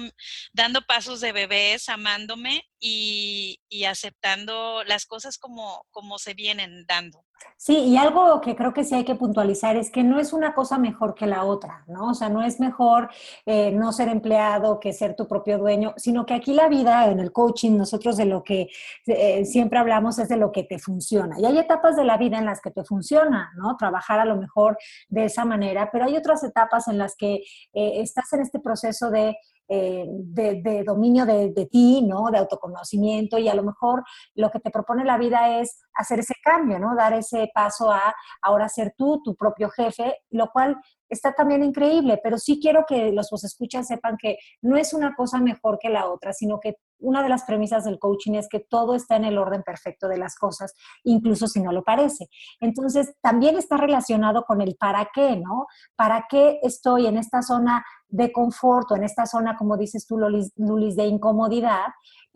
dando 0.53 0.81
pasos 0.81 1.19
de 1.19 1.31
bebés, 1.31 1.89
amándome 1.89 2.63
y, 2.79 3.59
y, 3.69 3.83
aceptando 3.85 4.83
las 4.85 5.05
cosas 5.05 5.37
como, 5.37 5.85
como 5.91 6.17
se 6.19 6.33
vienen 6.33 6.85
dando. 6.87 7.26
Sí, 7.59 7.75
y 7.75 7.97
algo 7.97 8.39
que 8.39 8.55
creo 8.55 8.71
que 8.71 8.83
sí 8.83 8.93
hay 8.93 9.03
que 9.03 9.15
puntualizar 9.15 9.75
es 9.77 9.89
que 9.89 10.03
no 10.03 10.19
es 10.19 10.31
una 10.31 10.53
cosa 10.53 10.77
mejor 10.77 11.15
que 11.15 11.25
la 11.25 11.43
otra, 11.43 11.83
¿no? 11.87 12.09
O 12.09 12.13
sea, 12.13 12.29
no 12.29 12.43
es 12.43 12.59
mejor 12.59 13.09
eh, 13.47 13.71
no 13.71 13.91
ser 13.91 14.09
empleado 14.09 14.79
que 14.79 14.93
ser 14.93 15.15
tu 15.15 15.27
propio 15.27 15.57
dueño, 15.57 15.93
sino 15.97 16.25
que 16.25 16.35
aquí 16.35 16.53
la 16.53 16.69
vida, 16.69 17.07
en 17.07 17.19
el 17.19 17.31
coaching, 17.31 17.75
nosotros 17.75 18.15
de 18.15 18.25
lo 18.25 18.43
que 18.43 18.69
eh, 19.07 19.43
siempre 19.43 19.79
hablamos 19.79 20.19
es 20.19 20.29
de 20.29 20.37
lo 20.37 20.51
que 20.51 20.63
te 20.63 20.77
funciona. 20.77 21.39
Y 21.39 21.45
hay 21.45 21.57
etapas 21.57 21.95
de 21.95 22.03
la 22.03 22.17
vida 22.17 22.37
en 22.37 22.45
las 22.45 22.61
que 22.61 22.69
te 22.69 22.83
funciona, 22.83 23.51
¿no? 23.57 23.75
Trabajar 23.75 24.19
a 24.19 24.25
lo 24.25 24.35
mejor 24.35 24.77
de 25.09 25.25
esa 25.25 25.43
manera, 25.43 25.89
pero 25.91 26.05
hay 26.05 26.15
otras 26.15 26.43
etapas 26.43 26.87
en 26.87 26.99
las 26.99 27.15
que 27.15 27.41
eh, 27.73 28.01
estás 28.01 28.31
en 28.33 28.41
este 28.41 28.59
proceso 28.59 29.09
de 29.09 29.35
eh, 29.69 30.05
de, 30.07 30.83
dominio 30.85 31.25
de, 31.25 31.67
ti, 31.71 32.01
¿no? 32.01 32.29
De 32.31 32.37
autoconocimiento 32.37 33.37
y 33.37 33.49
a 33.49 33.55
lo 33.55 33.63
mejor 33.63 34.03
lo 34.35 34.49
que 34.49 34.59
te 34.59 34.71
propone 34.71 35.03
la 35.03 35.17
vida 35.17 35.59
es 35.59 35.81
hacer 35.93 36.19
ese 36.19 36.35
cambio, 36.43 36.79
¿no? 36.79 36.95
Dar 36.95 37.13
ese 37.13 37.49
paso 37.53 37.91
a 37.91 38.13
ahora 38.41 38.69
ser 38.69 38.93
tú, 38.97 39.21
tu 39.23 39.35
propio 39.35 39.69
jefe, 39.69 40.15
lo 40.29 40.49
cual 40.51 40.77
está 41.09 41.33
también 41.33 41.63
increíble, 41.63 42.19
pero 42.23 42.37
sí 42.37 42.59
quiero 42.61 42.85
que 42.87 43.11
los 43.11 43.29
que 43.29 43.47
escuchan 43.47 43.85
sepan 43.85 44.17
que 44.17 44.37
no 44.61 44.77
es 44.77 44.93
una 44.93 45.15
cosa 45.15 45.39
mejor 45.39 45.79
que 45.79 45.89
la 45.89 46.07
otra, 46.07 46.33
sino 46.33 46.59
que 46.59 46.75
una 46.99 47.21
de 47.23 47.29
las 47.29 47.43
premisas 47.43 47.83
del 47.85 47.99
coaching 47.99 48.33
es 48.33 48.47
que 48.49 48.59
todo 48.59 48.95
está 48.95 49.15
en 49.15 49.25
el 49.25 49.37
orden 49.37 49.63
perfecto 49.63 50.07
de 50.07 50.17
las 50.17 50.35
cosas, 50.35 50.73
incluso 51.03 51.47
si 51.47 51.61
no 51.61 51.71
lo 51.71 51.83
parece. 51.83 52.27
Entonces, 52.59 53.13
también 53.21 53.57
está 53.57 53.77
relacionado 53.77 54.43
con 54.43 54.61
el 54.61 54.75
para 54.75 55.09
qué, 55.13 55.37
¿no? 55.37 55.67
¿Para 55.95 56.25
qué 56.29 56.59
estoy 56.63 57.05
en 57.05 57.17
esta 57.17 57.41
zona 57.41 57.85
de 58.07 58.31
confort 58.31 58.91
o 58.91 58.95
en 58.95 59.03
esta 59.03 59.25
zona, 59.25 59.55
como 59.57 59.77
dices 59.77 60.07
tú, 60.07 60.17
Lulis, 60.17 60.95
de 60.95 61.05
incomodidad? 61.05 61.87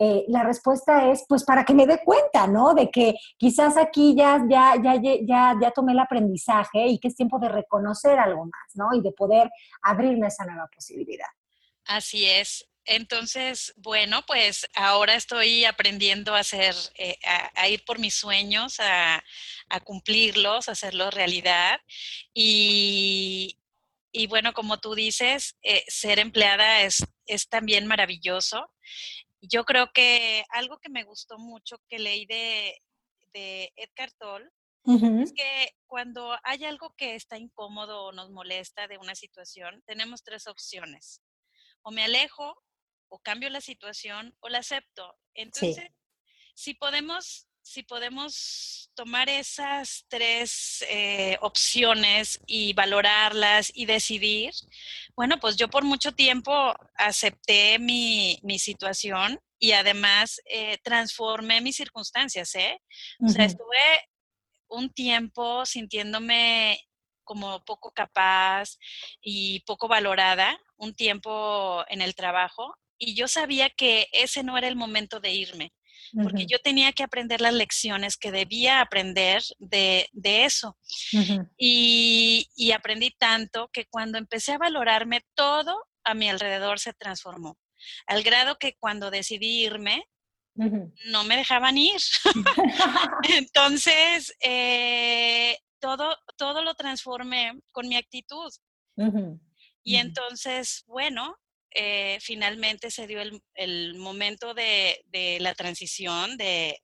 Eh, 0.04 0.26
la 0.30 0.42
respuesta 0.42 1.12
es, 1.12 1.26
pues, 1.30 1.44
para 1.44 1.64
que 1.64 1.76
me 1.76 1.86
dé 1.86 2.02
cuenta, 2.04 2.48
¿no? 2.48 2.74
De 2.74 2.90
que 2.90 3.14
quizás 3.38 3.78
aquí 3.78 4.16
ya, 4.16 4.44
ya, 4.50 4.74
ya, 4.82 5.00
ya, 5.00 5.56
ya 5.62 5.72
tomé 5.72 5.92
el 5.92 6.00
aprendizaje 6.00 6.88
y 6.88 6.98
que 6.98 7.08
es 7.10 7.16
tiempo 7.16 7.38
de 7.38 7.50
reconocer 7.50 8.18
algo 8.18 8.46
más, 8.46 8.74
¿no? 8.74 8.98
Y 8.98 9.02
de 9.02 9.12
poder 9.12 9.52
abrirme 9.84 10.26
esa 10.26 10.44
nueva 10.46 10.68
posibilidad. 10.74 11.28
Así 11.86 12.26
es. 12.26 12.68
Entonces, 12.86 13.76
bueno, 13.78 14.24
pues 14.26 14.68
ahora 14.74 15.14
estoy 15.14 15.66
aprendiendo 15.66 16.34
a 16.34 16.40
hacer, 16.40 16.74
eh, 16.96 17.20
a, 17.54 17.70
ir 17.70 17.86
por 17.86 18.00
mis 18.00 18.16
sueños, 18.16 18.80
a, 18.80 19.24
cumplirlos, 19.84 20.68
a 20.68 20.72
hacerlos 20.72 21.14
realidad. 21.14 21.80
Y, 22.34 23.56
bueno, 24.30 24.54
como 24.54 24.80
tú 24.80 24.96
dices, 24.96 25.58
eh, 25.62 25.84
ser 25.88 26.18
empleada 26.18 26.82
es, 26.82 27.06
es 27.28 27.48
también 27.50 27.86
maravilloso. 27.86 28.68
Yo 29.42 29.66
creo 29.66 29.92
que 29.94 30.46
algo 30.50 30.80
que 30.80 30.90
me 30.90 31.04
gustó 31.04 31.38
mucho 31.38 31.78
que 31.90 32.00
leí 32.00 32.26
de, 32.26 32.80
de 33.34 33.74
Edgar 33.76 34.12
Toll 34.14 34.52
es 34.84 35.34
que 35.34 35.76
cuando 35.86 36.36
hay 36.44 36.66
algo 36.66 36.94
que 36.96 37.16
está 37.16 37.38
incómodo 37.38 38.06
o 38.06 38.12
nos 38.12 38.32
molesta 38.32 38.88
de 38.88 38.98
una 38.98 39.14
situación, 39.14 39.84
tenemos 39.86 40.24
tres 40.24 40.48
opciones. 40.48 41.22
O 41.84 41.92
me 41.92 42.04
alejo, 42.04 42.56
o 43.10 43.20
cambio 43.20 43.50
la 43.50 43.62
situación, 43.62 44.36
o 44.40 44.50
la 44.50 44.60
acepto. 44.60 45.16
Entonces, 45.34 45.90
si 46.56 46.74
podemos 46.74 47.48
si 47.62 47.84
podemos 47.84 48.91
tomar 48.95 49.30
esas 49.30 50.06
tres 50.08 50.84
eh, 50.89 51.38
opciones 51.41 52.39
y 52.45 52.74
valorarlas 52.74 53.71
y 53.74 53.86
decidir, 53.86 54.52
bueno, 55.15 55.39
pues 55.39 55.56
yo 55.56 55.69
por 55.69 55.84
mucho 55.84 56.12
tiempo 56.12 56.74
acepté 56.95 57.80
mi, 57.80 58.39
mi 58.43 58.60
situación 58.60 59.39
y 59.60 59.74
además 59.74 60.41
eh, 60.45 60.78
transformé 60.84 61.62
mis 61.62 61.76
circunstancias, 61.76 62.56
¿eh? 62.56 62.82
O 63.24 63.30
sea, 63.30 63.45
estuve 63.45 64.10
un 64.67 64.89
tiempo 64.89 65.65
sintiéndome 65.65 66.80
como 67.24 67.63
poco 67.63 67.91
capaz 67.91 68.78
y 69.21 69.60
poco 69.62 69.88
valorada, 69.88 70.60
un 70.78 70.95
tiempo 70.95 71.86
en 71.89 72.02
el 72.02 72.15
trabajo, 72.15 72.76
y 72.97 73.15
yo 73.15 73.28
sabía 73.28 73.69
que 73.69 74.08
ese 74.12 74.43
no 74.43 74.58
era 74.58 74.67
el 74.67 74.76
momento 74.76 75.19
de 75.19 75.32
irme 75.32 75.74
porque 76.24 76.46
yo 76.46 76.60
tenía 76.60 76.92
que 76.92 77.04
aprender 77.04 77.42
las 77.42 77.54
lecciones 77.54 78.18
que 78.18 78.32
debía 78.32 78.82
aprender 78.82 79.42
de, 79.60 80.10
eso. 80.24 80.78
y, 81.58 82.50
y, 82.56 82.72
aprendí 82.72 83.12
tanto 83.12 83.70
que 83.72 83.86
cuando 83.86 84.18
empecé 84.18 84.54
a 84.54 84.58
valorarme, 84.58 85.26
todo 85.36 85.86
a 86.04 86.14
mi 86.14 86.30
alrededor 86.30 86.80
se 86.80 86.94
transformó, 86.94 87.58
al 88.08 88.24
grado 88.24 88.58
que 88.58 88.76
cuando 88.80 89.12
decidí 89.12 89.64
irme, 89.64 90.06
no 90.56 91.24
me 91.24 91.38
dejaban 91.38 91.78
ir. 91.78 92.02
Entonces, 93.38 94.36
eh, 94.42 95.58
todo, 95.80 96.18
todo 96.38 96.62
lo 96.64 96.76
transformé 96.76 97.60
con 97.72 97.88
mi 97.88 97.96
actitud. 97.96 98.52
Y 99.84 99.96
entonces, 99.96 100.84
bueno, 100.86 101.38
eh, 101.74 102.18
finalmente 102.22 102.92
se 102.92 103.08
dio 103.08 103.22
el, 103.56 103.96
momento 103.96 104.54
de, 104.54 105.04
la 105.40 105.54
transición, 105.56 106.38
de, 106.38 106.82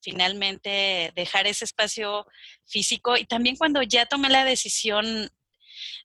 finalmente 0.00 1.12
dejar 1.14 1.46
ese 1.46 1.64
espacio 1.64 2.26
físico. 2.64 3.16
Y 3.16 3.24
también 3.24 3.56
cuando 3.56 3.82
ya 3.82 4.06
tomé 4.06 4.28
la 4.28 4.44
decisión, 4.44 5.30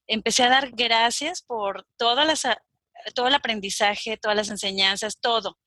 empecé 0.07 0.43
a 0.43 0.49
dar 0.49 0.71
gracias 0.71 1.41
por 1.41 1.87
todas 1.97 2.25
las, 2.25 2.57
todo 3.13 3.27
el 3.27 3.35
aprendizaje, 3.35 4.17
todas 4.17 4.37
las 4.37 4.49
enseñanzas, 4.49 5.19
todo. 5.19 5.57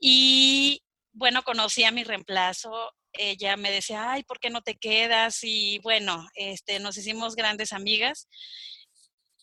Y 0.00 0.82
bueno, 1.12 1.42
conocí 1.42 1.84
a 1.84 1.90
mi 1.90 2.04
reemplazo. 2.04 2.92
Ella 3.12 3.56
me 3.56 3.70
decía, 3.70 4.12
ay, 4.12 4.22
¿por 4.22 4.38
qué 4.40 4.50
no 4.50 4.62
te 4.62 4.76
quedas? 4.76 5.40
Y 5.42 5.78
bueno, 5.80 6.26
este, 6.34 6.78
nos 6.78 6.96
hicimos 6.96 7.36
grandes 7.36 7.72
amigas. 7.72 8.28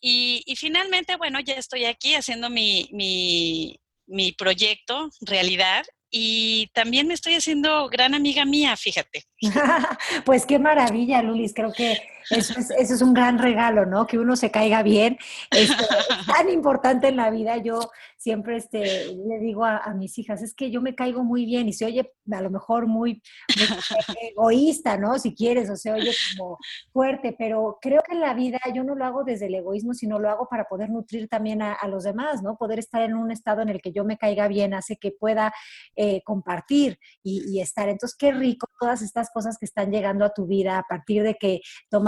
Y, 0.08 0.44
finalmente, 0.56 1.16
bueno, 1.16 1.40
ya 1.40 1.56
estoy 1.56 1.86
aquí 1.86 2.14
haciendo 2.14 2.48
mi, 2.48 2.88
mi, 2.92 3.76
mi 4.06 4.34
proyecto 4.34 5.10
realidad 5.22 5.84
y 6.12 6.68
también 6.76 7.08
me 7.08 7.16
estoy 7.16 7.34
haciendo 7.34 7.90
gran 7.90 8.14
amiga 8.14 8.46
mía, 8.46 8.78
fíjate. 8.78 9.24
pues 10.26 10.46
qué 10.46 10.60
maravilla, 10.60 11.24
Lulis. 11.24 11.56
Creo 11.56 11.74
que 11.74 11.98
eso 12.30 12.54
es, 12.78 13.02
un 13.02 13.14
gran 13.14 13.38
regalo, 13.38 13.86
¿no? 13.86 14.08
Que 14.08 14.18
uno 14.18 14.36
se 14.36 14.52
caiga 14.52 14.84
bien. 14.84 15.18
Este, 15.52 15.84
es 15.84 16.26
tan 16.26 16.50
importante 16.50 17.08
en 17.08 17.18
la 17.18 17.30
vida. 17.30 17.58
Yo 17.58 17.92
siempre 18.18 18.58
este, 18.58 19.14
le 19.14 19.40
digo 19.40 19.66
a, 19.66 19.94
mis 19.94 20.18
hijas, 20.18 20.42
es 20.42 20.56
que 20.56 20.72
yo 20.72 20.82
me 20.82 20.96
caigo 20.96 21.24
muy 21.24 21.46
bien 21.46 21.68
y 21.68 21.74
se 21.74 21.86
oye 21.86 22.12
a 22.32 22.42
lo 22.42 22.50
mejor 22.50 22.88
muy, 22.88 23.22
egoísta, 24.32 24.98
¿no? 24.98 25.20
Si 25.20 25.36
quieres, 25.36 25.70
o 25.70 25.76
se 25.76 25.92
oye 25.92 26.12
como 26.36 26.58
fuerte, 26.92 27.36
pero 27.38 27.78
creo 27.80 28.02
que 28.02 28.14
en 28.14 28.22
la 28.22 28.34
vida 28.34 28.60
yo 28.74 28.84
no 28.84 28.96
lo 28.96 29.06
hago 29.06 29.24
desde 29.24 29.46
el 29.46 29.54
egoísmo, 29.54 29.94
sino 29.94 30.18
lo 30.18 30.30
hago 30.30 30.48
para 30.50 30.66
poder 30.66 30.90
nutrir 30.90 31.28
también 31.28 31.62
a, 31.62 31.78
los 31.88 32.04
demás, 32.04 32.42
¿no? 32.42 32.58
Poder 32.58 32.80
estar 32.80 33.04
en 33.04 33.14
un 33.14 33.30
estado 33.30 33.62
en 33.62 33.70
el 33.70 33.80
que 33.80 33.92
yo 33.92 34.04
me 34.04 34.18
caiga 34.18 34.48
bien 34.48 34.74
hace 34.74 34.98
que 34.98 35.12
pueda 35.12 35.54
eh, 35.96 36.24
compartir 36.24 36.98
y, 37.22 37.60
estar. 37.60 37.90
Entonces, 37.90 38.18
qué 38.18 38.32
rico 38.32 38.68
todas 38.80 39.04
estas 39.04 39.30
cosas 39.30 39.58
que 39.60 39.66
están 39.66 39.92
llegando 39.92 40.26
a 40.26 40.34
tu 40.34 40.48
vida 40.48 40.80
a 40.80 40.84
partir 40.84 41.22
de 41.22 41.36
que 41.36 41.62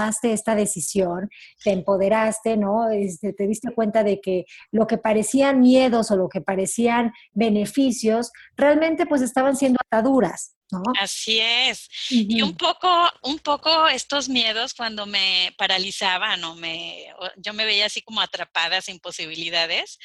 tomaste 0.08 0.34
esta 0.34 0.56
decisión, 0.56 1.30
te 1.63 1.72
empoderaste, 1.72 2.58
¿no? 2.58 2.89
Este, 2.89 3.34
te 3.34 3.48
diste 3.48 3.74
cuenta 3.74 4.04
de 4.04 4.20
que 4.22 4.46
lo 4.72 4.88
que 4.88 4.98
parecían 4.98 5.60
miedos 5.60 6.12
o 6.12 6.15
lo 6.15 6.30
que 6.30 6.41
parecían 6.41 7.12
beneficios, 7.34 8.32
realmente 8.56 9.06
pues 9.06 9.22
estaban 9.22 9.56
siendo 9.56 9.78
ataduras. 9.89 10.54
¿No? 10.70 10.84
Así 11.00 11.39
es. 11.39 11.88
Y 12.10 12.41
un 12.41 12.58
poco, 12.58 12.89
un 13.24 13.39
poco 13.39 13.88
estos 13.88 14.28
miedos 14.28 14.74
cuando 14.74 15.06
me 15.06 15.54
paralizaban 15.58 16.43
o 16.43 16.56
me, 16.56 17.06
yo 17.38 17.54
me 17.54 17.63
veía 17.63 17.86
así 17.86 18.02
como 18.02 18.20
atrapada 18.20 18.82
sin 18.82 19.00
posibilidades. 19.00 19.98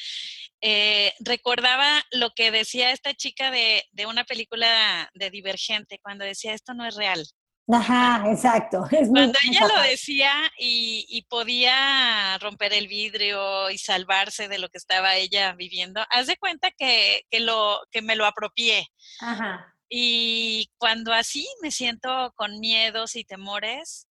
Eh, 0.61 1.13
recordaba 1.19 2.05
lo 2.13 2.31
que 2.31 2.53
decía 2.53 2.93
esta 2.93 3.13
chica 3.13 3.51
de, 3.51 3.83
de, 3.91 4.07
una 4.07 4.23
película 4.23 5.11
de 5.15 5.31
Divergente, 5.31 5.99
cuando 6.01 6.25
decía 6.25 6.55
esto 6.55 6.75
no 6.75 6.87
es 6.87 6.95
real. 6.95 7.27
Ajá, 7.73 8.31
exacto. 8.31 8.85
Cuando 9.11 9.39
ella 9.49 9.67
lo 9.67 9.83
decía 9.83 10.33
y, 10.59 11.27
podía 11.29 12.37
romper 12.39 12.75
el 12.75 12.89
vidrio 12.89 13.71
y 13.71 13.79
salvarse 13.79 14.49
de 14.49 14.59
lo 14.59 14.69
que 14.69 14.79
estaba 14.79 15.17
ella 15.17 15.55
viviendo, 15.55 16.05
haz 16.11 16.27
de 16.27 16.37
cuenta 16.37 16.71
que, 16.71 17.25
lo, 17.41 17.81
que 17.91 18.03
me 18.03 18.17
lo 18.17 18.27
apropié. 18.27 18.89
Ajá. 19.21 19.75
Y 19.89 20.71
cuando 20.79 21.13
así 21.13 21.47
me 21.63 21.71
siento 21.71 22.33
con 22.37 22.61
miedos 22.61 23.17
y 23.17 23.25
temores, 23.25 24.09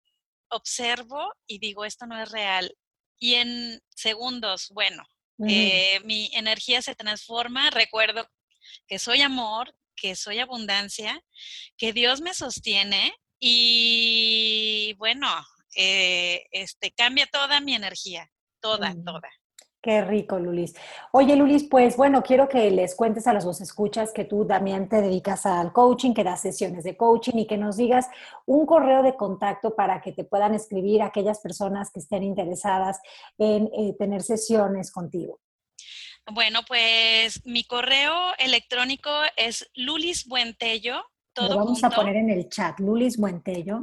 observo 0.50 1.34
y 1.48 1.60
digo, 1.60 1.86
esto 1.86 2.06
no 2.06 2.22
es 2.22 2.32
real. 2.32 2.76
Y 3.20 3.36
en 3.36 3.82
segundos, 3.96 4.70
bueno, 4.74 5.04
eh, 5.48 6.00
mi 6.04 6.30
energía 6.34 6.82
se 6.82 6.96
transforma, 6.96 7.70
recuerdo 7.70 8.28
que 8.88 9.00
soy 9.00 9.22
amor, 9.22 9.76
que 9.96 10.16
soy 10.16 10.40
abundancia, 10.40 11.22
que 11.78 11.94
Dios 11.94 12.22
me 12.22 12.34
sostiene 12.34 13.14
y 13.40 14.94
bueno, 14.98 15.28
eh, 15.76 16.46
este, 16.52 16.92
cambia 16.92 17.28
toda 17.32 17.60
mi 17.62 17.76
energía, 17.76 18.30
toda, 18.60 18.96
toda. 19.06 19.30
Qué 19.82 20.02
rico, 20.02 20.40
Lulis. 20.40 20.74
Oye, 21.12 21.36
Lulis, 21.36 21.64
pues 21.64 21.96
bueno, 21.96 22.24
quiero 22.24 22.50
que 22.50 22.72
les 22.72 22.96
cuentes 22.96 23.28
a 23.28 23.34
los 23.34 23.46
vos 23.46 23.62
escuchas 23.62 24.12
que 24.12 24.26
tú 24.26 24.46
también 24.46 24.90
te 24.90 25.02
dedicas 25.02 25.46
al 25.46 25.72
coaching, 25.72 26.14
que 26.14 26.24
das 26.24 26.42
sesiones 26.42 26.84
de 26.84 26.98
coaching 26.98 27.38
y 27.38 27.48
que 27.48 27.58
nos 27.58 27.78
digas 27.78 28.08
un 28.46 28.66
correo 28.66 29.04
de 29.04 29.16
contacto 29.16 29.76
para 29.76 30.02
que 30.02 30.12
te 30.12 30.24
puedan 30.24 30.56
escribir 30.56 31.04
aquellas 31.04 31.40
personas 31.40 31.92
que 31.92 32.00
estén 32.00 32.24
interesadas 32.24 33.00
en 33.38 33.70
eh, 33.72 33.96
tener 33.98 34.24
sesiones 34.24 34.92
contigo. 34.92 35.40
Bueno, 36.34 36.62
pues 36.68 37.46
mi 37.46 37.64
correo 37.64 38.34
electrónico 38.40 39.12
es 39.38 39.70
lulisbuentello. 39.76 41.02
Todo 41.38 41.50
Lo 41.50 41.58
vamos 41.58 41.84
a 41.84 41.92
poner 41.92 42.16
en 42.16 42.32
el 42.32 42.50
chat, 42.50 42.80
lulisbuentello. 42.80 43.82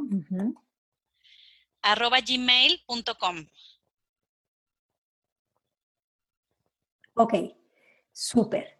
arroba 1.83 2.19
gmail.com. 2.21 3.47
Ok, 7.15 7.35
súper. 8.13 8.75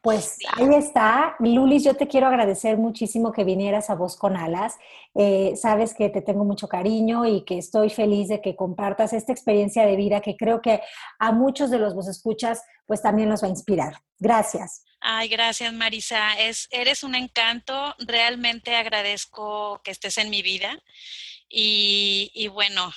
Pues 0.00 0.38
ahí 0.54 0.74
está. 0.76 1.36
Lulis, 1.40 1.84
yo 1.84 1.94
te 1.94 2.08
quiero 2.08 2.28
agradecer 2.28 2.78
muchísimo 2.78 3.32
que 3.32 3.44
vinieras 3.44 3.90
a 3.90 3.96
Voz 3.96 4.16
con 4.16 4.36
Alas. 4.36 4.78
Eh, 5.14 5.54
sabes 5.56 5.92
que 5.92 6.08
te 6.08 6.22
tengo 6.22 6.44
mucho 6.44 6.68
cariño 6.68 7.26
y 7.26 7.42
que 7.42 7.58
estoy 7.58 7.90
feliz 7.90 8.28
de 8.28 8.40
que 8.40 8.56
compartas 8.56 9.12
esta 9.12 9.32
experiencia 9.32 9.84
de 9.84 9.96
vida 9.96 10.22
que 10.22 10.38
creo 10.38 10.62
que 10.62 10.80
a 11.18 11.32
muchos 11.32 11.70
de 11.70 11.78
los 11.78 11.94
vos 11.94 12.08
escuchas 12.08 12.62
pues 12.86 13.02
también 13.02 13.28
nos 13.28 13.42
va 13.42 13.48
a 13.48 13.50
inspirar. 13.50 13.96
Gracias. 14.18 14.84
Ay, 15.08 15.28
gracias 15.28 15.72
Marisa. 15.72 16.32
Es, 16.32 16.66
eres 16.72 17.04
un 17.04 17.14
encanto. 17.14 17.94
Realmente 18.00 18.74
agradezco 18.74 19.80
que 19.84 19.92
estés 19.92 20.18
en 20.18 20.30
mi 20.30 20.42
vida. 20.42 20.82
Y, 21.48 22.32
y 22.34 22.48
bueno, 22.48 22.90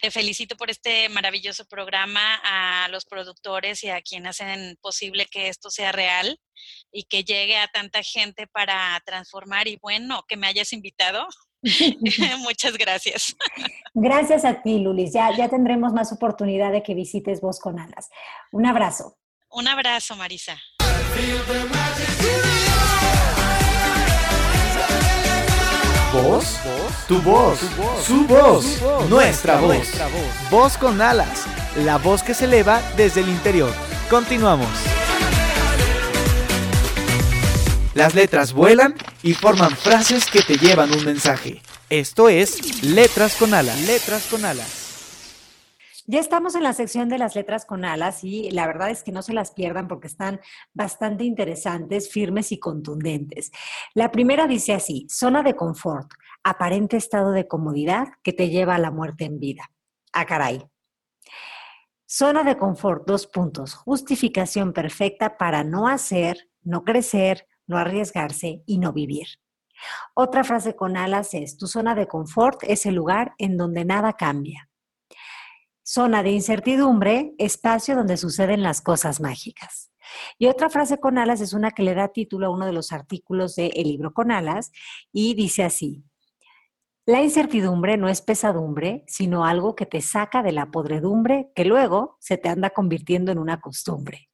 te 0.00 0.12
felicito 0.12 0.56
por 0.56 0.70
este 0.70 1.08
maravilloso 1.08 1.64
programa, 1.64 2.40
a 2.44 2.86
los 2.90 3.04
productores 3.04 3.82
y 3.82 3.88
a 3.88 4.00
quienes 4.00 4.40
hacen 4.40 4.78
posible 4.80 5.26
que 5.26 5.48
esto 5.48 5.68
sea 5.68 5.90
real 5.90 6.38
y 6.92 7.02
que 7.02 7.24
llegue 7.24 7.56
a 7.56 7.66
tanta 7.66 8.00
gente 8.04 8.46
para 8.46 9.02
transformar 9.04 9.66
y 9.66 9.76
bueno, 9.82 10.22
que 10.28 10.36
me 10.36 10.46
hayas 10.46 10.72
invitado. 10.72 11.26
Muchas 12.44 12.78
gracias. 12.78 13.34
Gracias 13.92 14.44
a 14.44 14.62
ti, 14.62 14.78
Lulis. 14.78 15.12
Ya, 15.12 15.36
ya 15.36 15.48
tendremos 15.48 15.92
más 15.92 16.12
oportunidad 16.12 16.70
de 16.70 16.84
que 16.84 16.94
visites 16.94 17.40
Voz 17.40 17.58
con 17.58 17.80
Alas. 17.80 18.08
Un 18.52 18.66
abrazo. 18.66 19.18
Un 19.50 19.66
abrazo, 19.66 20.14
Marisa. 20.14 20.62
Voz, 26.12 26.56
tu 27.06 27.20
voz, 27.20 27.58
su 28.06 28.26
voz, 28.26 28.64
nuestra 29.08 29.58
voz. 29.58 29.86
Voz 30.50 30.78
con 30.78 31.02
alas, 31.02 31.44
la 31.76 31.98
voz 31.98 32.22
que 32.22 32.32
se 32.32 32.46
eleva 32.46 32.80
desde 32.96 33.20
el 33.20 33.28
interior. 33.28 33.72
Continuamos. 34.08 34.68
Las 37.94 38.14
letras 38.14 38.52
vuelan 38.52 38.94
y 39.22 39.34
forman 39.34 39.76
frases 39.76 40.26
que 40.26 40.42
te 40.42 40.56
llevan 40.56 40.92
un 40.92 41.04
mensaje. 41.04 41.62
Esto 41.90 42.28
es 42.28 42.82
Letras 42.82 43.36
con 43.36 43.54
alas. 43.54 43.80
Letras 43.82 44.26
con 44.30 44.44
alas. 44.44 44.85
Ya 46.08 46.20
estamos 46.20 46.54
en 46.54 46.62
la 46.62 46.72
sección 46.72 47.08
de 47.08 47.18
las 47.18 47.34
letras 47.34 47.64
con 47.64 47.84
alas 47.84 48.22
y 48.22 48.48
la 48.52 48.68
verdad 48.68 48.90
es 48.90 49.02
que 49.02 49.10
no 49.10 49.22
se 49.22 49.32
las 49.32 49.50
pierdan 49.50 49.88
porque 49.88 50.06
están 50.06 50.40
bastante 50.72 51.24
interesantes, 51.24 52.12
firmes 52.12 52.52
y 52.52 52.60
contundentes. 52.60 53.50
La 53.92 54.12
primera 54.12 54.46
dice 54.46 54.72
así, 54.72 55.08
zona 55.10 55.42
de 55.42 55.56
confort, 55.56 56.08
aparente 56.44 56.96
estado 56.96 57.32
de 57.32 57.48
comodidad 57.48 58.06
que 58.22 58.32
te 58.32 58.50
lleva 58.50 58.76
a 58.76 58.78
la 58.78 58.92
muerte 58.92 59.24
en 59.24 59.40
vida. 59.40 59.72
Ah, 60.12 60.26
caray. 60.26 60.64
Zona 62.06 62.44
de 62.44 62.56
confort, 62.56 63.04
dos 63.04 63.26
puntos, 63.26 63.74
justificación 63.74 64.72
perfecta 64.72 65.36
para 65.36 65.64
no 65.64 65.88
hacer, 65.88 66.48
no 66.62 66.84
crecer, 66.84 67.48
no 67.66 67.78
arriesgarse 67.78 68.62
y 68.64 68.78
no 68.78 68.92
vivir. 68.92 69.26
Otra 70.14 70.44
frase 70.44 70.76
con 70.76 70.96
alas 70.96 71.34
es, 71.34 71.56
tu 71.56 71.66
zona 71.66 71.96
de 71.96 72.06
confort 72.06 72.62
es 72.62 72.86
el 72.86 72.94
lugar 72.94 73.34
en 73.38 73.56
donde 73.56 73.84
nada 73.84 74.12
cambia. 74.12 74.70
Zona 75.88 76.24
de 76.24 76.32
incertidumbre, 76.32 77.32
espacio 77.38 77.94
donde 77.94 78.16
suceden 78.16 78.64
las 78.64 78.80
cosas 78.80 79.20
mágicas. 79.20 79.92
Y 80.36 80.48
otra 80.48 80.68
frase 80.68 80.98
con 80.98 81.16
alas 81.16 81.40
es 81.40 81.52
una 81.52 81.70
que 81.70 81.84
le 81.84 81.94
da 81.94 82.08
título 82.08 82.46
a 82.46 82.50
uno 82.50 82.66
de 82.66 82.72
los 82.72 82.90
artículos 82.90 83.54
del 83.54 83.70
libro 83.70 84.12
con 84.12 84.32
alas 84.32 84.72
y 85.12 85.34
dice 85.34 85.62
así, 85.62 86.02
la 87.06 87.22
incertidumbre 87.22 87.96
no 87.98 88.08
es 88.08 88.20
pesadumbre, 88.20 89.04
sino 89.06 89.44
algo 89.44 89.76
que 89.76 89.86
te 89.86 90.00
saca 90.00 90.42
de 90.42 90.50
la 90.50 90.72
podredumbre 90.72 91.52
que 91.54 91.64
luego 91.64 92.16
se 92.18 92.36
te 92.36 92.48
anda 92.48 92.70
convirtiendo 92.70 93.30
en 93.30 93.38
una 93.38 93.60
costumbre. 93.60 94.28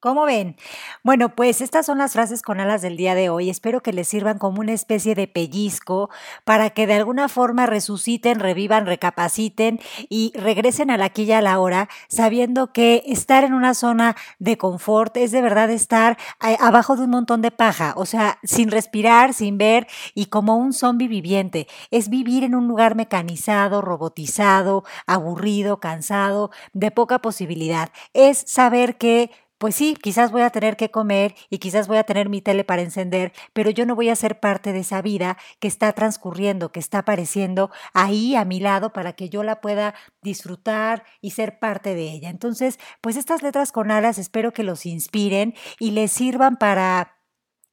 ¿Cómo 0.00 0.26
ven? 0.26 0.54
Bueno, 1.02 1.34
pues 1.34 1.60
estas 1.60 1.84
son 1.84 1.98
las 1.98 2.12
frases 2.12 2.42
con 2.42 2.60
alas 2.60 2.82
del 2.82 2.96
día 2.96 3.16
de 3.16 3.30
hoy. 3.30 3.50
Espero 3.50 3.82
que 3.82 3.92
les 3.92 4.06
sirvan 4.06 4.38
como 4.38 4.60
una 4.60 4.72
especie 4.72 5.16
de 5.16 5.26
pellizco 5.26 6.08
para 6.44 6.70
que 6.70 6.86
de 6.86 6.94
alguna 6.94 7.28
forma 7.28 7.66
resuciten, 7.66 8.38
revivan, 8.38 8.86
recapaciten 8.86 9.80
y 10.08 10.30
regresen 10.36 10.92
a 10.92 10.96
la 10.98 11.06
aquí 11.06 11.24
y 11.24 11.32
a 11.32 11.42
la 11.42 11.58
hora, 11.58 11.88
sabiendo 12.08 12.72
que 12.72 13.02
estar 13.06 13.42
en 13.42 13.54
una 13.54 13.74
zona 13.74 14.14
de 14.38 14.56
confort 14.56 15.16
es 15.16 15.32
de 15.32 15.42
verdad 15.42 15.68
estar 15.68 16.16
eh, 16.46 16.56
abajo 16.60 16.94
de 16.94 17.02
un 17.02 17.10
montón 17.10 17.42
de 17.42 17.50
paja, 17.50 17.94
o 17.96 18.06
sea, 18.06 18.38
sin 18.44 18.70
respirar, 18.70 19.34
sin 19.34 19.58
ver 19.58 19.88
y 20.14 20.26
como 20.26 20.58
un 20.58 20.74
zombie 20.74 21.08
viviente. 21.08 21.66
Es 21.90 22.08
vivir 22.08 22.44
en 22.44 22.54
un 22.54 22.68
lugar 22.68 22.94
mecanizado, 22.94 23.82
robotizado, 23.82 24.84
aburrido, 25.08 25.80
cansado, 25.80 26.52
de 26.72 26.92
poca 26.92 27.18
posibilidad. 27.18 27.90
Es 28.12 28.44
saber 28.46 28.96
que 28.96 29.32
pues 29.58 29.74
sí, 29.74 29.96
quizás 30.00 30.30
voy 30.32 30.42
a 30.42 30.50
tener 30.50 30.76
que 30.76 30.90
comer 30.90 31.34
y 31.50 31.58
quizás 31.58 31.88
voy 31.88 31.98
a 31.98 32.04
tener 32.04 32.28
mi 32.28 32.40
tele 32.40 32.64
para 32.64 32.82
encender, 32.82 33.32
pero 33.52 33.70
yo 33.70 33.86
no 33.86 33.94
voy 33.94 34.08
a 34.08 34.16
ser 34.16 34.40
parte 34.40 34.72
de 34.72 34.80
esa 34.80 35.02
vida 35.02 35.36
que 35.60 35.68
está 35.68 35.92
transcurriendo, 35.92 36.72
que 36.72 36.80
está 36.80 36.98
apareciendo 36.98 37.70
ahí 37.92 38.36
a 38.36 38.44
mi 38.44 38.60
lado 38.60 38.92
para 38.92 39.12
que 39.14 39.28
yo 39.28 39.42
la 39.42 39.60
pueda 39.60 39.94
disfrutar 40.22 41.04
y 41.20 41.30
ser 41.32 41.58
parte 41.58 41.94
de 41.94 42.10
ella. 42.10 42.30
Entonces, 42.30 42.78
pues 43.00 43.16
estas 43.16 43.42
letras 43.42 43.72
con 43.72 43.90
alas 43.90 44.18
espero 44.18 44.52
que 44.52 44.62
los 44.62 44.86
inspiren 44.86 45.54
y 45.78 45.90
les 45.90 46.12
sirvan 46.12 46.56
para 46.56 47.17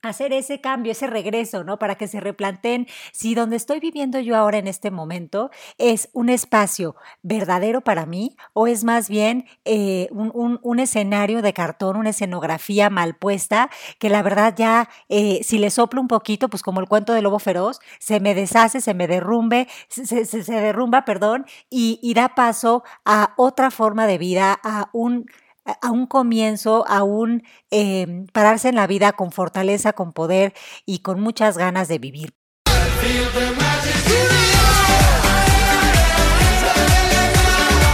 hacer 0.05 0.33
ese 0.33 0.61
cambio, 0.61 0.91
ese 0.91 1.07
regreso, 1.07 1.63
¿no? 1.63 1.79
Para 1.79 1.95
que 1.95 2.07
se 2.07 2.19
replanteen 2.19 2.87
si 3.11 3.35
donde 3.35 3.55
estoy 3.55 3.79
viviendo 3.79 4.19
yo 4.19 4.35
ahora 4.35 4.57
en 4.57 4.67
este 4.67 4.91
momento 4.91 5.51
es 5.77 6.09
un 6.13 6.29
espacio 6.29 6.95
verdadero 7.21 7.81
para 7.81 8.05
mí 8.05 8.35
o 8.53 8.67
es 8.67 8.83
más 8.83 9.09
bien 9.09 9.45
eh, 9.65 10.07
un, 10.11 10.79
escenario 10.79 11.41
de 11.41 11.53
cartón, 11.53 11.95
una 11.95 12.09
escenografía 12.09 12.89
mal 12.89 13.15
puesta, 13.15 13.69
que 13.97 14.09
la 14.09 14.21
verdad 14.21 14.53
ya, 14.57 14.89
eh, 15.07 15.39
si 15.43 15.57
le 15.57 15.69
soplo 15.69 16.01
un 16.01 16.07
poquito, 16.07 16.49
pues 16.49 16.63
como 16.63 16.81
el 16.81 16.87
cuento 16.87 17.13
del 17.13 17.23
lobo 17.23 17.39
feroz, 17.39 17.79
se 17.99 18.19
me 18.19 18.35
deshace, 18.35 18.81
se 18.81 18.93
me 18.93 19.07
derrumbe, 19.07 19.67
se, 19.87 20.25
se 20.25 20.53
derrumba, 20.53 21.05
perdón, 21.05 21.45
y, 21.69 21.99
y 22.01 22.13
da 22.13 22.35
paso 22.35 22.83
a 23.05 23.33
otra 23.37 23.71
forma 23.71 24.05
de 24.05 24.17
vida, 24.17 24.59
a 24.63 24.89
un 24.91 25.25
a 25.65 25.91
un 25.91 26.05
comienzo, 26.05 26.85
a 26.87 27.03
un 27.03 27.43
em, 27.71 28.27
pararse 28.27 28.69
en 28.69 28.75
la 28.75 28.87
vida 28.87 29.13
con 29.13 29.31
fortaleza, 29.31 29.93
con 29.93 30.13
poder 30.13 30.53
y 30.85 30.99
con 30.99 31.19
muchas 31.19 31.57
ganas 31.57 31.87
de 31.87 31.99
vivir. 31.99 32.33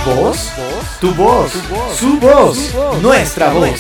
¿Voz? 0.06 0.52
Tu 1.00 1.14
voz, 1.14 1.52
su 1.98 2.20
voz, 2.20 2.76
nuestra 3.02 3.54
voz. 3.54 3.80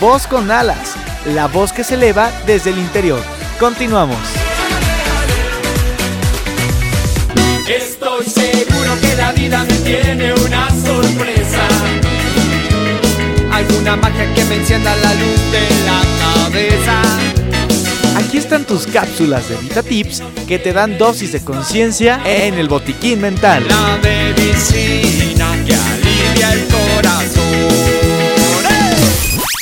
Voz 0.00 0.26
con 0.26 0.50
alas, 0.50 0.94
la 1.26 1.46
voz 1.48 1.72
que 1.72 1.84
se 1.84 1.94
eleva 1.94 2.30
desde 2.46 2.70
el 2.70 2.78
interior. 2.78 3.20
Continuamos. 3.58 4.18
Estoy 7.68 8.24
seguro 8.24 9.00
que 9.00 9.14
la 9.16 9.32
vida 9.32 9.64
me 9.64 9.74
tiene 9.78 10.32
una 10.32 10.70
sorpresa 10.70 11.37
alguna 13.58 13.96
magia 13.96 14.32
que 14.34 14.44
me 14.44 14.56
encienda 14.56 14.94
la 14.96 15.14
luz 15.14 15.40
de 15.50 15.68
la 15.84 16.02
cabeza. 16.20 17.02
Aquí 18.16 18.38
están 18.38 18.64
tus 18.64 18.86
cápsulas 18.86 19.48
de 19.48 19.56
Vita 19.56 19.82
Tips 19.82 20.22
que 20.46 20.58
te 20.58 20.72
dan 20.72 20.96
dosis 20.96 21.32
de 21.32 21.40
conciencia 21.40 22.20
en 22.24 22.54
el 22.54 22.68
botiquín 22.68 23.20
mental. 23.20 23.66
La 23.68 23.98
medicina 24.02 25.56
que 25.66 25.74
alivia 25.74 26.52
el 26.52 26.66
corazón. 26.68 27.37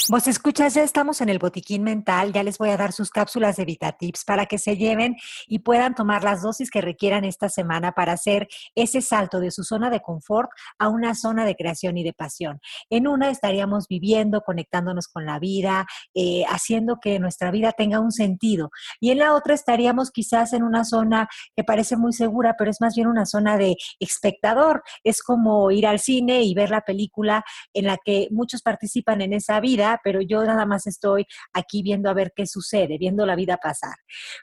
Vos 0.09 0.29
escuchas, 0.29 0.75
ya 0.75 0.85
estamos 0.85 1.21
en 1.21 1.29
el 1.31 1.41
botiquín 1.41 1.83
mental, 1.83 2.33
ya 2.33 2.45
les 2.45 2.59
voy 2.59 2.71
a 2.71 2.77
dar 2.77 2.93
sus 2.93 3.11
cápsulas 3.11 3.57
de 3.57 3.65
VitaTips 3.65 4.25
para 4.25 4.47
que 4.47 4.57
se 4.57 4.77
lleven 4.77 5.17
y 5.49 5.59
puedan 5.59 5.97
tomar 5.97 6.23
las 6.23 6.43
dosis 6.43 6.71
que 6.71 6.81
requieran 6.81 7.25
esta 7.25 7.49
semana 7.49 7.91
para 7.91 8.13
hacer 8.13 8.47
ese 8.77 9.03
salto 9.03 9.41
de 9.41 9.51
su 9.51 9.65
zona 9.65 9.91
de 9.91 10.01
confort 10.01 10.49
a 10.79 10.89
una 10.89 11.17
zona 11.17 11.45
de 11.45 11.57
creación 11.57 11.99
y 11.99 12.05
de 12.05 12.13
pasión. 12.13 12.61
En 12.89 13.09
una 13.09 13.31
estaríamos 13.31 13.89
viviendo, 13.89 14.43
conectándonos 14.43 15.09
con 15.09 15.27
la 15.27 15.41
vida, 15.41 15.87
eh, 16.15 16.45
haciendo 16.49 17.01
que 17.01 17.19
nuestra 17.19 17.51
vida 17.51 17.73
tenga 17.73 17.99
un 17.99 18.13
sentido. 18.13 18.71
Y 19.01 19.11
en 19.11 19.19
la 19.19 19.35
otra 19.35 19.55
estaríamos 19.55 20.13
quizás 20.13 20.53
en 20.53 20.63
una 20.63 20.85
zona 20.85 21.29
que 21.57 21.65
parece 21.65 21.97
muy 21.97 22.13
segura, 22.13 22.55
pero 22.57 22.71
es 22.71 22.81
más 22.81 22.95
bien 22.95 23.09
una 23.09 23.27
zona 23.27 23.57
de 23.57 23.75
espectador. 23.99 24.85
Es 25.03 25.21
como 25.21 25.73
ir 25.73 25.85
al 25.85 25.99
cine 25.99 26.43
y 26.43 26.55
ver 26.55 26.71
la 26.71 26.83
película 26.83 27.45
en 27.75 27.87
la 27.87 27.99
que 28.05 28.29
muchos 28.31 28.63
participan 28.63 29.21
en 29.21 29.33
esa 29.33 29.59
vida 29.59 29.96
pero 30.03 30.21
yo 30.21 30.45
nada 30.45 30.67
más 30.67 30.87
estoy 30.87 31.27
aquí 31.53 31.83
viendo 31.83 32.11
a 32.11 32.15
ver 32.15 32.33
qué 32.35 32.47
sucede, 32.47 32.99
viendo 32.99 33.27
la 33.27 33.37
vida 33.37 33.57
pasar. 33.57 33.95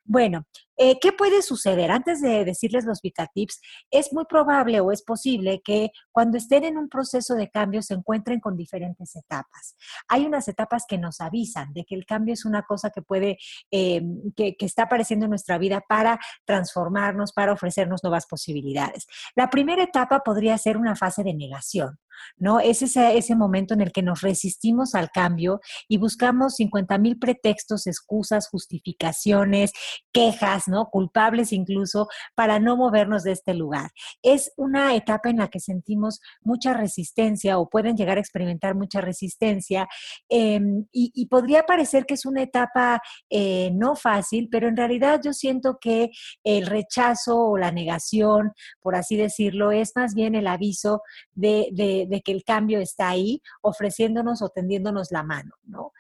Bueno, 0.04 0.46
eh, 0.78 0.98
¿Qué 1.00 1.12
puede 1.12 1.42
suceder? 1.42 1.92
Antes 1.92 2.22
de 2.22 2.46
decirles 2.46 2.86
los 2.86 3.02
VitaTips, 3.02 3.62
es 3.92 4.12
muy 4.12 4.26
probable 4.26 4.80
o 4.80 4.92
es 4.92 5.04
posible 5.04 5.62
que 5.64 5.92
cuando 6.12 6.38
estén 6.38 6.64
en 6.64 6.78
un 6.78 6.90
proceso 6.90 7.36
de 7.36 7.50
cambio 7.50 7.82
se 7.82 7.94
encuentren 7.94 8.40
con 8.40 8.58
diferentes 8.58 9.16
etapas. 9.16 9.76
Hay 10.08 10.26
unas 10.26 10.48
etapas 10.48 10.86
que 10.88 10.98
nos 10.98 11.22
avisan 11.22 11.74
de 11.74 11.86
que 11.86 11.96
el 11.96 12.06
cambio 12.06 12.34
es 12.34 12.46
una 12.46 12.64
cosa 12.64 12.90
que 12.90 13.02
puede, 13.02 13.38
eh, 13.72 14.02
que, 14.36 14.56
que 14.56 14.66
está 14.66 14.84
apareciendo 14.84 15.26
en 15.26 15.30
nuestra 15.32 15.58
vida 15.58 15.84
para 15.88 16.20
transformarnos, 16.46 17.34
para 17.34 17.54
ofrecernos 17.54 18.04
nuevas 18.04 18.26
posibilidades. 18.26 19.06
La 19.36 19.50
primera 19.50 19.84
etapa 19.84 20.22
podría 20.22 20.58
ser 20.58 20.78
una 20.78 20.96
fase 20.96 21.24
de 21.24 21.34
negación. 21.34 22.00
¿no? 22.38 22.60
Es 22.60 22.82
ese, 22.82 23.18
ese 23.18 23.36
momento 23.36 23.74
en 23.74 23.82
el 23.82 23.92
que 23.92 24.02
nos 24.02 24.22
resistimos 24.22 24.96
al 24.96 25.10
cambio 25.12 25.62
y 25.88 25.98
buscamos 25.98 26.56
50 26.56 26.98
mil 26.98 27.20
pretextos, 27.20 27.88
excusas, 27.88 28.50
justificaciones, 28.50 29.72
quejas, 30.12 30.63
¿no? 30.68 30.90
Culpables 30.90 31.54
incluso 31.54 32.08
para 32.36 32.60
no 32.60 32.78
movernos 32.78 33.24
de 33.24 33.32
este 33.32 33.54
lugar. 33.54 33.92
Es 34.22 34.52
una 34.58 34.96
etapa 34.96 35.30
en 35.30 35.38
la 35.38 35.48
que 35.48 35.60
sentimos 35.60 36.20
mucha 36.42 36.74
resistencia 36.74 37.60
o 37.60 37.70
pueden 37.70 37.96
llegar 37.96 38.18
a 38.18 38.22
experimentar 38.22 38.76
mucha 38.76 39.02
resistencia 39.02 39.88
em, 40.30 40.86
y, 40.92 41.24
podría 41.34 41.64
parecer 41.64 42.06
que 42.06 42.14
es 42.14 42.26
una 42.26 42.44
etapa 42.44 43.02
eh, 43.30 43.72
no 43.74 43.96
fácil, 43.96 44.50
pero 44.52 44.68
en 44.68 44.78
realidad 44.78 45.22
yo 45.24 45.34
siento 45.34 45.78
que 45.80 46.12
el 46.44 46.68
rechazo 46.68 47.38
o 47.38 47.58
la 47.58 47.72
negación, 47.72 48.52
por 48.82 48.96
así 48.96 49.16
decirlo, 49.16 49.72
es 49.72 49.94
más 49.96 50.14
bien 50.14 50.36
el 50.36 50.48
aviso 50.48 51.02
de 51.34 52.22
que 52.24 52.32
el 52.32 52.44
cambio 52.44 52.80
está 52.80 53.10
ahí, 53.10 53.42
ofreciéndonos 53.62 54.42
o 54.42 54.50
tendiéndonos 54.50 55.12
la 55.12 55.24
mano, 55.24 55.56
¿no? 55.64 55.94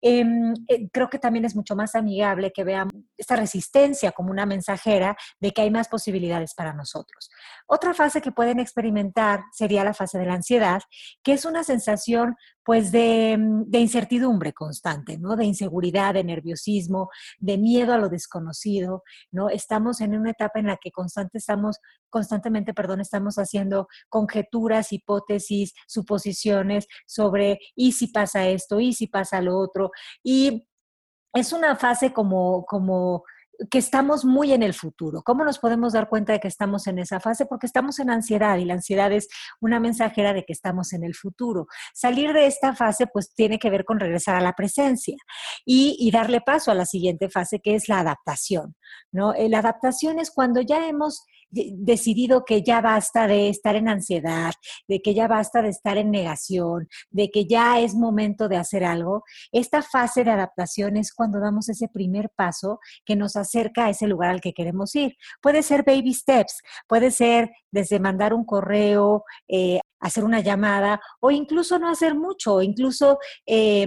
Em, 0.00 0.54
eh, 0.68 0.88
creo 0.90 1.08
que 1.08 1.18
también 1.18 1.44
es 1.44 1.54
mucho 1.54 1.76
más 1.76 1.94
amigable 1.94 2.52
que 2.52 2.64
veamos 2.64 2.92
esta 3.16 3.36
resistencia 3.36 4.09
como 4.12 4.30
una 4.30 4.46
mensajera 4.46 5.16
de 5.40 5.52
que 5.52 5.62
hay 5.62 5.70
más 5.70 5.88
posibilidades 5.88 6.54
para 6.54 6.72
nosotros. 6.72 7.30
Otra 7.66 7.94
fase 7.94 8.20
que 8.20 8.32
pueden 8.32 8.60
experimentar 8.60 9.42
sería 9.52 9.84
la 9.84 9.94
fase 9.94 10.18
de 10.18 10.26
la 10.26 10.34
ansiedad, 10.34 10.82
que 11.22 11.32
es 11.32 11.44
una 11.44 11.64
sensación 11.64 12.36
pues 12.62 12.92
de, 12.92 13.36
de, 13.66 13.78
incertidumbre 13.78 14.52
constante, 14.52 15.18
¿no? 15.18 15.34
De 15.34 15.44
inseguridad, 15.44 16.14
de 16.14 16.22
nerviosismo, 16.22 17.08
de 17.38 17.58
miedo 17.58 17.94
a 17.94 17.98
lo 17.98 18.08
desconocido, 18.08 19.02
¿no? 19.32 19.48
Estamos 19.48 20.00
en 20.00 20.14
una 20.14 20.30
etapa 20.30 20.60
en 20.60 20.66
la 20.66 20.76
que 20.76 20.92
constante 20.92 21.38
estamos, 21.38 21.78
constantemente, 22.10 22.74
perdón, 22.74 23.00
estamos 23.00 23.36
haciendo 23.36 23.88
conjeturas, 24.08 24.92
hipótesis, 24.92 25.72
suposiciones 25.88 26.86
sobre 27.06 27.58
y 27.74 27.92
si 27.92 28.08
pasa 28.08 28.46
esto, 28.46 28.78
y 28.78 28.92
si 28.92 29.06
pasa 29.06 29.40
lo 29.40 29.58
otro. 29.58 29.90
Y 30.22 30.66
es 31.32 31.52
una 31.52 31.76
fase 31.76 32.12
como, 32.12 32.64
como 32.66 33.24
que 33.68 33.78
estamos 33.78 34.24
muy 34.24 34.52
en 34.52 34.62
el 34.62 34.74
futuro. 34.74 35.22
¿Cómo 35.22 35.44
nos 35.44 35.58
podemos 35.58 35.92
dar 35.92 36.08
cuenta 36.08 36.32
de 36.32 36.40
que 36.40 36.48
estamos 36.48 36.86
en 36.86 36.98
esa 36.98 37.20
fase? 37.20 37.46
Porque 37.46 37.66
estamos 37.66 37.98
en 37.98 38.10
ansiedad 38.10 38.56
y 38.58 38.64
la 38.64 38.74
ansiedad 38.74 39.12
es 39.12 39.28
una 39.60 39.80
mensajera 39.80 40.32
de 40.32 40.44
que 40.44 40.52
estamos 40.52 40.92
en 40.92 41.04
el 41.04 41.14
futuro. 41.14 41.66
Salir 41.92 42.32
de 42.32 42.46
esta 42.46 42.74
fase 42.74 43.06
pues 43.06 43.34
tiene 43.34 43.58
que 43.58 43.70
ver 43.70 43.84
con 43.84 44.00
regresar 44.00 44.36
a 44.36 44.40
la 44.40 44.54
presencia 44.54 45.16
y, 45.64 46.10
darle 46.10 46.40
paso 46.40 46.72
a 46.72 46.74
la 46.74 46.86
siguiente 46.86 47.28
fase 47.28 47.60
que 47.60 47.74
es 47.74 47.88
la 47.88 48.00
adaptación. 48.00 48.74
¿no? 49.12 49.32
Eh, 49.34 49.48
la 49.48 49.58
adaptación 49.58 50.18
es 50.18 50.30
cuando 50.30 50.60
ya 50.60 50.88
hemos 50.88 51.24
decidido 51.50 52.44
que 52.44 52.62
ya 52.62 52.80
basta 52.80 53.26
de 53.26 53.48
estar 53.48 53.76
en 53.76 53.88
ansiedad, 53.88 54.52
de 54.88 55.02
que 55.02 55.14
ya 55.14 55.28
basta 55.28 55.62
de 55.62 55.68
estar 55.68 55.98
en 55.98 56.10
negación, 56.10 56.88
de 57.10 57.30
que 57.30 57.46
ya 57.46 57.80
es 57.80 57.94
momento 57.94 58.48
de 58.48 58.56
hacer 58.56 58.84
algo, 58.84 59.24
esta 59.52 59.82
fase 59.82 60.24
de 60.24 60.30
adaptación 60.30 60.96
es 60.96 61.12
cuando 61.12 61.40
damos 61.40 61.68
ese 61.68 61.88
primer 61.88 62.30
paso 62.30 62.80
que 63.04 63.16
nos 63.16 63.36
acerca 63.36 63.86
a 63.86 63.90
ese 63.90 64.06
lugar 64.06 64.30
al 64.30 64.40
que 64.40 64.52
queremos 64.52 64.94
ir. 64.94 65.16
Puede 65.40 65.62
ser 65.62 65.84
baby 65.84 66.14
steps, 66.14 66.62
puede 66.86 67.10
ser 67.10 67.50
desde 67.70 68.00
mandar 68.00 68.32
un 68.34 68.44
correo, 68.44 69.24
eh, 69.48 69.80
hacer 70.00 70.24
una 70.24 70.40
llamada 70.40 71.00
o 71.20 71.30
incluso 71.30 71.78
no 71.78 71.88
hacer 71.88 72.14
mucho, 72.14 72.62
incluso 72.62 73.18
eh, 73.46 73.86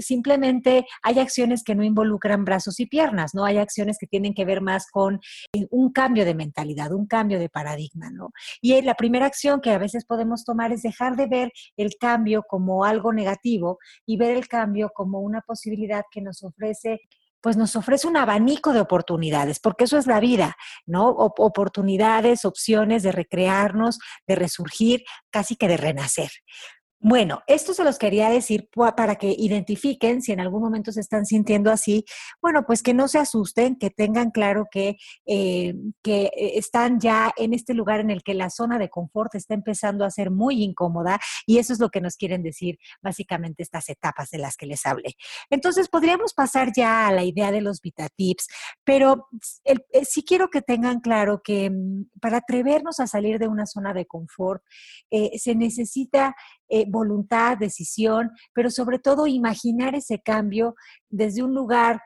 simplemente 0.00 0.86
hay 1.02 1.18
acciones 1.18 1.62
que 1.64 1.74
no 1.74 1.82
involucran 1.82 2.44
brazos 2.44 2.78
y 2.80 2.86
piernas, 2.86 3.34
¿no? 3.34 3.44
Hay 3.44 3.58
acciones 3.58 3.96
que 3.98 4.06
tienen 4.06 4.34
que 4.34 4.44
ver 4.44 4.60
más 4.60 4.90
con 4.90 5.20
eh, 5.52 5.66
un 5.70 5.92
cambio 5.92 6.24
de 6.24 6.34
mentalidad, 6.34 6.92
un 6.92 7.06
cambio 7.06 7.38
de 7.38 7.48
paradigma, 7.48 8.10
¿no? 8.10 8.32
Y 8.60 8.80
la 8.82 8.94
primera 8.94 9.26
acción 9.26 9.60
que 9.60 9.70
a 9.70 9.78
veces 9.78 10.04
podemos 10.04 10.44
tomar 10.44 10.72
es 10.72 10.82
dejar 10.82 11.16
de 11.16 11.26
ver 11.26 11.52
el 11.76 11.96
cambio 11.98 12.44
como 12.48 12.84
algo 12.84 13.12
negativo 13.12 13.78
y 14.06 14.16
ver 14.16 14.36
el 14.36 14.48
cambio 14.48 14.90
como 14.94 15.20
una 15.20 15.40
posibilidad 15.40 16.04
que 16.10 16.20
nos 16.20 16.42
ofrece 16.42 17.00
pues 17.44 17.58
nos 17.58 17.76
ofrece 17.76 18.06
un 18.06 18.16
abanico 18.16 18.72
de 18.72 18.80
oportunidades, 18.80 19.60
porque 19.60 19.84
eso 19.84 19.98
es 19.98 20.06
la 20.06 20.18
vida, 20.18 20.56
¿no? 20.86 21.10
oportunidades, 21.10 22.46
opciones 22.46 23.02
de 23.02 23.12
recrearnos, 23.12 23.98
de 24.26 24.34
resurgir, 24.34 25.04
casi 25.30 25.54
que 25.54 25.68
de 25.68 25.76
renacer. 25.76 26.30
Bueno, 27.06 27.42
esto 27.46 27.74
se 27.74 27.84
los 27.84 27.98
quería 27.98 28.30
decir 28.30 28.70
para 28.96 29.16
que 29.16 29.28
identifiquen 29.36 30.22
si 30.22 30.32
en 30.32 30.40
algún 30.40 30.62
momento 30.62 30.90
se 30.90 31.02
están 31.02 31.26
sintiendo 31.26 31.70
así. 31.70 32.06
Bueno, 32.40 32.64
pues 32.66 32.82
que 32.82 32.94
no 32.94 33.08
se 33.08 33.18
asusten, 33.18 33.76
que 33.76 33.90
tengan 33.90 34.30
claro 34.30 34.68
que, 34.70 34.96
eh, 35.26 35.74
que 36.02 36.22
eh, 36.34 36.52
están 36.54 37.00
ya 37.00 37.30
en 37.36 37.52
este 37.52 37.74
lugar 37.74 38.00
en 38.00 38.08
el 38.08 38.22
que 38.22 38.32
la 38.32 38.48
zona 38.48 38.78
de 38.78 38.88
confort 38.88 39.34
está 39.34 39.52
empezando 39.52 40.06
a 40.06 40.10
ser 40.10 40.30
muy 40.30 40.62
incómoda 40.62 41.20
y 41.46 41.58
eso 41.58 41.74
es 41.74 41.78
lo 41.78 41.90
que 41.90 42.00
nos 42.00 42.16
quieren 42.16 42.42
decir 42.42 42.78
básicamente 43.02 43.62
estas 43.62 43.90
etapas 43.90 44.30
de 44.30 44.38
las 44.38 44.56
que 44.56 44.64
les 44.64 44.86
hablé. 44.86 45.12
Entonces, 45.50 45.90
podríamos 45.90 46.32
pasar 46.32 46.72
ya 46.74 47.06
a 47.06 47.12
la 47.12 47.24
idea 47.24 47.52
de 47.52 47.60
los 47.60 47.82
VitaTips, 47.82 48.48
pero 48.82 49.28
eh, 49.64 50.06
sí 50.06 50.24
quiero 50.24 50.48
que 50.48 50.62
tengan 50.62 51.00
claro 51.00 51.42
que 51.44 51.68
mm, 51.68 52.18
para 52.18 52.38
atrevernos 52.38 52.98
a 52.98 53.06
salir 53.06 53.38
de 53.38 53.48
una 53.48 53.66
zona 53.66 53.92
de 53.92 54.06
confort 54.06 54.62
se 55.36 55.54
necesita 55.54 56.34
voluntad, 56.94 57.58
decisión, 57.58 58.30
pero 58.54 58.70
sobre 58.70 58.98
todo 58.98 59.26
imaginar 59.26 59.94
ese 59.94 60.20
cambio 60.20 60.74
desde 61.10 61.42
un 61.42 61.54
lugar 61.54 62.00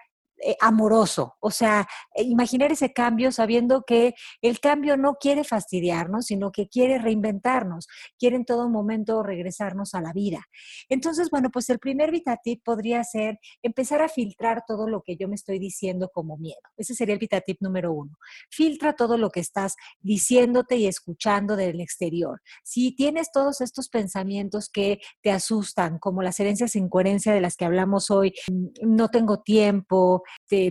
eh, 0.45 0.57
amoroso, 0.61 1.37
o 1.41 1.51
sea, 1.51 1.89
eh, 2.15 2.23
imaginar 2.23 2.71
ese 2.71 2.93
cambio 2.93 3.33
sabiendo 3.33 3.83
que 3.87 4.15
el 4.41 4.61
cambio 4.61 4.97
no 4.97 5.15
quiere 5.15 5.43
fastidiarnos, 5.43 6.27
sino 6.27 6.53
que 6.53 6.69
quiere 6.69 6.99
reinventarnos, 6.99 7.89
quiere 8.19 8.37
en 8.37 8.45
todo 8.45 8.69
momento 8.69 9.23
regresarnos 9.23 9.95
a 9.95 10.01
la 10.01 10.13
vida. 10.13 10.47
Entonces, 10.89 11.31
bueno, 11.31 11.51
pues 11.51 11.69
el 11.71 11.79
primer 11.79 12.11
VitaTip 12.11 12.63
podría 12.65 13.03
ser 13.05 13.39
empezar 13.63 14.03
a 14.03 14.09
filtrar 14.09 14.63
todo 14.67 14.89
lo 14.89 15.03
que 15.03 15.17
yo 15.17 15.29
me 15.29 15.35
estoy 15.35 15.59
diciendo 15.59 16.11
como 16.13 16.37
miedo. 16.37 16.61
Ese 16.77 16.95
sería 16.95 17.15
el 17.15 17.19
VitaTip 17.19 17.61
número 17.61 17.93
uno. 17.93 18.19
Filtra 18.51 18.95
todo 18.95 19.19
lo 19.19 19.31
que 19.31 19.41
estás 19.41 19.75
diciéndote 20.01 20.77
y 20.77 20.87
escuchando 20.87 21.57
del 21.57 21.81
exterior. 21.81 22.41
Si 22.63 22.95
tienes 22.95 23.33
todos 23.33 23.61
estos 23.61 23.89
pensamientos 23.89 24.71
que 24.73 25.01
te 25.23 25.31
asustan, 25.31 25.99
como 25.99 26.23
las 26.23 26.39
herencias 26.41 26.73
sin 26.73 26.89
coherencia 26.89 27.33
de 27.33 27.41
las 27.41 27.57
que 27.57 27.65
hablamos 27.65 28.11
hoy, 28.11 28.35
mm, 28.51 28.97
no 28.97 29.09
tengo 29.09 29.43
tiempo, 29.43 30.23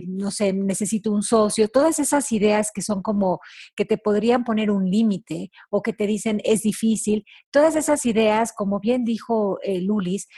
no 0.06 0.30
sé, 0.30 0.52
necesito 0.52 1.12
un 1.12 1.22
socio, 1.22 1.68
todas 1.68 1.98
esas 1.98 2.30
ideas 2.32 2.70
que 2.72 2.82
son 2.82 3.02
como 3.02 3.40
que 3.76 3.84
te 3.84 3.98
podrían 3.98 4.44
poner 4.44 4.70
un 4.70 4.90
límite 4.90 5.50
o 5.70 5.82
que 5.82 5.92
te 5.92 6.06
dicen 6.06 6.40
es 6.44 6.62
difícil, 6.62 7.24
todas 7.50 7.76
esas 7.76 8.04
ideas, 8.06 8.52
como 8.54 8.80
bien 8.80 9.04
dijo 9.04 9.58
eh, 9.62 9.80
Lulis, 9.80 10.28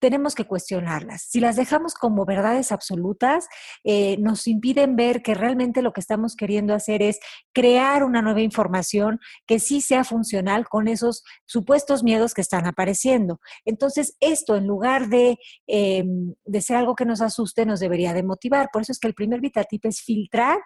tenemos 0.00 0.34
que 0.34 0.46
cuestionarlas. 0.46 1.22
Si 1.22 1.40
las 1.40 1.56
dejamos 1.56 1.94
como 1.94 2.24
verdades 2.24 2.72
absolutas, 2.72 3.48
eh, 3.84 4.16
nos 4.18 4.48
impiden 4.48 4.96
ver 4.96 5.22
que 5.22 5.34
realmente 5.34 5.82
lo 5.82 5.92
que 5.92 6.00
estamos 6.00 6.34
queriendo 6.34 6.74
hacer 6.74 7.02
es 7.02 7.20
crear 7.52 8.02
una 8.02 8.22
nueva 8.22 8.40
información 8.40 9.20
que 9.46 9.58
sí 9.60 9.80
sea 9.82 10.04
funcional 10.04 10.66
con 10.68 10.88
esos 10.88 11.22
supuestos 11.46 12.02
miedos 12.02 12.32
que 12.34 12.40
están 12.40 12.66
apareciendo. 12.66 13.40
Entonces, 13.64 14.16
esto 14.20 14.56
en 14.56 14.66
lugar 14.66 15.08
de, 15.08 15.38
eh, 15.66 16.04
de 16.44 16.60
ser 16.62 16.76
algo 16.76 16.94
que 16.94 17.04
nos 17.04 17.20
asuste, 17.20 17.66
nos 17.66 17.80
debería 17.80 18.14
de 18.14 18.22
motivar. 18.22 18.70
Por 18.72 18.82
eso 18.82 18.92
es 18.92 18.98
que 18.98 19.08
el 19.08 19.14
primer 19.14 19.40
VitaTip 19.40 19.84
es 19.84 20.00
filtrar 20.00 20.58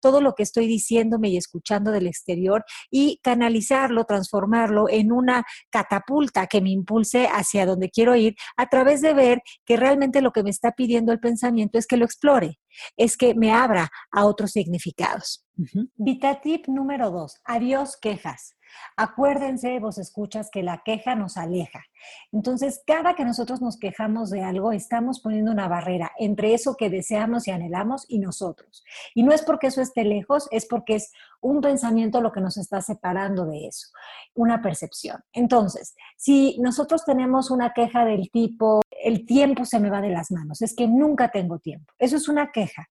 todo 0.00 0.20
lo 0.20 0.34
que 0.34 0.42
estoy 0.42 0.66
diciéndome 0.66 1.30
y 1.30 1.38
escuchando 1.38 1.90
del 1.92 2.06
exterior 2.06 2.64
y 2.90 3.20
canalizarlo, 3.22 4.04
transformarlo 4.04 4.88
en 4.90 5.12
una 5.12 5.44
catapulta 5.70 6.46
que 6.46 6.60
me 6.60 6.70
impulse 6.70 7.26
hacia 7.26 7.64
donde 7.64 7.88
quiero 7.88 8.14
ir 8.16 8.36
a 8.58 8.66
través 8.66 8.81
través 8.82 9.00
de 9.00 9.14
ver 9.14 9.42
que 9.64 9.76
realmente 9.76 10.20
lo 10.20 10.32
que 10.32 10.42
me 10.42 10.50
está 10.50 10.72
pidiendo 10.72 11.12
el 11.12 11.20
pensamiento 11.20 11.78
es 11.78 11.86
que 11.86 11.96
lo 11.96 12.04
explore, 12.04 12.58
es 12.96 13.16
que 13.16 13.34
me 13.34 13.52
abra 13.52 13.88
a 14.10 14.26
otros 14.26 14.50
significados. 14.50 15.46
Vitatip 15.94 16.66
número 16.66 17.12
dos, 17.12 17.34
adiós 17.44 17.96
quejas. 18.00 18.56
Acuérdense, 18.96 19.78
vos 19.80 19.98
escuchas, 19.98 20.50
que 20.50 20.62
la 20.62 20.82
queja 20.84 21.14
nos 21.14 21.36
aleja. 21.36 21.84
Entonces, 22.32 22.82
cada 22.86 23.14
que 23.14 23.24
nosotros 23.24 23.60
nos 23.60 23.78
quejamos 23.78 24.30
de 24.30 24.42
algo, 24.42 24.72
estamos 24.72 25.20
poniendo 25.20 25.52
una 25.52 25.68
barrera 25.68 26.12
entre 26.18 26.54
eso 26.54 26.76
que 26.76 26.90
deseamos 26.90 27.46
y 27.46 27.50
anhelamos 27.50 28.04
y 28.08 28.18
nosotros. 28.18 28.84
Y 29.14 29.22
no 29.22 29.32
es 29.32 29.42
porque 29.42 29.68
eso 29.68 29.80
esté 29.80 30.04
lejos, 30.04 30.48
es 30.50 30.66
porque 30.66 30.96
es 30.96 31.12
un 31.40 31.60
pensamiento 31.60 32.20
lo 32.20 32.32
que 32.32 32.40
nos 32.40 32.56
está 32.56 32.80
separando 32.80 33.46
de 33.46 33.66
eso, 33.66 33.88
una 34.34 34.62
percepción. 34.62 35.22
Entonces, 35.32 35.94
si 36.16 36.58
nosotros 36.60 37.04
tenemos 37.04 37.50
una 37.50 37.72
queja 37.72 38.04
del 38.04 38.30
tipo, 38.30 38.80
el 38.90 39.26
tiempo 39.26 39.64
se 39.64 39.80
me 39.80 39.90
va 39.90 40.00
de 40.00 40.10
las 40.10 40.30
manos, 40.30 40.62
es 40.62 40.74
que 40.74 40.86
nunca 40.86 41.30
tengo 41.30 41.58
tiempo, 41.58 41.92
eso 41.98 42.16
es 42.16 42.28
una 42.28 42.52
queja. 42.52 42.88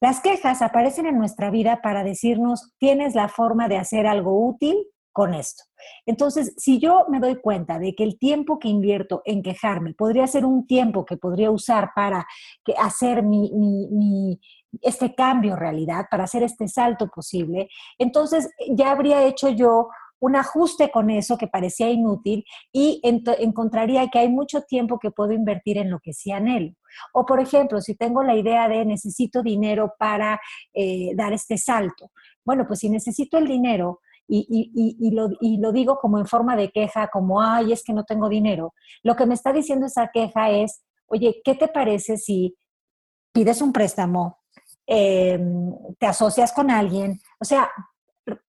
Las 0.00 0.20
quejas 0.20 0.62
aparecen 0.62 1.06
en 1.06 1.18
nuestra 1.18 1.50
vida 1.50 1.80
para 1.82 2.04
decirnos, 2.04 2.72
tienes 2.78 3.14
la 3.14 3.28
forma 3.28 3.68
de 3.68 3.78
hacer 3.78 4.06
algo 4.06 4.46
útil 4.46 4.76
con 5.12 5.34
esto. 5.34 5.64
Entonces, 6.06 6.54
si 6.56 6.78
yo 6.78 7.06
me 7.08 7.18
doy 7.18 7.40
cuenta 7.40 7.80
de 7.80 7.94
que 7.96 8.04
el 8.04 8.18
tiempo 8.18 8.60
que 8.60 8.68
invierto 8.68 9.22
en 9.24 9.42
quejarme 9.42 9.94
podría 9.94 10.28
ser 10.28 10.44
un 10.44 10.66
tiempo 10.66 11.04
que 11.04 11.16
podría 11.16 11.50
usar 11.50 11.90
para 11.96 12.24
hacer 12.78 13.24
este 14.80 15.14
cambio 15.16 15.56
realidad, 15.56 16.04
para 16.08 16.24
hacer 16.24 16.44
este 16.44 16.68
salto 16.68 17.08
posible, 17.08 17.68
entonces 17.98 18.48
ya 18.70 18.92
habría 18.92 19.24
hecho 19.24 19.48
yo 19.48 19.88
un 20.20 20.36
ajuste 20.36 20.90
con 20.92 21.10
eso 21.10 21.36
que 21.36 21.48
parecía 21.48 21.90
inútil 21.90 22.44
y 22.72 23.00
encontraría 23.02 24.08
que 24.08 24.20
hay 24.20 24.28
mucho 24.28 24.62
tiempo 24.62 25.00
que 25.00 25.10
puedo 25.10 25.32
invertir 25.32 25.78
en 25.78 25.90
lo 25.90 25.98
que 25.98 26.12
sí 26.12 26.30
anhelo. 26.30 26.74
O, 27.12 27.24
por 27.24 27.40
ejemplo, 27.40 27.80
si 27.80 27.94
tengo 27.94 28.22
la 28.22 28.36
idea 28.36 28.68
de 28.68 28.84
necesito 28.84 29.42
dinero 29.42 29.94
para 29.98 30.40
eh, 30.72 31.12
dar 31.14 31.32
este 31.32 31.58
salto, 31.58 32.10
bueno, 32.44 32.64
pues 32.66 32.80
si 32.80 32.88
necesito 32.88 33.38
el 33.38 33.46
dinero, 33.46 34.00
y, 34.30 35.10
lo, 35.12 35.30
y, 35.40 35.56
lo, 35.56 35.72
digo 35.72 35.98
como 35.98 36.18
en 36.18 36.26
forma 36.26 36.54
de 36.54 36.70
queja, 36.70 37.08
como, 37.08 37.40
ay, 37.40 37.72
es 37.72 37.82
que 37.82 37.94
no 37.94 38.04
tengo 38.04 38.28
dinero, 38.28 38.74
lo 39.02 39.16
que 39.16 39.24
me 39.24 39.34
está 39.34 39.52
diciendo 39.52 39.86
esa 39.86 40.10
queja 40.12 40.50
es, 40.50 40.82
oye, 41.06 41.40
¿qué 41.42 41.54
te 41.54 41.68
parece 41.68 42.18
si 42.18 42.54
pides 43.32 43.62
un 43.62 43.72
préstamo, 43.72 44.38
em, 44.86 45.72
te 45.98 46.06
asocias 46.06 46.52
con 46.52 46.70
alguien? 46.70 47.18
O 47.40 47.44
sea, 47.44 47.70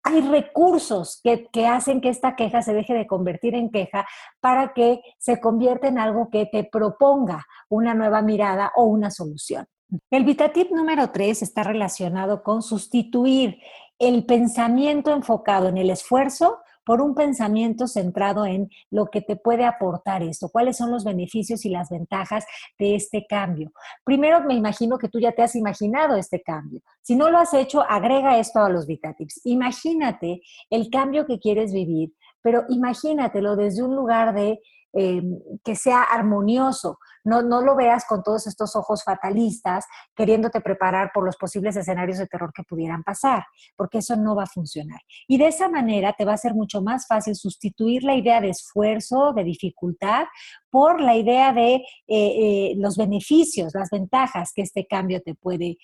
hay 0.03 0.21
recursos 0.21 1.19
que, 1.23 1.47
que, 1.51 1.67
hacen 1.67 2.01
que 2.01 2.09
esta 2.09 2.35
queja 2.35 2.61
se 2.61 2.73
deje 2.73 2.93
de 2.93 3.07
convertir 3.07 3.55
en 3.55 3.69
queja 3.69 4.07
para 4.39 4.73
que 4.73 5.01
se 5.17 5.39
convierta 5.39 5.87
en 5.87 5.99
algo 5.99 6.29
que 6.29 6.45
te 6.45 6.63
proponga 6.63 7.45
una 7.69 7.93
nueva 7.93 8.21
mirada 8.21 8.71
o 8.75 8.85
una 8.85 9.11
solución. 9.11 9.65
El 10.11 10.23
VitaTip 10.23 10.71
número 10.71 11.11
3 11.11 11.41
está 11.41 11.63
relacionado 11.63 12.43
con 12.43 12.61
sustituir 12.61 13.59
el 13.97 14.25
pensamiento 14.25 15.11
enfocado 15.11 15.67
en 15.67 15.77
el 15.77 15.89
esfuerzo 15.89 16.59
por 16.85 17.01
un 17.01 17.15
pensamiento 17.15 17.87
centrado 17.87 18.45
en 18.45 18.69
lo 18.89 19.07
que 19.07 19.21
te 19.21 19.35
puede 19.35 19.65
aportar 19.65 20.23
esto, 20.23 20.49
cuáles 20.49 20.77
son 20.77 20.91
los 20.91 21.03
beneficios 21.03 21.65
y 21.65 21.69
las 21.69 21.89
ventajas 21.89 22.45
de 22.77 22.95
este 22.95 23.25
cambio. 23.27 23.71
Primero, 24.03 24.41
me 24.41 24.55
imagino 24.55 24.97
que 24.97 25.09
tú 25.09 25.19
ya 25.19 25.31
te 25.31 25.41
has 25.41 25.55
imaginado 25.55 26.15
este 26.15 26.41
cambio. 26.41 26.81
Si 27.01 27.15
no 27.15 27.29
lo 27.29 27.37
has 27.37 27.53
hecho, 27.53 27.83
agrega 27.87 28.37
esto 28.37 28.59
a 28.59 28.69
los 28.69 28.87
VitaTips. 28.87 29.41
Imagínate 29.45 30.41
el 30.69 30.89
cambio 30.89 31.25
que 31.25 31.39
quieres 31.39 31.73
vivir, 31.73 32.13
pero 32.41 32.63
imagínatelo 32.69 33.55
desde 33.55 33.83
un 33.83 33.95
lugar 33.95 34.33
de 34.33 34.59
eh, 34.93 35.21
que 35.63 35.75
sea 35.75 36.03
armonioso. 36.03 36.97
No, 37.23 37.41
no 37.41 37.61
lo 37.61 37.75
veas 37.75 38.05
con 38.05 38.23
todos 38.23 38.47
estos 38.47 38.75
ojos 38.75 39.03
fatalistas 39.03 39.85
queriéndote 40.15 40.61
preparar 40.61 41.11
por 41.13 41.25
los 41.25 41.37
posibles 41.37 41.75
escenarios 41.75 42.17
de 42.17 42.27
terror 42.27 42.51
que 42.53 42.63
pudieran 42.63 43.03
pasar, 43.03 43.43
porque 43.75 43.99
eso 43.99 44.15
no 44.15 44.35
va 44.35 44.43
a 44.43 44.47
funcionar. 44.47 44.99
Y 45.27 45.37
de 45.37 45.47
esa 45.47 45.69
manera 45.69 46.13
te 46.17 46.25
va 46.25 46.33
a 46.33 46.37
ser 46.37 46.55
mucho 46.55 46.81
más 46.81 47.05
fácil 47.07 47.35
sustituir 47.35 48.03
la 48.03 48.15
idea 48.15 48.41
de 48.41 48.49
esfuerzo, 48.49 49.33
de 49.33 49.43
dificultad, 49.43 50.25
por 50.69 51.01
la 51.01 51.15
idea 51.15 51.53
de 51.53 51.75
eh, 51.75 51.83
eh, 52.07 52.73
los 52.77 52.97
beneficios, 52.97 53.73
las 53.73 53.89
ventajas 53.89 54.51
que 54.53 54.61
este 54.61 54.87
cambio 54.87 55.21
te 55.21 55.35
puede 55.35 55.77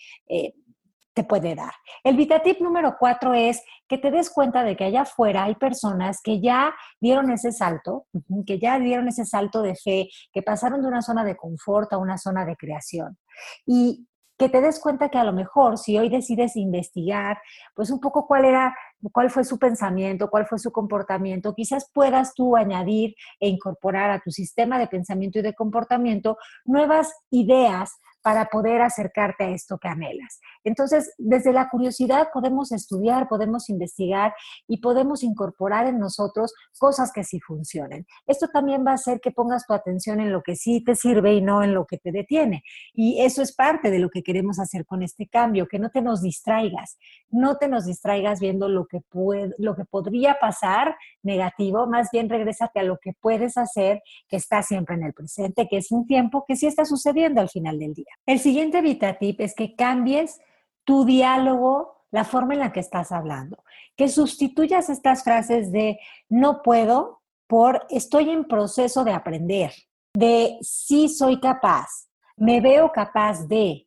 te 1.16 1.24
puede 1.24 1.56
dar. 1.56 1.72
El 2.04 2.18
VitaTip 2.18 2.60
número 2.60 2.98
cuatro 3.00 3.34
es 3.34 3.64
que 3.88 3.98
te 3.98 4.12
des 4.12 4.30
cuenta 4.30 4.64
de 4.64 4.76
que 4.76 4.84
allá 4.84 5.02
afuera 5.04 5.46
hay 5.46 5.56
personas 5.56 6.20
que 6.22 6.42
ya 6.42 6.76
dieron 7.00 7.32
ese 7.32 7.52
salto, 7.52 8.06
que 8.46 8.60
ya 8.60 8.78
dieron 8.78 9.08
ese 9.08 9.26
salto 9.26 9.62
de 9.62 9.76
fe, 9.76 10.10
que 10.34 10.44
pasaron 10.44 10.82
de 10.82 10.90
una 10.90 11.02
zona 11.02 11.24
de 11.24 11.38
confort 11.38 11.92
a 11.94 11.98
una 11.98 12.18
zona 12.18 12.46
de 12.46 12.58
creación. 12.58 13.18
Y 13.66 14.08
que 14.38 14.50
te 14.50 14.60
des 14.60 14.80
cuenta 14.82 15.08
que 15.08 15.18
a 15.18 15.24
lo 15.24 15.32
mejor 15.32 15.78
si 15.78 15.98
hoy 15.98 16.10
decides 16.10 16.58
investigar, 16.58 17.38
pues 17.74 17.90
un 17.90 18.02
poco 18.02 18.28
cuál 18.28 18.44
era, 18.44 18.76
cuál 19.14 19.30
fue 19.30 19.46
su 19.46 19.58
pensamiento, 19.58 20.30
cuál 20.30 20.46
fue 20.46 20.60
su 20.60 20.74
comportamiento, 20.74 21.56
quizás 21.56 21.90
puedas 21.94 22.34
tú 22.34 22.58
añadir 22.58 23.16
e 23.40 23.48
incorporar 23.48 24.12
a 24.12 24.20
tu 24.20 24.32
sistema 24.32 24.78
de 24.78 24.88
pensamiento 24.88 25.40
y 25.40 25.44
de 25.44 25.54
comportamiento 25.54 26.38
nuevas 26.66 27.14
ideas 27.30 27.94
para 28.26 28.46
poder 28.46 28.82
acercarte 28.82 29.44
a 29.44 29.50
esto 29.52 29.78
que 29.78 29.88
anhelas. 29.88 30.40
Entonces, 30.64 31.14
desde 31.20 31.54
la 31.54 31.70
curiosidad 31.70 32.30
podemos 32.34 32.72
estudiar, 32.72 33.28
podemos 33.28 33.70
investigar 33.70 34.34
y 34.68 34.78
podemos 34.78 35.22
incorporar 35.22 35.86
en 35.86 36.00
nosotros 36.00 36.52
cosas 36.80 37.12
que 37.14 37.24
sí 37.24 37.40
funcionen. 37.40 38.08
Esto 38.26 38.48
también 38.48 38.84
va 38.84 38.94
a 38.94 38.96
hacer 38.96 39.20
que 39.22 39.30
pongas 39.30 39.68
tu 39.68 39.76
atención 39.76 40.20
en 40.20 40.32
lo 40.32 40.42
que 40.42 40.56
sí 40.56 40.84
te 40.84 40.96
sirve 40.96 41.36
y 41.36 41.42
no 41.44 41.62
en 41.62 41.76
lo 41.76 41.86
que 41.86 42.00
te 42.00 42.12
detiene. 42.12 42.64
Y 42.96 43.22
eso 43.22 43.44
es 43.44 43.54
parte 43.54 43.92
de 43.92 44.00
lo 44.00 44.10
que 44.10 44.24
queremos 44.24 44.58
hacer 44.58 44.88
con 44.88 45.04
este 45.04 45.28
cambio, 45.28 45.68
que 45.68 45.78
no 45.78 45.92
te 45.92 46.02
nos 46.02 46.24
distraigas, 46.24 46.98
no 47.36 47.58
te 47.58 47.68
nos 47.68 47.86
distraigas 47.86 48.40
viendo 48.40 48.70
lo 48.70 48.88
que, 48.88 49.02
puede, 49.02 49.54
lo 49.58 49.76
que 49.76 49.86
podría 49.86 50.38
pasar 50.40 50.96
negativo, 51.22 51.86
más 51.86 52.10
bien 52.12 52.30
regrésate 52.30 52.80
a 52.80 52.84
lo 52.84 52.98
que 52.98 53.14
puedes 53.14 53.58
hacer, 53.58 54.02
que 54.28 54.38
está 54.38 54.64
siempre 54.64 54.96
en 54.96 55.04
el 55.04 55.14
presente, 55.14 55.68
que 55.68 55.78
es 55.78 55.92
un 55.92 56.08
tiempo 56.08 56.46
que 56.48 56.56
sí 56.56 56.66
está 56.66 56.86
sucediendo 56.86 57.42
al 57.42 57.50
final 57.50 57.78
del 57.78 57.94
día. 57.94 58.14
El 58.26 58.40
siguiente 58.40 58.82
VitaTip 58.82 59.42
es 59.42 59.54
que 59.54 59.76
cambies 59.76 60.40
tu 60.86 61.06
diálogo, 61.06 62.06
la 62.12 62.24
forma 62.24 62.54
en 62.54 62.62
la 62.62 62.72
que 62.72 62.80
estás 62.80 63.12
hablando, 63.12 63.64
que 63.98 64.08
sustituyas 64.08 64.90
estas 64.90 65.24
frases 65.24 65.72
de 65.72 66.00
no 66.30 66.62
puedo 66.62 67.22
por 67.48 67.86
estoy 67.90 68.30
en 68.30 68.46
proceso 68.46 69.04
de 69.04 69.12
aprender, 69.12 69.74
de 70.14 70.58
sí 70.62 71.10
soy 71.10 71.40
capaz, 71.40 72.08
me 72.38 72.62
veo 72.62 72.92
capaz 72.92 73.48
de, 73.48 73.85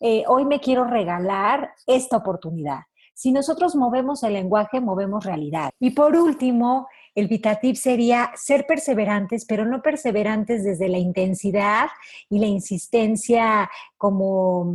eh, 0.00 0.24
hoy 0.26 0.44
me 0.44 0.60
quiero 0.60 0.84
regalar 0.84 1.72
esta 1.86 2.16
oportunidad. 2.16 2.80
Si 3.14 3.32
nosotros 3.32 3.76
movemos 3.76 4.22
el 4.22 4.32
lenguaje, 4.32 4.80
movemos 4.80 5.24
realidad. 5.24 5.70
Y 5.78 5.90
por 5.90 6.16
último, 6.16 6.88
el 7.14 7.28
VitaTip 7.28 7.76
sería 7.76 8.30
ser 8.34 8.66
perseverantes, 8.66 9.44
pero 9.44 9.66
no 9.66 9.82
perseverantes 9.82 10.64
desde 10.64 10.88
la 10.88 10.96
intensidad 10.96 11.88
y 12.30 12.38
la 12.38 12.46
insistencia 12.46 13.70
como 13.98 14.74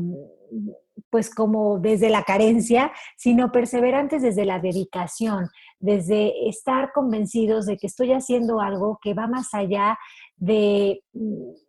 pues 1.09 1.33
como 1.33 1.79
desde 1.79 2.09
la 2.09 2.23
carencia, 2.23 2.91
sino 3.17 3.51
perseverantes 3.51 4.21
desde 4.21 4.45
la 4.45 4.59
dedicación, 4.59 5.49
desde 5.79 6.49
estar 6.49 6.91
convencidos 6.93 7.65
de 7.65 7.77
que 7.77 7.87
estoy 7.87 8.11
haciendo 8.11 8.59
algo 8.59 8.99
que 9.01 9.13
va 9.13 9.25
más 9.27 9.53
allá 9.53 9.97
de, 10.35 11.01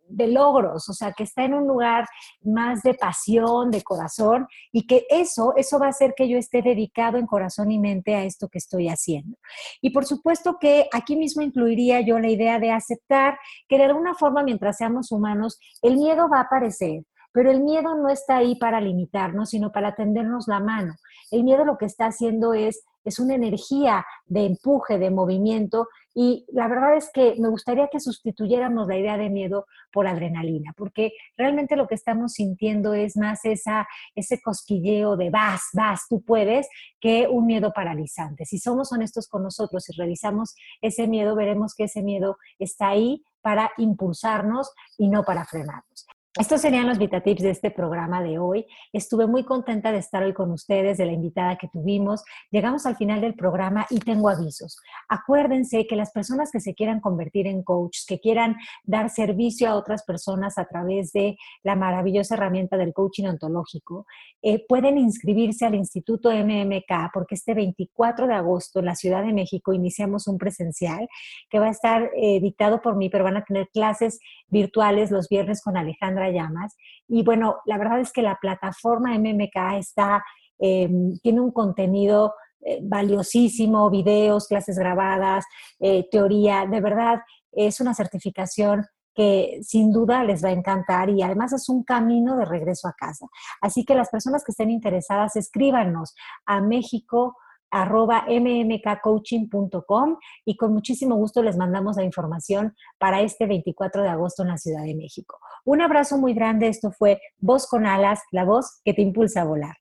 de, 0.09 0.27
logros, 0.27 0.89
o 0.89 0.93
sea, 0.93 1.13
que 1.13 1.23
está 1.23 1.43
en 1.43 1.53
un 1.53 1.67
lugar 1.67 2.05
más 2.41 2.81
de 2.83 2.93
pasión, 2.93 3.71
de 3.71 3.83
corazón, 3.83 4.47
y 4.71 4.85
que 4.87 5.05
eso, 5.09 5.53
eso 5.55 5.79
va 5.79 5.87
a 5.87 5.89
hacer 5.89 6.13
que 6.15 6.27
yo 6.27 6.37
esté 6.37 6.61
dedicado 6.61 7.17
en 7.17 7.25
corazón 7.25 7.71
y 7.71 7.79
mente 7.79 8.15
a 8.15 8.23
esto 8.23 8.47
que 8.47 8.57
estoy 8.57 8.89
haciendo. 8.89 9.37
Y 9.81 9.91
por 9.91 10.05
supuesto 10.05 10.57
que 10.59 10.87
aquí 10.91 11.15
mismo 11.15 11.41
incluiría 11.41 12.01
yo 12.01 12.19
la 12.19 12.29
idea 12.29 12.59
de 12.59 12.71
aceptar 12.71 13.37
que 13.67 13.77
de 13.77 13.85
alguna 13.85 14.15
forma, 14.15 14.43
mientras 14.43 14.77
seamos 14.77 15.11
humanos, 15.11 15.59
el 15.81 15.97
miedo 15.97 16.29
va 16.29 16.39
a 16.39 16.43
aparecer, 16.43 17.03
pero 17.31 17.51
el 17.51 17.61
miedo 17.61 17.95
no 17.95 18.09
está 18.09 18.37
ahí 18.37 18.55
para 18.55 18.81
limitarnos, 18.81 19.51
sino 19.51 19.71
para 19.71 19.93
tendernos 19.93 20.47
la 20.47 20.59
mano. 20.59 20.95
El 21.29 21.43
miedo 21.43 21.65
lo 21.65 21.77
que 21.77 21.85
está 21.85 22.07
haciendo 22.07 22.53
es, 22.53 22.83
es 23.03 23.19
una 23.19 23.35
energía 23.35 24.05
de 24.25 24.45
empuje, 24.45 24.97
de 24.97 25.11
movimiento, 25.11 25.87
y 26.19 26.47
la 26.51 26.67
verdad 26.67 26.97
es 26.97 27.11
que 27.13 27.35
me 27.37 27.47
gustaría 27.47 27.89
que 27.89 27.99
sustituyéramos 27.99 28.87
la 28.87 28.97
idea 28.97 29.19
de 29.19 29.29
miedo 29.29 29.67
por 29.91 30.07
adrenalina, 30.07 30.73
porque 30.75 31.11
realmente 31.37 31.75
lo 31.75 31.87
que 31.87 31.93
estamos 31.93 32.33
sintiendo 32.33 32.95
es 32.95 33.15
más 33.17 33.45
esa, 33.45 33.87
ese 34.15 34.41
cosquilleo 34.41 35.15
de 35.15 35.29
vas, 35.29 35.61
vas, 35.73 36.07
tú 36.09 36.23
puedes, 36.23 36.67
que 36.99 37.27
un 37.27 37.45
miedo 37.45 37.71
paralizante. 37.71 38.45
Si 38.45 38.57
somos 38.57 38.91
honestos 38.91 39.27
con 39.27 39.43
nosotros 39.43 39.87
y 39.89 39.95
revisamos 39.95 40.55
ese 40.81 41.07
miedo, 41.07 41.35
veremos 41.35 41.75
que 41.75 41.83
ese 41.83 42.01
miedo 42.01 42.37
está 42.57 42.87
ahí 42.87 43.23
para 43.43 43.69
impulsarnos 43.77 44.73
y 44.97 45.09
no 45.09 45.23
para 45.23 45.45
frenarnos. 45.45 46.07
Estos 46.39 46.61
serían 46.61 46.85
los 46.85 46.99
VitaTips 46.99 47.41
de 47.41 47.49
este 47.49 47.71
programa 47.71 48.21
de 48.21 48.37
hoy. 48.37 48.67
Estuve 48.93 49.25
muy 49.25 49.43
contenta 49.43 49.91
de 49.91 49.97
estar 49.97 50.21
hoy 50.21 50.33
con 50.33 50.51
ustedes, 50.51 50.99
de 50.99 51.07
la 51.07 51.11
invitada 51.11 51.57
que 51.57 51.67
tuvimos. 51.67 52.23
Llegamos 52.51 52.85
al 52.85 52.95
final 52.95 53.21
del 53.21 53.33
programa 53.33 53.87
y 53.89 53.97
tengo 53.97 54.29
avisos. 54.29 54.79
Acuérdense 55.09 55.87
que 55.87 55.95
las 55.95 56.11
personas 56.11 56.51
que 56.51 56.59
se 56.59 56.75
quieran 56.75 56.99
convertir 56.99 57.47
en 57.47 57.63
coach, 57.63 58.01
que 58.07 58.19
quieran 58.19 58.55
dar 58.83 59.09
servicio 59.09 59.67
a 59.67 59.75
otras 59.75 60.03
personas 60.03 60.59
a 60.59 60.65
través 60.65 61.11
de 61.11 61.37
la 61.63 61.75
maravillosa 61.75 62.35
herramienta 62.35 62.77
del 62.77 62.93
coaching 62.93 63.25
ontológico, 63.25 64.05
eh, 64.43 64.63
pueden 64.67 64.99
inscribirse 64.99 65.65
al 65.65 65.73
Instituto 65.73 66.29
MMK 66.31 67.11
porque 67.13 67.33
este 67.33 67.55
24 67.55 68.27
de 68.27 68.35
agosto 68.35 68.79
en 68.79 68.85
la 68.85 68.95
Ciudad 68.95 69.23
de 69.25 69.33
México 69.33 69.73
iniciamos 69.73 70.27
un 70.27 70.37
presencial 70.37 71.07
que 71.49 71.57
va 71.57 71.65
a 71.65 71.71
estar 71.71 72.11
eh, 72.15 72.39
dictado 72.39 72.79
por 72.79 72.95
mí, 72.95 73.09
pero 73.09 73.23
van 73.23 73.37
a 73.37 73.43
tener 73.43 73.69
clases 73.69 74.19
virtuales 74.49 75.09
los 75.09 75.29
viernes 75.29 75.63
con 75.63 75.77
Alejandra 75.77 76.26
llamas. 76.31 76.75
Y 77.07 77.23
bueno, 77.23 77.57
la 77.65 77.77
verdad 77.77 77.99
es 77.99 78.11
que 78.11 78.21
la 78.21 78.37
plataforma 78.41 79.15
MMK 79.15 79.77
está, 79.77 80.23
em, 80.59 81.17
tiene 81.21 81.41
un 81.41 81.51
contenido 81.51 82.33
eh, 82.61 82.79
valiosísimo, 82.81 83.89
videos, 83.89 84.47
clases 84.47 84.79
grabadas, 84.79 85.45
eh, 85.79 86.07
teoría, 86.09 86.65
de 86.65 86.81
verdad 86.81 87.19
es 87.51 87.79
una 87.79 87.93
certificación 87.93 88.85
que 89.13 89.59
sin 89.63 89.91
duda 89.91 90.23
les 90.23 90.43
va 90.43 90.49
a 90.49 90.53
encantar 90.53 91.09
y 91.09 91.23
además 91.23 91.51
es 91.51 91.69
un 91.69 91.83
camino 91.83 92.37
de 92.37 92.45
regreso 92.45 92.87
a 92.87 92.93
casa. 92.93 93.25
Así 93.61 93.83
que 93.83 93.95
las 93.95 94.09
personas 94.09 94.43
que 94.43 94.51
estén 94.51 94.69
interesadas, 94.69 95.35
escríbanos 95.35 96.13
a 96.45 96.61
México 96.61 97.35
arroba 97.71 98.25
mmkcoaching.com 98.27 100.17
y 100.45 100.57
con 100.57 100.73
muchísimo 100.73 101.15
gusto 101.15 101.43
les 101.43 101.57
mandamos 101.57 101.97
la 101.97 102.03
información 102.03 102.75
para 102.97 103.21
este 103.21 103.45
24 103.45 104.03
de 104.03 104.09
agosto 104.09 104.43
en 104.43 104.49
la 104.49 104.57
Ciudad 104.57 104.83
de 104.83 104.95
México. 104.95 105.39
Un 105.65 105.81
abrazo 105.81 106.17
muy 106.17 106.33
grande, 106.33 106.67
esto 106.69 106.91
fue 106.91 107.19
Voz 107.39 107.67
con 107.67 107.85
Alas, 107.85 108.21
la 108.31 108.45
voz 108.45 108.79
que 108.85 108.93
te 108.93 109.01
impulsa 109.01 109.41
a 109.41 109.45
volar. 109.45 109.75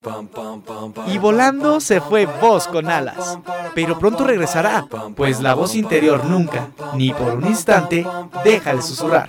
Y 1.06 1.18
volando 1.18 1.80
se 1.80 2.00
fue 2.00 2.26
Voz 2.26 2.66
con 2.66 2.90
Alas, 2.90 3.38
pero 3.74 3.98
pronto 3.98 4.24
regresará, 4.24 4.86
pues 5.14 5.40
la 5.40 5.54
voz 5.54 5.76
interior 5.76 6.24
nunca, 6.24 6.70
ni 6.94 7.12
por 7.12 7.34
un 7.34 7.46
instante, 7.46 8.04
deja 8.44 8.74
de 8.74 8.82
susurrar. 8.82 9.28